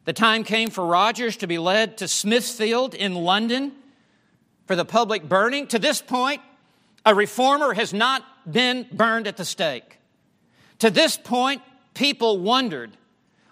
The 0.05 0.13
time 0.13 0.43
came 0.43 0.71
for 0.71 0.85
Rogers 0.85 1.37
to 1.37 1.47
be 1.47 1.59
led 1.59 1.99
to 1.99 2.09
Smithfield 2.09 2.93
in 2.93 3.15
London 3.15 3.71
for 4.67 4.75
the 4.75 4.85
public 4.85 5.29
burning. 5.29 5.69
To 5.69 5.79
this 5.79 6.03
point, 6.03 6.41
a 7.05 7.15
reformer 7.15 7.73
has 7.73 7.95
not 7.95 8.25
been 8.51 8.89
burned 8.91 9.29
at 9.29 9.37
the 9.37 9.45
stake. 9.45 9.99
To 10.81 10.91
this 10.91 11.17
point, 11.17 11.63
people 11.95 12.41
wondered 12.41 12.97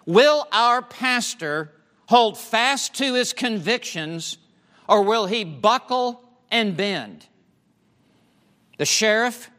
will 0.05 0.45
our 0.51 0.81
pastor 0.81 1.71
hold 2.09 2.37
fast 2.37 2.95
to 2.95 3.13
his 3.13 3.31
convictions 3.31 4.37
or 4.89 5.03
will 5.03 5.25
he 5.25 5.45
buckle 5.45 6.21
and 6.51 6.75
bend? 6.75 7.27
The 8.77 8.85
sheriff 8.85 9.49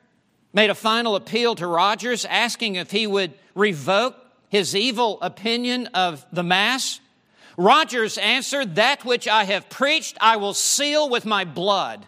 made 0.52 0.70
a 0.70 0.74
final 0.74 1.16
appeal 1.16 1.54
to 1.56 1.66
Rogers 1.66 2.24
asking 2.24 2.76
if 2.76 2.90
he 2.90 3.06
would 3.06 3.34
revoke 3.54 4.16
his 4.48 4.74
evil 4.74 5.18
opinion 5.20 5.88
of 5.88 6.24
the 6.32 6.42
Mass. 6.42 7.00
Rogers 7.56 8.18
answered, 8.18 8.76
That 8.76 9.04
which 9.04 9.26
I 9.26 9.44
have 9.44 9.68
preached, 9.68 10.16
I 10.20 10.36
will 10.36 10.54
seal 10.54 11.08
with 11.08 11.24
my 11.24 11.44
blood. 11.44 12.06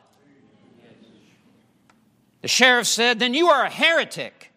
The 2.42 2.48
sheriff 2.48 2.86
said, 2.86 3.18
Then 3.18 3.34
you 3.34 3.48
are 3.48 3.64
a 3.64 3.70
heretic. 3.70 4.52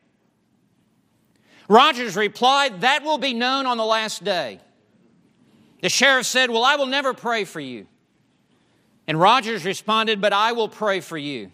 Rogers 1.68 2.16
replied, 2.16 2.82
That 2.82 3.04
will 3.04 3.18
be 3.18 3.34
known 3.34 3.66
on 3.66 3.78
the 3.78 3.86
last 3.86 4.24
day. 4.24 4.60
The 5.82 5.90
sheriff 5.90 6.26
said, 6.26 6.50
Well, 6.50 6.64
I 6.64 6.76
will 6.76 6.86
never 6.86 7.14
pray 7.14 7.44
for 7.44 7.60
you. 7.60 7.88
And 9.08 9.20
Rogers 9.20 9.66
responded, 9.66 10.22
But 10.22 10.34
I 10.34 10.52
will 10.52 10.70
pray 10.70 11.00
for 11.00 11.18
you. 11.18 11.52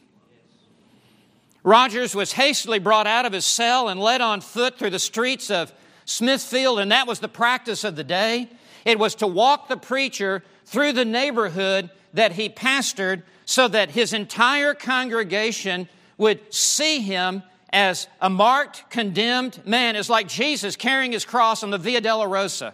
Rogers 1.64 2.16
was 2.16 2.34
hastily 2.34 2.80
brought 2.80 3.08
out 3.08 3.26
of 3.26 3.34
his 3.34 3.46
cell 3.46 3.90
and 3.90 4.00
led 4.00 4.22
on 4.22 4.42
foot 4.42 4.78
through 4.78 4.92
the 4.92 5.00
streets 5.00 5.50
of 5.50 5.74
Smithfield, 6.06 6.80
and 6.80 6.92
that 6.92 7.08
was 7.08 7.20
the 7.20 7.28
practice 7.28 7.84
of 7.84 7.96
the 7.96 8.04
day. 8.04 8.50
It 8.86 8.98
was 8.98 9.16
to 9.16 9.28
walk 9.28 9.68
the 9.68 9.78
preacher 9.78 10.44
through 10.66 10.94
the 10.94 11.06
neighborhood 11.06 11.90
that 12.14 12.34
he 12.34 12.50
pastored 12.50 13.24
so 13.46 13.68
that 13.68 13.92
his 13.92 14.14
entire 14.14 14.74
congregation 14.74 15.90
would 16.18 16.54
see 16.54 17.02
him 17.02 17.44
as 17.72 18.08
a 18.22 18.30
marked, 18.30 18.90
condemned 18.90 19.60
man. 19.66 19.96
It's 19.96 20.10
like 20.10 20.28
Jesus 20.28 20.76
carrying 20.76 21.12
his 21.12 21.26
cross 21.26 21.64
on 21.64 21.70
the 21.70 21.78
Via 21.78 22.02
Dolorosa 22.02 22.74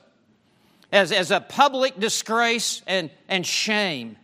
as, 0.91 1.11
as 1.11 1.31
a 1.31 1.41
public 1.41 1.99
disgrace 1.99 2.81
and, 2.85 3.09
and 3.27 3.45
shame. 3.45 4.17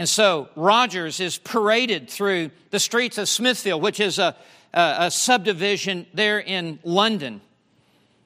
And 0.00 0.08
so 0.08 0.48
Rogers 0.56 1.20
is 1.20 1.36
paraded 1.36 2.08
through 2.08 2.52
the 2.70 2.80
streets 2.80 3.18
of 3.18 3.28
Smithfield, 3.28 3.82
which 3.82 4.00
is 4.00 4.18
a, 4.18 4.34
a, 4.72 4.94
a 4.98 5.10
subdivision 5.10 6.06
there 6.14 6.38
in 6.38 6.78
London. 6.84 7.42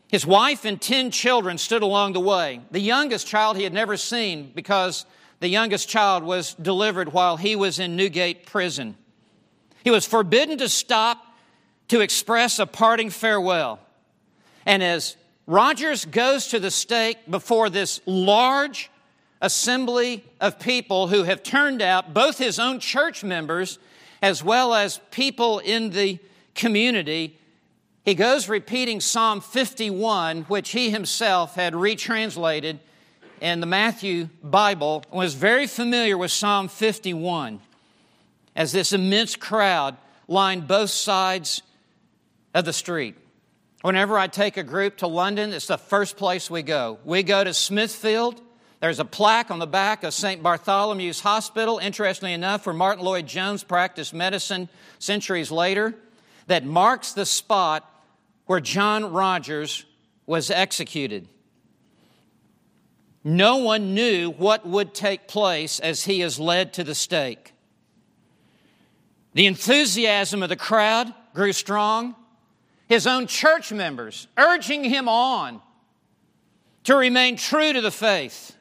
His 0.06 0.24
wife 0.24 0.64
and 0.64 0.80
10 0.80 1.10
children 1.10 1.58
stood 1.58 1.82
along 1.82 2.12
the 2.12 2.20
way. 2.20 2.60
The 2.70 2.78
youngest 2.78 3.26
child 3.26 3.56
he 3.56 3.64
had 3.64 3.72
never 3.72 3.96
seen 3.96 4.52
because 4.54 5.04
the 5.40 5.48
youngest 5.48 5.88
child 5.88 6.22
was 6.22 6.54
delivered 6.54 7.12
while 7.12 7.36
he 7.36 7.56
was 7.56 7.80
in 7.80 7.96
Newgate 7.96 8.46
prison. 8.46 8.94
He 9.82 9.90
was 9.90 10.06
forbidden 10.06 10.58
to 10.58 10.68
stop 10.68 11.26
to 11.88 12.02
express 12.02 12.60
a 12.60 12.66
parting 12.66 13.10
farewell. 13.10 13.80
And 14.64 14.80
as 14.80 15.16
Rogers 15.48 16.04
goes 16.04 16.46
to 16.50 16.60
the 16.60 16.70
stake 16.70 17.28
before 17.28 17.68
this 17.68 18.00
large 18.06 18.92
assembly 19.44 20.24
of 20.40 20.58
people 20.58 21.08
who 21.08 21.24
have 21.24 21.42
turned 21.42 21.82
out, 21.82 22.14
both 22.14 22.38
his 22.38 22.58
own 22.58 22.80
church 22.80 23.22
members 23.22 23.78
as 24.22 24.42
well 24.42 24.72
as 24.72 25.00
people 25.10 25.58
in 25.58 25.90
the 25.90 26.18
community. 26.54 27.38
He 28.06 28.14
goes 28.14 28.48
repeating 28.48 29.00
Psalm 29.00 29.42
51, 29.42 30.44
which 30.44 30.70
he 30.70 30.88
himself 30.88 31.56
had 31.56 31.74
retranslated 31.74 32.80
in 33.42 33.60
the 33.60 33.66
Matthew 33.66 34.30
Bible, 34.42 35.04
was 35.12 35.34
very 35.34 35.66
familiar 35.66 36.16
with 36.16 36.32
Psalm 36.32 36.68
51 36.68 37.60
as 38.56 38.72
this 38.72 38.94
immense 38.94 39.36
crowd 39.36 39.98
lined 40.26 40.66
both 40.66 40.88
sides 40.88 41.60
of 42.54 42.64
the 42.64 42.72
street. 42.72 43.14
Whenever 43.82 44.16
I 44.16 44.26
take 44.28 44.56
a 44.56 44.62
group 44.62 44.96
to 44.98 45.06
London, 45.06 45.52
it's 45.52 45.66
the 45.66 45.76
first 45.76 46.16
place 46.16 46.50
we 46.50 46.62
go. 46.62 46.98
We 47.04 47.22
go 47.22 47.44
to 47.44 47.52
Smithfield 47.52 48.40
there's 48.84 49.00
a 49.00 49.04
plaque 49.06 49.50
on 49.50 49.58
the 49.58 49.66
back 49.66 50.04
of 50.04 50.12
St. 50.12 50.42
Bartholomew's 50.42 51.20
Hospital, 51.20 51.78
interestingly 51.78 52.34
enough, 52.34 52.66
where 52.66 52.74
Martyn 52.74 53.02
Lloyd-Jones 53.02 53.64
practiced 53.64 54.12
medicine 54.12 54.68
centuries 54.98 55.50
later, 55.50 55.94
that 56.48 56.66
marks 56.66 57.12
the 57.12 57.24
spot 57.24 57.90
where 58.44 58.60
John 58.60 59.10
Rogers 59.10 59.86
was 60.26 60.50
executed. 60.50 61.28
No 63.24 63.56
one 63.56 63.94
knew 63.94 64.28
what 64.32 64.66
would 64.66 64.92
take 64.92 65.28
place 65.28 65.80
as 65.80 66.04
he 66.04 66.20
is 66.20 66.38
led 66.38 66.74
to 66.74 66.84
the 66.84 66.94
stake. 66.94 67.54
The 69.32 69.46
enthusiasm 69.46 70.42
of 70.42 70.50
the 70.50 70.56
crowd 70.56 71.10
grew 71.32 71.54
strong. 71.54 72.16
His 72.86 73.06
own 73.06 73.28
church 73.28 73.72
members 73.72 74.28
urging 74.36 74.84
him 74.84 75.08
on 75.08 75.62
to 76.82 76.94
remain 76.94 77.38
true 77.38 77.72
to 77.72 77.80
the 77.80 77.90
faith. 77.90 78.53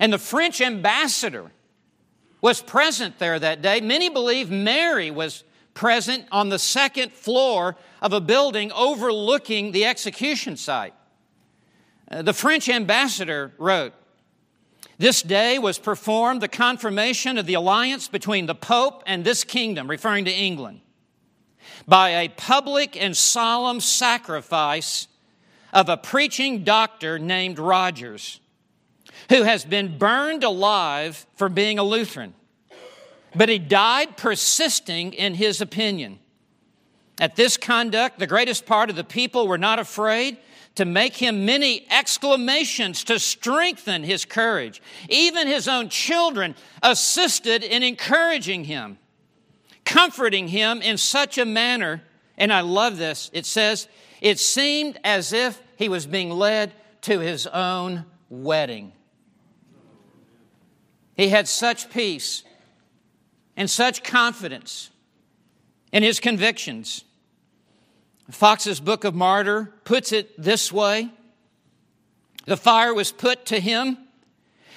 And 0.00 0.12
the 0.12 0.18
French 0.18 0.60
ambassador 0.60 1.50
was 2.40 2.62
present 2.62 3.18
there 3.18 3.38
that 3.38 3.62
day. 3.62 3.80
Many 3.80 4.08
believe 4.08 4.50
Mary 4.50 5.10
was 5.10 5.44
present 5.74 6.26
on 6.30 6.48
the 6.48 6.58
second 6.58 7.12
floor 7.12 7.76
of 8.00 8.12
a 8.12 8.20
building 8.20 8.70
overlooking 8.72 9.72
the 9.72 9.84
execution 9.84 10.56
site. 10.56 10.94
Uh, 12.10 12.22
the 12.22 12.32
French 12.32 12.68
ambassador 12.68 13.52
wrote, 13.58 13.92
This 14.98 15.22
day 15.22 15.58
was 15.58 15.78
performed 15.78 16.40
the 16.40 16.48
confirmation 16.48 17.38
of 17.38 17.46
the 17.46 17.54
alliance 17.54 18.08
between 18.08 18.46
the 18.46 18.54
Pope 18.54 19.02
and 19.06 19.24
this 19.24 19.44
kingdom, 19.44 19.90
referring 19.90 20.24
to 20.24 20.32
England, 20.32 20.80
by 21.86 22.10
a 22.10 22.28
public 22.28 23.00
and 23.00 23.16
solemn 23.16 23.80
sacrifice 23.80 25.08
of 25.72 25.88
a 25.88 25.96
preaching 25.96 26.64
doctor 26.64 27.18
named 27.18 27.58
Rogers 27.58 28.40
who 29.28 29.42
has 29.42 29.64
been 29.64 29.98
burned 29.98 30.44
alive 30.44 31.26
for 31.36 31.48
being 31.48 31.78
a 31.78 31.82
Lutheran. 31.82 32.34
But 33.34 33.48
he 33.48 33.58
died 33.58 34.16
persisting 34.16 35.12
in 35.12 35.34
his 35.34 35.60
opinion. 35.60 36.18
At 37.20 37.36
this 37.36 37.56
conduct, 37.56 38.18
the 38.18 38.26
greatest 38.26 38.64
part 38.64 38.90
of 38.90 38.96
the 38.96 39.04
people 39.04 39.46
were 39.46 39.58
not 39.58 39.78
afraid 39.78 40.38
to 40.76 40.84
make 40.84 41.16
him 41.16 41.44
many 41.44 41.84
exclamations 41.90 43.02
to 43.04 43.18
strengthen 43.18 44.04
his 44.04 44.24
courage. 44.24 44.80
Even 45.08 45.48
his 45.48 45.66
own 45.66 45.88
children 45.88 46.54
assisted 46.82 47.64
in 47.64 47.82
encouraging 47.82 48.64
him, 48.64 48.98
comforting 49.84 50.48
him 50.48 50.80
in 50.80 50.96
such 50.96 51.36
a 51.36 51.44
manner. 51.44 52.02
And 52.36 52.52
I 52.52 52.60
love 52.60 52.96
this. 52.96 53.28
It 53.32 53.44
says, 53.44 53.88
it 54.20 54.38
seemed 54.38 54.98
as 55.02 55.32
if 55.32 55.60
he 55.76 55.88
was 55.88 56.06
being 56.06 56.30
led 56.30 56.72
to 57.02 57.18
his 57.18 57.46
own 57.48 58.04
wedding. 58.30 58.92
He 61.18 61.30
had 61.30 61.48
such 61.48 61.90
peace 61.90 62.44
and 63.56 63.68
such 63.68 64.04
confidence 64.04 64.90
in 65.92 66.04
his 66.04 66.20
convictions. 66.20 67.04
Foxe's 68.30 68.78
Book 68.78 69.02
of 69.02 69.16
Martyr 69.16 69.74
puts 69.82 70.12
it 70.12 70.40
this 70.40 70.72
way 70.72 71.10
The 72.46 72.56
fire 72.56 72.94
was 72.94 73.10
put 73.10 73.46
to 73.46 73.58
him, 73.58 73.98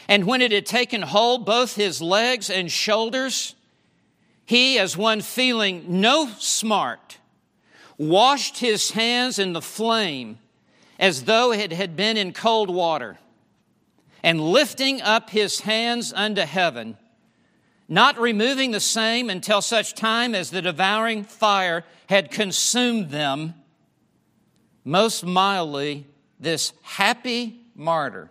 and 0.07 0.25
when 0.25 0.41
it 0.41 0.51
had 0.51 0.65
taken 0.65 1.03
hold 1.03 1.45
both 1.45 1.75
his 1.75 2.01
legs 2.01 2.49
and 2.49 2.71
shoulders, 2.71 3.53
he, 4.43 4.79
as 4.79 4.97
one 4.97 5.21
feeling 5.21 6.01
no 6.01 6.27
smart, 6.39 7.19
washed 7.99 8.57
his 8.57 8.91
hands 8.91 9.37
in 9.37 9.53
the 9.53 9.61
flame 9.61 10.39
as 10.97 11.25
though 11.25 11.53
it 11.53 11.71
had 11.71 11.95
been 11.95 12.17
in 12.17 12.33
cold 12.33 12.71
water, 12.71 13.19
and 14.23 14.39
lifting 14.41 15.01
up 15.01 15.29
his 15.29 15.61
hands 15.61 16.13
unto 16.13 16.41
heaven, 16.41 16.97
not 17.87 18.19
removing 18.19 18.71
the 18.71 18.79
same 18.79 19.29
until 19.29 19.61
such 19.61 19.95
time 19.95 20.35
as 20.35 20.51
the 20.51 20.61
devouring 20.61 21.23
fire 21.23 21.83
had 22.07 22.31
consumed 22.31 23.09
them, 23.09 23.53
most 24.83 25.25
mildly, 25.25 26.07
this 26.39 26.73
happy 26.81 27.61
martyr. 27.75 28.29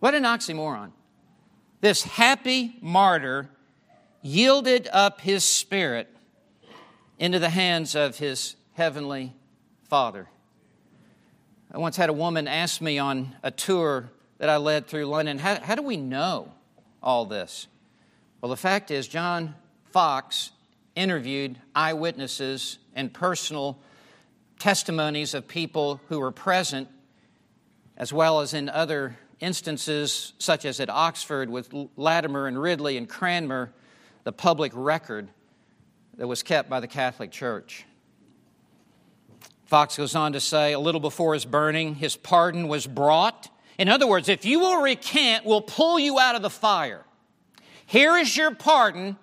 What 0.00 0.14
an 0.14 0.24
oxymoron. 0.24 0.92
This 1.80 2.02
happy 2.02 2.76
martyr 2.80 3.48
yielded 4.22 4.88
up 4.92 5.20
his 5.20 5.44
spirit 5.44 6.08
into 7.18 7.38
the 7.38 7.50
hands 7.50 7.94
of 7.94 8.18
his 8.18 8.56
heavenly 8.74 9.34
Father. 9.88 10.28
I 11.72 11.78
once 11.78 11.96
had 11.96 12.08
a 12.08 12.14
woman 12.14 12.48
ask 12.48 12.80
me 12.80 12.98
on 12.98 13.36
a 13.42 13.50
tour 13.50 14.10
that 14.38 14.48
I 14.48 14.56
led 14.56 14.86
through 14.86 15.06
London, 15.06 15.38
how, 15.38 15.60
how 15.60 15.74
do 15.74 15.82
we 15.82 15.96
know 15.96 16.52
all 17.02 17.26
this? 17.26 17.66
Well, 18.40 18.50
the 18.50 18.56
fact 18.56 18.90
is, 18.90 19.08
John 19.08 19.54
Foxe 19.92 20.52
interviewed 20.94 21.58
eyewitnesses 21.74 22.78
and 22.94 23.12
personal 23.12 23.78
testimonies 24.58 25.34
of 25.34 25.46
people 25.46 26.00
who 26.08 26.20
were 26.20 26.32
present, 26.32 26.88
as 27.96 28.12
well 28.12 28.40
as 28.40 28.54
in 28.54 28.68
other 28.68 29.16
instances, 29.40 30.32
such 30.38 30.64
as 30.64 30.80
at 30.80 30.90
Oxford 30.90 31.50
with 31.50 31.72
Latimer 31.96 32.46
and 32.46 32.60
Ridley 32.60 32.96
and 32.96 33.08
Cranmer, 33.08 33.72
the 34.24 34.32
public 34.32 34.72
record 34.74 35.28
that 36.16 36.26
was 36.26 36.42
kept 36.42 36.68
by 36.68 36.80
the 36.80 36.88
Catholic 36.88 37.30
Church. 37.30 37.84
Foxe 39.66 39.96
goes 39.96 40.14
on 40.14 40.32
to 40.32 40.40
say, 40.40 40.72
a 40.72 40.78
little 40.78 41.00
before 41.00 41.34
his 41.34 41.44
burning, 41.44 41.94
his 41.94 42.16
pardon 42.16 42.68
was 42.68 42.86
brought. 42.86 43.48
In 43.78 43.88
other 43.88 44.06
words, 44.06 44.28
if 44.28 44.44
you 44.44 44.58
will 44.58 44.82
recant, 44.82 45.46
we'll 45.46 45.62
pull 45.62 45.98
you 45.98 46.18
out 46.18 46.34
of 46.34 46.42
the 46.42 46.50
fire. 46.50 47.04
Here 47.86 48.16
is 48.16 48.36
your 48.36 48.54
pardon. 48.54 49.16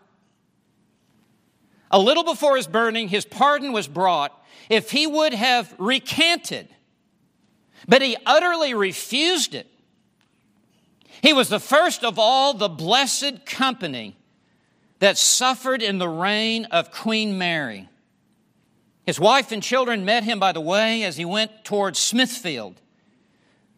A 1.92 2.00
little 2.00 2.24
before 2.24 2.56
his 2.56 2.66
burning, 2.66 3.10
his 3.10 3.26
pardon 3.26 3.74
was 3.74 3.88
brought. 3.88 4.32
If 4.70 4.92
he 4.92 5.06
would 5.06 5.34
have 5.34 5.76
recanted, 5.78 6.70
but 7.88 8.02
he 8.02 8.18
utterly 8.26 8.74
refused 8.74 9.54
it, 9.54 9.68
he 11.22 11.34
was 11.34 11.50
the 11.50 11.60
first 11.60 12.04
of 12.04 12.18
all 12.18 12.54
the 12.54 12.70
blessed 12.70 13.46
company 13.46 14.16
that 15.00 15.18
suffered 15.18 15.82
in 15.82 15.98
the 15.98 16.10
reign 16.10 16.66
of 16.66 16.92
Queen 16.92 17.38
Mary. 17.38 17.90
His 19.06 19.20
wife 19.20 19.52
and 19.52 19.62
children 19.62 20.06
met 20.06 20.24
him 20.24 20.40
by 20.40 20.52
the 20.52 20.62
way 20.62 21.04
as 21.04 21.18
he 21.18 21.26
went 21.26 21.64
towards 21.64 22.00
Smithfield. 22.00 22.82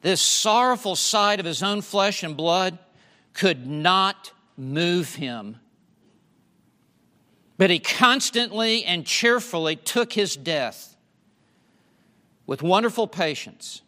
This 0.01 0.21
sorrowful 0.21 0.95
sight 0.95 1.39
of 1.39 1.45
his 1.45 1.63
own 1.63 1.81
flesh 1.81 2.23
and 2.23 2.37
blood 2.37 2.77
could 3.33 3.67
not 3.67 4.31
move 4.55 5.15
him. 5.15 5.57
But 7.57 7.69
he 7.69 7.79
constantly 7.79 8.83
and 8.83 9.05
cheerfully 9.05 9.75
took 9.75 10.13
his 10.13 10.35
death 10.35 10.95
with 12.45 12.61
wonderful 12.61 13.07
patience 13.07 13.81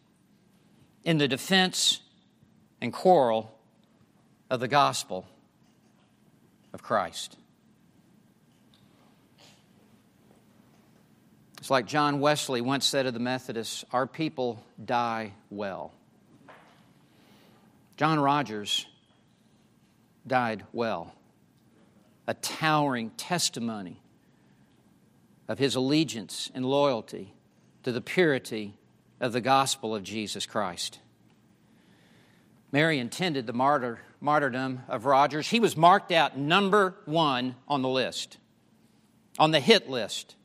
in 1.04 1.18
the 1.18 1.28
defense 1.28 2.00
and 2.80 2.92
quarrel 2.92 3.56
of 4.50 4.60
the 4.60 4.68
gospel 4.68 5.26
of 6.72 6.82
Christ. 6.82 7.36
It's 11.58 11.70
like 11.70 11.86
John 11.86 12.20
Wesley 12.20 12.60
once 12.60 12.86
said 12.86 13.06
of 13.06 13.14
the 13.14 13.20
Methodists 13.20 13.84
our 13.92 14.06
people 14.06 14.64
die 14.82 15.34
well. 15.50 15.92
John 18.00 18.18
Rogers 18.18 18.86
died 20.26 20.64
well, 20.72 21.12
a 22.26 22.32
towering 22.32 23.10
testimony 23.10 24.00
of 25.48 25.58
his 25.58 25.74
allegiance 25.74 26.50
and 26.54 26.64
loyalty 26.64 27.34
to 27.82 27.92
the 27.92 28.00
purity 28.00 28.72
of 29.20 29.34
the 29.34 29.42
gospel 29.42 29.94
of 29.94 30.02
Jesus 30.02 30.46
Christ. 30.46 30.98
Mary 32.72 32.98
intended 32.98 33.46
the 33.46 33.52
martyr, 33.52 34.00
martyrdom 34.18 34.80
of 34.88 35.04
Rogers. 35.04 35.50
He 35.50 35.60
was 35.60 35.76
marked 35.76 36.10
out 36.10 36.38
number 36.38 36.96
one 37.04 37.54
on 37.68 37.82
the 37.82 37.88
list, 37.90 38.38
on 39.38 39.50
the 39.50 39.60
hit 39.60 39.90
list. 39.90 40.36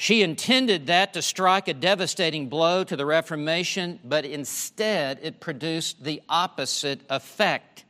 She 0.00 0.22
intended 0.22 0.86
that 0.86 1.14
to 1.14 1.22
strike 1.22 1.66
a 1.66 1.74
devastating 1.74 2.48
blow 2.48 2.84
to 2.84 2.94
the 2.94 3.04
Reformation, 3.04 3.98
but 4.04 4.24
instead 4.24 5.18
it 5.22 5.40
produced 5.40 6.04
the 6.04 6.22
opposite 6.28 7.00
effect. 7.10 7.84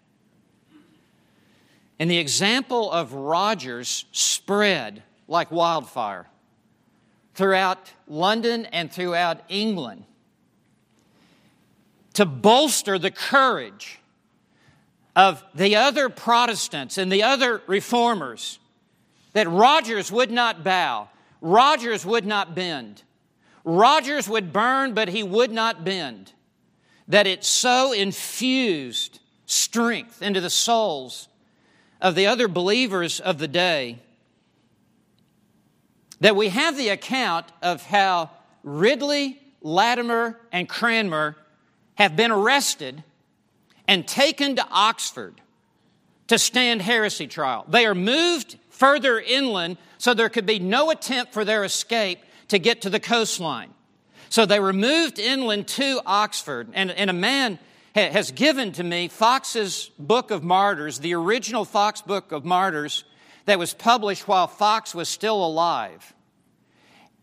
And 1.99 2.11
the 2.11 2.17
example 2.17 2.91
of 2.91 3.13
Rogers 3.13 4.07
spread 4.11 5.03
like 5.29 5.51
wildfire 5.51 6.27
throughout 7.35 7.93
London 8.07 8.65
and 8.65 8.91
throughout 8.91 9.43
England 9.51 10.05
to 12.15 12.25
bolster 12.25 12.99
the 12.99 13.11
courage 13.11 13.99
of 15.15 15.45
the 15.55 15.77
other 15.77 16.09
Protestants 16.09 16.97
and 16.97 17.13
the 17.13 17.25
other 17.25 17.61
reformers 17.67 18.59
that 19.35 19.47
Rogers 19.47 20.11
would 20.11 20.31
not 20.31 20.65
bow 20.65 21.11
Rogers 21.41 22.05
would 22.05 22.27
not 22.27 22.55
bend. 22.55 23.03
Rogers 23.65 24.29
would 24.29 24.53
burn, 24.53 24.95
but 24.95 25.09
he 25.09 25.23
would 25.23 25.51
not 25.51 25.85
bend. 25.85 26.33
That 27.07 27.27
it 27.27 27.45
so 27.45 27.93
infused 27.93 29.21
strength 29.47 30.23
into 30.23 30.41
the 30.41 30.51
souls 30.51 31.29
of 32.01 32.15
the 32.15 32.27
other 32.27 32.49
believers 32.49 33.21
of 33.21 33.39
the 33.39 33.49
day 33.49 33.99
that 36.21 36.37
we 36.37 36.49
have 36.49 36.77
the 36.77 36.89
account 36.89 37.47
of 37.63 37.83
how 37.85 38.31
Ridley, 38.63 39.41
Latimer, 39.63 40.39
and 40.53 40.69
Cranmer 40.69 41.37
have 41.95 42.17
been 42.17 42.31
arrested 42.31 43.03
and 43.87 44.07
taken 44.07 44.57
to 44.57 44.67
Oxford 44.71 45.41
to 46.27 46.39
stand 46.39 46.83
heresy 46.83 47.27
trial. 47.27 47.65
They 47.69 47.87
are 47.87 47.95
moved 47.95 48.59
further 48.69 49.19
inland 49.19 49.79
so 49.99 50.15
there 50.15 50.29
could 50.29 50.47
be 50.47 50.59
no 50.59 50.91
attempt 50.91 51.33
for 51.33 51.45
their 51.45 51.65
escape 51.65 52.21
to 52.49 52.59
get 52.59 52.83
to 52.83 52.91
the 52.91 53.01
coastline. 53.01 53.75
So 54.31 54.47
they 54.47 54.61
were 54.61 54.73
moved 54.73 55.19
inland 55.19 55.69
to 55.69 56.01
Oxford, 56.07 56.69
and, 56.73 56.91
and 56.91 57.11
a 57.11 57.15
man 57.15 57.59
ha- 57.95 58.11
has 58.11 58.31
given 58.31 58.73
to 58.73 58.85
me 58.85 59.09
Foxe's 59.09 59.91
Book 59.99 60.31
of 60.31 60.43
Martyrs, 60.43 60.99
the 60.99 61.15
original 61.15 61.65
Foxe 61.65 62.03
Book 62.03 62.33
of 62.33 62.45
Martyrs 62.45 63.05
that 63.47 63.59
was 63.59 63.75
published 63.75 64.29
while 64.29 64.47
Foxe 64.47 64.95
was 64.95 65.09
still 65.09 65.45
alive. 65.45 66.15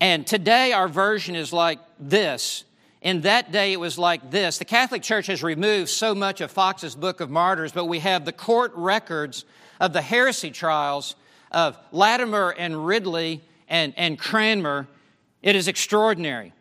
And 0.00 0.26
today 0.26 0.72
our 0.72 0.88
version 0.88 1.36
is 1.36 1.52
like 1.52 1.78
this. 1.98 2.64
In 3.00 3.20
that 3.20 3.52
day, 3.52 3.72
it 3.72 3.78
was 3.78 3.98
like 3.98 4.32
this. 4.32 4.58
The 4.58 4.64
Catholic 4.64 5.02
Church 5.02 5.28
has 5.28 5.42
removed 5.42 5.90
so 5.90 6.14
much 6.14 6.40
of 6.40 6.50
Foxe's 6.50 6.96
Book 6.96 7.20
of 7.20 7.30
Martyrs, 7.30 7.70
but 7.70 7.84
we 7.84 8.00
have 8.00 8.24
the 8.24 8.32
court 8.32 8.72
records 8.74 9.44
of 9.78 9.92
the 9.92 10.02
heresy 10.02 10.50
trials 10.50 11.14
of 11.56 11.78
Latimer 11.90 12.50
and 12.50 12.86
Ridley 12.86 13.40
and, 13.66 13.94
and 13.96 14.18
Cranmer, 14.18 14.86
it 15.42 15.56
is 15.56 15.68
extraordinary. 15.68 16.52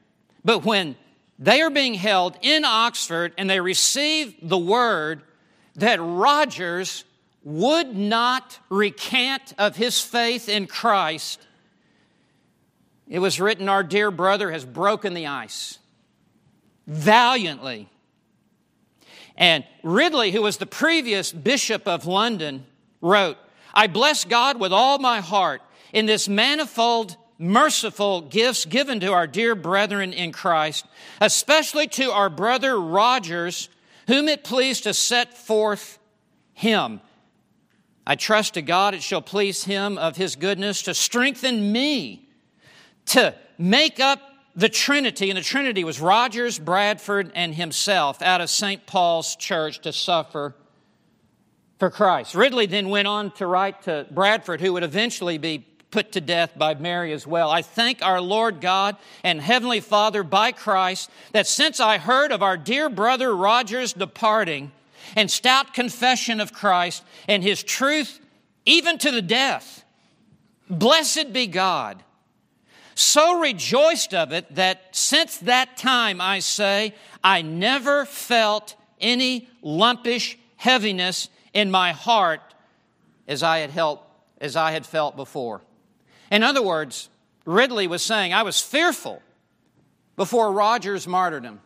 But 0.46 0.64
when 0.64 0.96
they 1.38 1.62
are 1.62 1.70
being 1.70 1.96
held 1.96 2.38
in 2.42 2.64
Oxford 2.64 3.34
and 3.38 3.50
they 3.50 3.60
receive 3.60 4.36
the 4.42 4.58
word 4.58 5.22
that 5.76 6.00
Rogers 6.02 7.04
would 7.44 7.94
not 7.94 8.58
recant 8.70 9.54
of 9.58 9.76
his 9.76 10.00
faith 10.00 10.48
in 10.48 10.66
Christ, 10.66 11.46
it 13.10 13.20
was 13.20 13.38
written, 13.38 13.68
Our 13.68 13.84
dear 13.84 14.12
brother 14.12 14.50
has 14.52 14.64
broken 14.64 15.14
the 15.14 15.28
ice 15.28 15.78
valiantly. 16.88 17.90
And 19.36 19.66
Ridley, 19.84 20.32
who 20.32 20.42
was 20.42 20.56
the 20.56 20.66
previous 20.66 21.34
Bishop 21.34 21.86
of 21.86 22.06
London, 22.06 22.66
wrote, 23.02 23.38
I 23.76 23.88
bless 23.88 24.24
God 24.24 24.60
with 24.60 24.72
all 24.72 25.00
my 25.00 25.20
heart 25.20 25.62
in 25.92 26.06
this 26.06 26.30
manifold 26.30 27.18
merciful 27.38 28.22
gifts 28.22 28.66
given 28.66 29.00
to 29.02 29.12
our 29.12 29.28
dear 29.28 29.56
brethren 29.56 30.14
in 30.14 30.32
Christ, 30.32 30.86
especially 31.20 31.88
to 31.90 32.12
our 32.12 32.30
brother 32.30 32.80
Rogers, 32.80 33.70
whom 34.08 34.28
it 34.28 34.44
pleased 34.44 34.84
to 34.84 34.94
set 34.94 35.38
forth 35.38 36.00
him. 36.54 37.02
I 38.08 38.16
trust 38.16 38.54
to 38.54 38.62
God 38.62 38.94
it 38.94 39.04
shall 39.04 39.22
please 39.22 39.64
him 39.66 39.98
of 39.98 40.16
his 40.16 40.36
goodness 40.36 40.84
to 40.84 40.94
strengthen 40.94 41.72
me 41.72 42.30
to 43.08 43.36
make 43.58 44.00
up 44.00 44.22
the 44.56 44.70
Trinity, 44.70 45.30
and 45.30 45.38
the 45.38 45.44
Trinity 45.44 45.84
was 45.84 46.00
Rogers, 46.00 46.58
Bradford, 46.60 47.32
and 47.36 47.54
himself 47.54 48.22
out 48.22 48.40
of 48.40 48.50
St. 48.50 48.86
Paul's 48.86 49.36
Church 49.36 49.82
to 49.82 49.92
suffer 49.92 50.56
for 51.80 51.90
Christ. 51.90 52.36
Ridley 52.36 52.66
then 52.66 52.90
went 52.90 53.08
on 53.08 53.32
to 53.32 53.48
write 53.48 53.84
to 53.84 54.08
Bradford, 54.12 54.62
who 54.62 54.74
would 54.74 54.84
eventually 54.84 55.38
be 55.38 55.66
put 55.92 56.12
to 56.14 56.22
death 56.22 56.58
by 56.58 56.74
Mary 56.74 57.14
as 57.14 57.26
well. 57.26 57.50
I 57.50 57.62
thank 57.62 58.02
our 58.02 58.20
Lord 58.20 58.60
God 58.60 58.98
and 59.24 59.40
Heavenly 59.42 59.80
Father 59.80 60.24
by 60.24 60.52
Christ 60.52 61.10
that 61.32 61.48
since 61.48 61.80
I 61.80 61.98
heard 61.98 62.32
of 62.32 62.44
our 62.44 62.58
dear 62.58 62.90
brother 62.90 63.36
Roger's 63.36 63.94
departing 63.94 64.72
and 65.16 65.32
stout 65.32 65.74
confession 65.74 66.42
of 66.42 66.52
Christ 66.52 67.04
and 67.28 67.44
his 67.44 67.64
truth 67.64 68.20
even 68.66 68.98
to 68.98 69.12
the 69.12 69.22
death, 69.22 69.86
blessed 70.70 71.32
be 71.32 71.48
God, 71.48 72.04
so 72.96 73.40
rejoiced 73.40 74.14
of 74.14 74.32
it 74.32 74.54
that 74.56 74.96
since 74.96 75.38
that 75.40 75.78
time, 75.78 76.20
I 76.20 76.40
say, 76.40 76.94
I 77.24 77.42
never 77.42 78.06
felt 78.06 78.76
any 79.00 79.48
lumpish 79.64 80.38
heaviness 80.58 81.30
in 81.56 81.72
my 81.72 81.94
heart 81.94 82.54
as 83.28 83.42
I 83.42 83.60
had, 83.60 83.72
felt, 83.72 84.04
as 84.40 84.56
I 84.56 84.72
had 84.72 84.86
felt 84.86 85.16
before. 85.16 85.62
In 86.30 86.44
other 86.44 86.62
words, 86.62 87.10
Ridley 87.46 87.88
was 87.88 88.04
saying, 88.04 88.34
I 88.34 88.44
was 88.44 88.62
fearful 88.62 89.24
before 90.16 90.52
Roger's 90.52 91.08
martyrdom. 91.08 91.62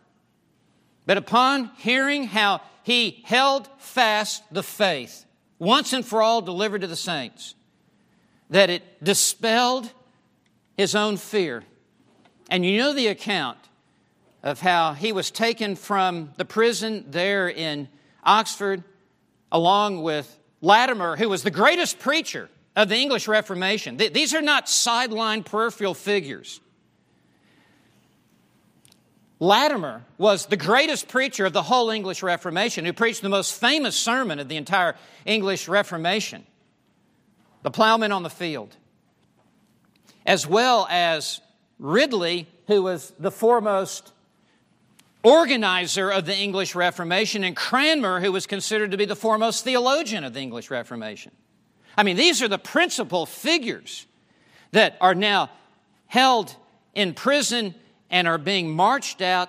But 1.06 1.18
upon 1.18 1.72
hearing 1.76 2.24
how 2.24 2.60
he 2.84 3.20
held 3.24 3.68
fast 3.78 4.42
the 4.52 4.62
faith, 4.62 5.26
once 5.58 5.92
and 5.92 6.06
for 6.06 6.22
all 6.22 6.40
delivered 6.40 6.82
to 6.82 6.86
the 6.86 6.96
saints, 6.96 7.54
that 8.48 8.70
it 8.70 9.02
dispelled 9.02 9.90
his 10.76 10.94
own 10.94 11.16
fear. 11.16 11.64
And 12.48 12.64
you 12.64 12.78
know 12.78 12.92
the 12.92 13.08
account 13.08 13.58
of 14.42 14.60
how 14.60 14.92
he 14.92 15.12
was 15.12 15.30
taken 15.30 15.74
from 15.74 16.32
the 16.36 16.44
prison 16.44 17.06
there 17.08 17.48
in 17.48 17.88
Oxford, 18.24 18.84
along 19.52 20.02
with 20.02 20.38
Latimer, 20.60 21.16
who 21.16 21.28
was 21.28 21.42
the 21.42 21.50
greatest 21.50 21.98
preacher 21.98 22.48
of 22.76 22.88
the 22.88 22.96
English 22.96 23.28
Reformation. 23.28 23.96
These 23.96 24.34
are 24.34 24.42
not 24.42 24.68
sideline 24.68 25.42
peripheral 25.42 25.94
figures. 25.94 26.60
Latimer 29.38 30.04
was 30.18 30.46
the 30.46 30.56
greatest 30.56 31.08
preacher 31.08 31.46
of 31.46 31.54
the 31.54 31.62
whole 31.62 31.90
English 31.90 32.22
Reformation, 32.22 32.84
who 32.84 32.92
preached 32.92 33.22
the 33.22 33.30
most 33.30 33.54
famous 33.54 33.96
sermon 33.96 34.38
of 34.38 34.48
the 34.48 34.56
entire 34.56 34.96
English 35.24 35.66
Reformation 35.66 36.44
the 37.62 37.70
plowman 37.70 38.12
on 38.12 38.22
the 38.22 38.30
field, 38.30 38.74
as 40.24 40.46
well 40.46 40.86
as 40.90 41.40
Ridley, 41.78 42.48
who 42.66 42.82
was 42.82 43.12
the 43.18 43.30
foremost 43.30 44.12
organizer 45.22 46.10
of 46.10 46.26
the 46.26 46.36
English 46.36 46.74
Reformation, 46.74 47.44
and 47.44 47.54
Cranmer, 47.54 48.20
who 48.20 48.32
was 48.32 48.46
considered 48.46 48.90
to 48.92 48.96
be 48.96 49.04
the 49.04 49.16
foremost 49.16 49.64
theologian 49.64 50.24
of 50.24 50.32
the 50.32 50.40
English 50.40 50.70
Reformation. 50.70 51.32
I 51.96 52.02
mean, 52.02 52.16
these 52.16 52.42
are 52.42 52.48
the 52.48 52.58
principal 52.58 53.26
figures 53.26 54.06
that 54.72 54.96
are 55.00 55.14
now 55.14 55.50
held 56.06 56.54
in 56.94 57.14
prison 57.14 57.74
and 58.10 58.26
are 58.26 58.38
being 58.38 58.70
marched 58.70 59.20
out 59.20 59.48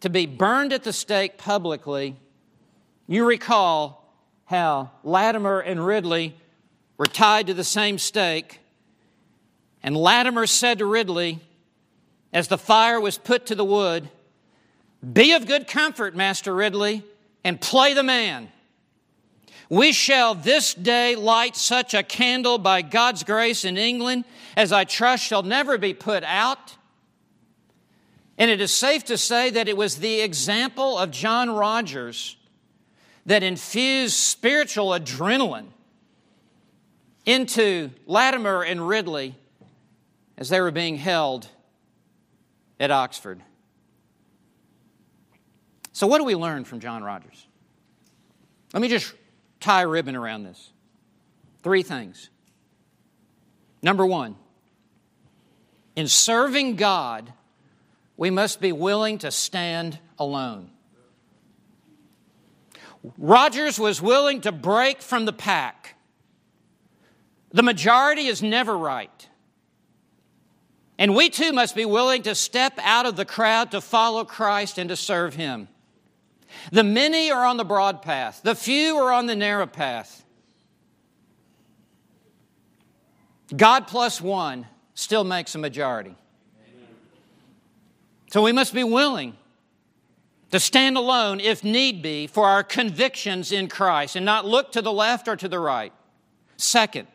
to 0.00 0.08
be 0.08 0.26
burned 0.26 0.72
at 0.72 0.82
the 0.82 0.92
stake 0.92 1.36
publicly. 1.36 2.16
You 3.06 3.26
recall 3.26 4.14
how 4.46 4.90
Latimer 5.04 5.60
and 5.60 5.84
Ridley 5.84 6.34
were 6.96 7.06
tied 7.06 7.46
to 7.48 7.54
the 7.54 7.64
same 7.64 7.98
stake, 7.98 8.60
and 9.82 9.96
Latimer 9.96 10.46
said 10.46 10.78
to 10.78 10.86
Ridley, 10.86 11.40
as 12.32 12.48
the 12.48 12.58
fire 12.58 13.00
was 13.00 13.18
put 13.18 13.46
to 13.46 13.54
the 13.54 13.64
wood, 13.64 14.08
be 15.00 15.32
of 15.32 15.46
good 15.46 15.66
comfort, 15.66 16.14
Master 16.14 16.54
Ridley, 16.54 17.02
and 17.42 17.60
play 17.60 17.94
the 17.94 18.02
man. 18.02 18.50
We 19.70 19.92
shall 19.92 20.34
this 20.34 20.74
day 20.74 21.14
light 21.14 21.56
such 21.56 21.94
a 21.94 22.02
candle 22.02 22.58
by 22.58 22.82
God's 22.82 23.22
grace 23.22 23.64
in 23.64 23.78
England 23.78 24.24
as 24.56 24.72
I 24.72 24.84
trust 24.84 25.24
shall 25.24 25.44
never 25.44 25.78
be 25.78 25.94
put 25.94 26.24
out. 26.24 26.76
And 28.36 28.50
it 28.50 28.60
is 28.60 28.72
safe 28.72 29.04
to 29.04 29.16
say 29.16 29.50
that 29.50 29.68
it 29.68 29.76
was 29.76 29.96
the 29.96 30.20
example 30.20 30.98
of 30.98 31.10
John 31.10 31.50
Rogers 31.50 32.36
that 33.26 33.42
infused 33.42 34.14
spiritual 34.14 34.88
adrenaline 34.88 35.68
into 37.24 37.90
Latimer 38.06 38.62
and 38.62 38.88
Ridley 38.88 39.36
as 40.36 40.48
they 40.48 40.60
were 40.60 40.70
being 40.70 40.96
held 40.96 41.46
at 42.80 42.90
Oxford. 42.90 43.42
So, 45.92 46.06
what 46.06 46.18
do 46.18 46.24
we 46.24 46.34
learn 46.34 46.64
from 46.64 46.80
John 46.80 47.02
Rogers? 47.02 47.46
Let 48.72 48.80
me 48.80 48.88
just 48.88 49.12
tie 49.58 49.82
a 49.82 49.88
ribbon 49.88 50.16
around 50.16 50.44
this. 50.44 50.72
Three 51.62 51.82
things. 51.82 52.30
Number 53.82 54.06
one, 54.06 54.36
in 55.96 56.06
serving 56.06 56.76
God, 56.76 57.32
we 58.16 58.30
must 58.30 58.60
be 58.60 58.72
willing 58.72 59.18
to 59.18 59.30
stand 59.30 59.98
alone. 60.18 60.70
Rogers 63.16 63.78
was 63.78 64.02
willing 64.02 64.42
to 64.42 64.52
break 64.52 65.00
from 65.00 65.24
the 65.24 65.32
pack. 65.32 65.96
The 67.52 67.62
majority 67.62 68.26
is 68.26 68.42
never 68.42 68.76
right. 68.76 69.28
And 70.98 71.16
we 71.16 71.30
too 71.30 71.52
must 71.52 71.74
be 71.74 71.86
willing 71.86 72.22
to 72.24 72.34
step 72.34 72.74
out 72.82 73.06
of 73.06 73.16
the 73.16 73.24
crowd 73.24 73.70
to 73.70 73.80
follow 73.80 74.24
Christ 74.24 74.76
and 74.76 74.90
to 74.90 74.96
serve 74.96 75.34
Him. 75.34 75.68
The 76.72 76.84
many 76.84 77.30
are 77.30 77.44
on 77.44 77.56
the 77.56 77.64
broad 77.64 78.02
path, 78.02 78.40
the 78.42 78.54
few 78.54 78.96
are 78.96 79.12
on 79.12 79.26
the 79.26 79.36
narrow 79.36 79.66
path. 79.66 80.24
God 83.56 83.86
plus 83.88 84.20
one 84.20 84.66
still 84.94 85.24
makes 85.24 85.54
a 85.54 85.58
majority. 85.58 86.14
So 88.30 88.42
we 88.42 88.52
must 88.52 88.72
be 88.72 88.84
willing 88.84 89.36
to 90.50 90.60
stand 90.60 90.96
alone, 90.96 91.40
if 91.40 91.64
need 91.64 92.02
be, 92.02 92.26
for 92.26 92.46
our 92.46 92.62
convictions 92.62 93.50
in 93.52 93.68
Christ 93.68 94.16
and 94.16 94.24
not 94.24 94.46
look 94.46 94.72
to 94.72 94.82
the 94.82 94.92
left 94.92 95.28
or 95.28 95.36
to 95.36 95.48
the 95.48 95.58
right. 95.58 95.92
Second, 96.56 97.08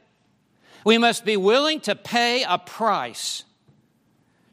we 0.83 0.97
must 0.97 1.25
be 1.25 1.37
willing 1.37 1.79
to 1.81 1.95
pay 1.95 2.43
a 2.43 2.57
price 2.57 3.43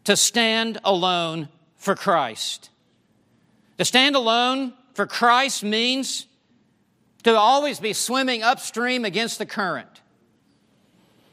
to 0.04 0.16
stand 0.16 0.78
alone 0.84 1.48
for 1.76 1.94
Christ. 1.94 2.70
To 3.82 3.86
stand 3.86 4.14
alone 4.14 4.74
for 4.94 5.08
Christ 5.08 5.64
means 5.64 6.28
to 7.24 7.36
always 7.36 7.80
be 7.80 7.92
swimming 7.92 8.44
upstream 8.44 9.04
against 9.04 9.38
the 9.38 9.44
current. 9.44 10.02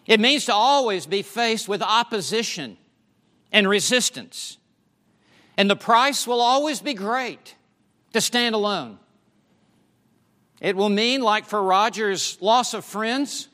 It 0.07 0.19
means 0.19 0.45
to 0.45 0.53
always 0.55 1.05
be 1.05 1.21
faced 1.21 1.69
with 1.69 1.83
opposition 1.83 2.77
and 3.51 3.69
resistance. 3.69 4.57
And 5.57 5.69
the 5.69 5.75
price 5.75 6.25
will 6.25 6.41
always 6.41 6.81
be 6.81 6.95
great 6.95 7.53
to 8.13 8.19
stand 8.19 8.55
alone. 8.55 8.97
It 10.59 10.75
will 10.75 10.89
mean, 10.89 11.21
like 11.21 11.45
for 11.45 11.61
Rogers, 11.61 12.35
loss 12.41 12.73
of 12.73 12.83
friends, 12.83 13.47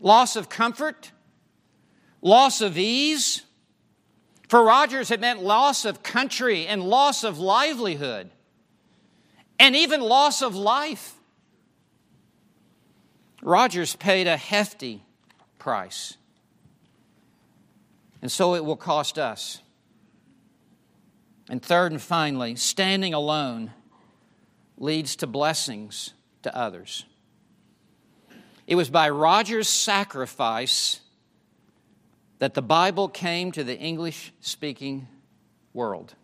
loss 0.00 0.34
of 0.34 0.48
comfort, 0.48 1.12
loss 2.22 2.60
of 2.60 2.76
ease, 2.76 3.42
for 4.50 4.64
Rogers, 4.64 5.12
it 5.12 5.20
meant 5.20 5.44
loss 5.44 5.84
of 5.84 6.02
country 6.02 6.66
and 6.66 6.82
loss 6.82 7.22
of 7.22 7.38
livelihood, 7.38 8.28
and 9.60 9.76
even 9.76 10.00
loss 10.00 10.42
of 10.42 10.56
life. 10.56 11.14
Rogers 13.42 13.94
paid 13.94 14.26
a 14.26 14.36
hefty 14.36 15.04
price. 15.60 16.16
And 18.20 18.30
so 18.30 18.56
it 18.56 18.64
will 18.64 18.76
cost 18.76 19.20
us. 19.20 19.62
And 21.48 21.62
third 21.62 21.92
and 21.92 22.02
finally, 22.02 22.56
standing 22.56 23.14
alone 23.14 23.70
leads 24.76 25.14
to 25.16 25.28
blessings 25.28 26.12
to 26.42 26.52
others. 26.56 27.04
It 28.66 28.74
was 28.74 28.90
by 28.90 29.10
Rogers' 29.10 29.68
sacrifice 29.68 31.02
that 32.40 32.54
the 32.54 32.62
Bible 32.62 33.08
came 33.08 33.52
to 33.52 33.62
the 33.62 33.78
English 33.78 34.32
speaking 34.40 35.06
world. 35.72 36.14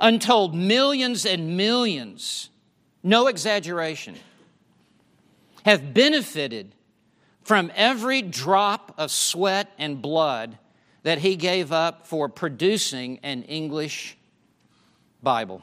Untold 0.00 0.54
millions 0.54 1.24
and 1.24 1.56
millions, 1.56 2.50
no 3.02 3.26
exaggeration, 3.26 4.16
have 5.64 5.94
benefited 5.94 6.74
from 7.42 7.70
every 7.76 8.22
drop 8.22 8.94
of 8.98 9.10
sweat 9.10 9.70
and 9.78 10.02
blood 10.02 10.58
that 11.02 11.18
he 11.18 11.36
gave 11.36 11.70
up 11.70 12.06
for 12.06 12.28
producing 12.28 13.18
an 13.22 13.42
English 13.44 14.16
Bible. 15.22 15.62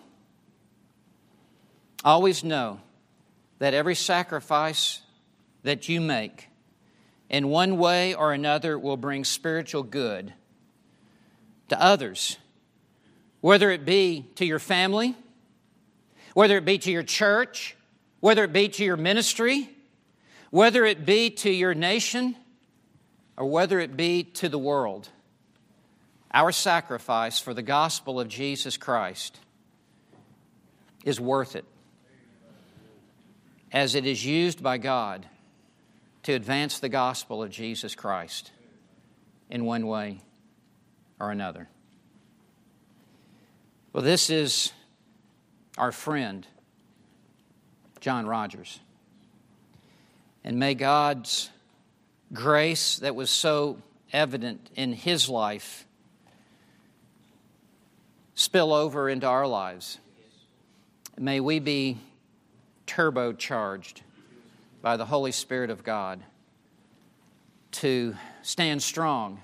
Always 2.04 2.44
know 2.44 2.80
that 3.58 3.74
every 3.74 3.96
sacrifice 3.96 5.02
that 5.64 5.90
you 5.90 6.00
make 6.00 6.48
in 7.30 7.50
one 7.50 7.78
way 7.78 8.14
or 8.14 8.34
another 8.34 8.78
will 8.78 8.98
bring 8.98 9.24
spiritual 9.24 9.84
good 9.84 10.34
to 11.70 11.82
others, 11.82 12.38
whether 13.42 13.72
it 13.72 13.86
be 13.86 14.26
to 14.36 14.46
your 14.46 14.60
family, 14.60 15.16
whether 16.34 16.58
it 16.58 16.66
be 16.66 16.78
to 16.78 16.92
your 16.92 17.04
church, 17.04 17.76
whether 18.20 18.44
it 18.44 18.54
be 18.54 18.70
to 18.70 18.84
your 18.84 18.98
ministry, 18.98 19.70
whether 20.52 20.86
it 20.86 21.06
be 21.06 21.30
to 21.30 21.50
your 21.50 21.74
nation, 21.74 22.36
or 23.38 23.46
whether 23.46 23.80
it 23.80 23.98
be 23.98 24.24
to 24.24 24.48
the 24.48 24.60
world, 24.60 25.10
our 26.32 26.52
sacrifice 26.52 27.40
for 27.40 27.54
the 27.54 27.62
gospel 27.62 28.20
of 28.20 28.28
Jesus 28.28 28.78
Christ 28.78 29.40
is 31.04 31.20
worth 31.20 31.56
it 31.56 31.66
as 33.72 33.96
it 33.96 34.06
is 34.06 34.26
used 34.26 34.64
by 34.64 34.78
God 34.78 35.26
to 36.26 36.34
advance 36.34 36.80
the 36.80 36.90
gospel 36.90 37.44
of 37.44 37.52
Jesus 37.52 37.94
Christ 37.94 38.50
in 39.52 39.64
one 39.64 39.86
way 39.86 40.22
or 41.20 41.30
another. 41.30 41.70
Well, 43.94 44.02
this 44.02 44.32
is 44.32 44.74
our 45.78 45.92
friend, 45.92 46.48
John 48.00 48.26
Rogers. 48.26 48.80
And 50.44 50.58
may 50.58 50.74
God's 50.74 51.52
grace 52.34 52.98
that 52.98 53.16
was 53.16 53.30
so 53.30 53.78
evident 54.12 54.72
in 54.76 54.94
his 54.94 55.30
life 55.30 55.86
spill 58.34 58.74
over 58.74 59.08
into 59.10 59.28
our 59.28 59.46
lives. 59.46 60.00
May 61.20 61.40
we 61.40 61.60
be 61.60 62.00
turbocharged 62.88 64.02
by 64.86 64.98
the 64.98 65.06
Holy 65.06 65.32
Spirit 65.32 65.72
of 65.72 65.84
God 65.84 66.24
to 67.72 68.16
stand 68.44 68.84
strong 68.84 69.42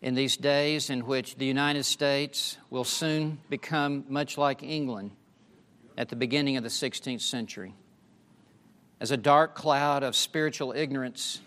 in 0.00 0.14
these 0.14 0.38
days 0.38 0.88
in 0.88 1.04
which 1.04 1.36
the 1.36 1.44
United 1.44 1.84
States 1.84 2.56
will 2.70 2.82
soon 2.82 3.36
become 3.50 4.06
much 4.08 4.38
like 4.38 4.62
England 4.62 5.10
at 5.98 6.08
the 6.08 6.16
beginning 6.16 6.56
of 6.56 6.62
the 6.62 6.70
16th 6.70 7.20
century. 7.20 7.74
As 9.00 9.10
a 9.10 9.18
dark 9.18 9.54
cloud 9.54 10.02
of 10.02 10.16
spiritual 10.16 10.72
ignorance 10.72 11.42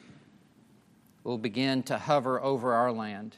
will 1.24 1.40
begin 1.40 1.82
to 1.82 1.98
hover 1.98 2.40
over 2.40 2.76
our 2.76 2.92
land 2.92 3.36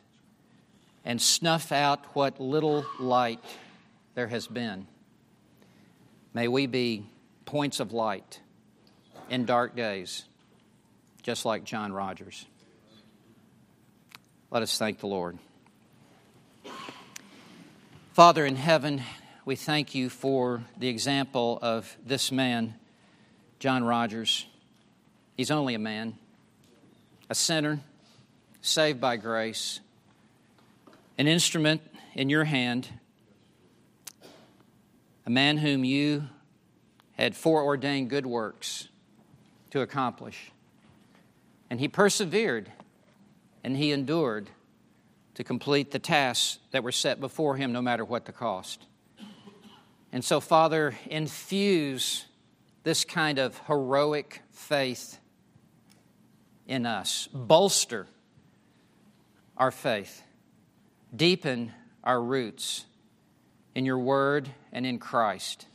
and 1.06 1.22
snuff 1.22 1.72
out 1.72 2.04
what 2.14 2.42
little 2.42 2.86
light 3.00 3.46
there 4.14 4.28
has 4.28 4.46
been. 4.46 4.88
May 6.34 6.50
we 6.50 6.66
be 6.68 7.06
points 7.46 7.80
of 7.80 7.94
light 7.94 8.42
in 9.30 9.46
dark 9.46 9.76
days, 9.76 10.24
just 11.22 11.46
like 11.46 11.64
John 11.64 11.92
Rogers. 11.92 12.46
Let 14.50 14.64
us 14.64 14.78
thank 14.78 15.00
the 15.00 15.08
Lord. 15.08 15.38
Father 18.14 18.46
in 18.46 18.56
heaven, 18.56 19.02
we 19.46 19.56
thank 19.56 19.94
you 19.94 20.10
for 20.10 20.64
the 20.78 20.88
example 20.88 21.60
of 21.62 21.96
this 22.06 22.32
man, 22.32 22.74
John 23.60 23.84
Rogers. 23.84 24.46
He's 25.36 25.52
only 25.52 25.76
a 25.76 25.80
man, 25.80 26.18
a 27.30 27.36
sinner, 27.36 27.80
saved 28.62 29.00
by 29.00 29.18
grace, 29.18 29.82
an 31.18 31.28
instrument 31.28 31.82
in 32.16 32.30
your 32.30 32.46
hand, 32.46 32.88
a 35.26 35.30
man 35.30 35.58
whom 35.58 35.84
you 35.84 36.24
had 37.18 37.36
foreordained 37.36 38.10
good 38.10 38.26
works 38.26 38.88
to 39.78 39.84
accomplish. 39.84 40.52
And 41.70 41.80
he 41.80 41.88
persevered 41.88 42.72
and 43.64 43.78
he 43.78 43.92
endured 43.92 44.50
to 45.36 45.44
complete 45.44 45.92
the 45.92 46.00
tasks 46.00 46.60
that 46.72 46.84
were 46.84 46.92
set 46.92 47.20
before 47.20 47.58
him, 47.58 47.72
no 47.72 47.82
matter 47.82 48.04
what 48.04 48.26
the 48.26 48.32
cost. 48.32 48.86
And 50.12 50.24
so, 50.24 50.40
Father, 50.40 50.96
infuse 51.08 52.26
this 52.84 53.06
kind 53.06 53.38
of 53.38 53.58
heroic 53.68 54.42
faith 54.52 55.20
in 56.66 56.86
us, 56.86 57.28
bolster 57.32 58.08
our 59.58 59.72
faith, 59.72 60.24
deepen 61.16 61.72
our 62.04 62.22
roots 62.22 62.86
in 63.76 63.86
your 63.86 64.00
word 64.00 64.50
and 64.72 64.86
in 64.86 64.98
Christ. 64.98 65.68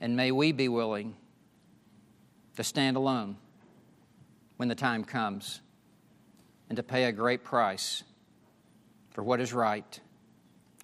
And 0.00 0.16
may 0.16 0.32
we 0.32 0.52
be 0.52 0.68
willing 0.68 1.16
to 2.56 2.64
stand 2.64 2.96
alone 2.96 3.36
when 4.56 4.68
the 4.68 4.74
time 4.74 5.04
comes 5.04 5.60
and 6.68 6.76
to 6.76 6.82
pay 6.82 7.04
a 7.04 7.12
great 7.12 7.44
price 7.44 8.04
for 9.10 9.22
what 9.22 9.40
is 9.40 9.52
right 9.52 10.00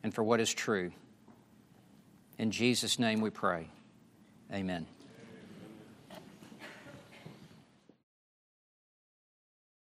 and 0.02 0.14
for 0.14 0.22
what 0.22 0.40
is 0.40 0.52
true. 0.52 0.92
In 2.38 2.50
Jesus' 2.50 2.98
name 2.98 3.20
we 3.20 3.30
pray. 3.30 3.68
Amen. 4.52 4.86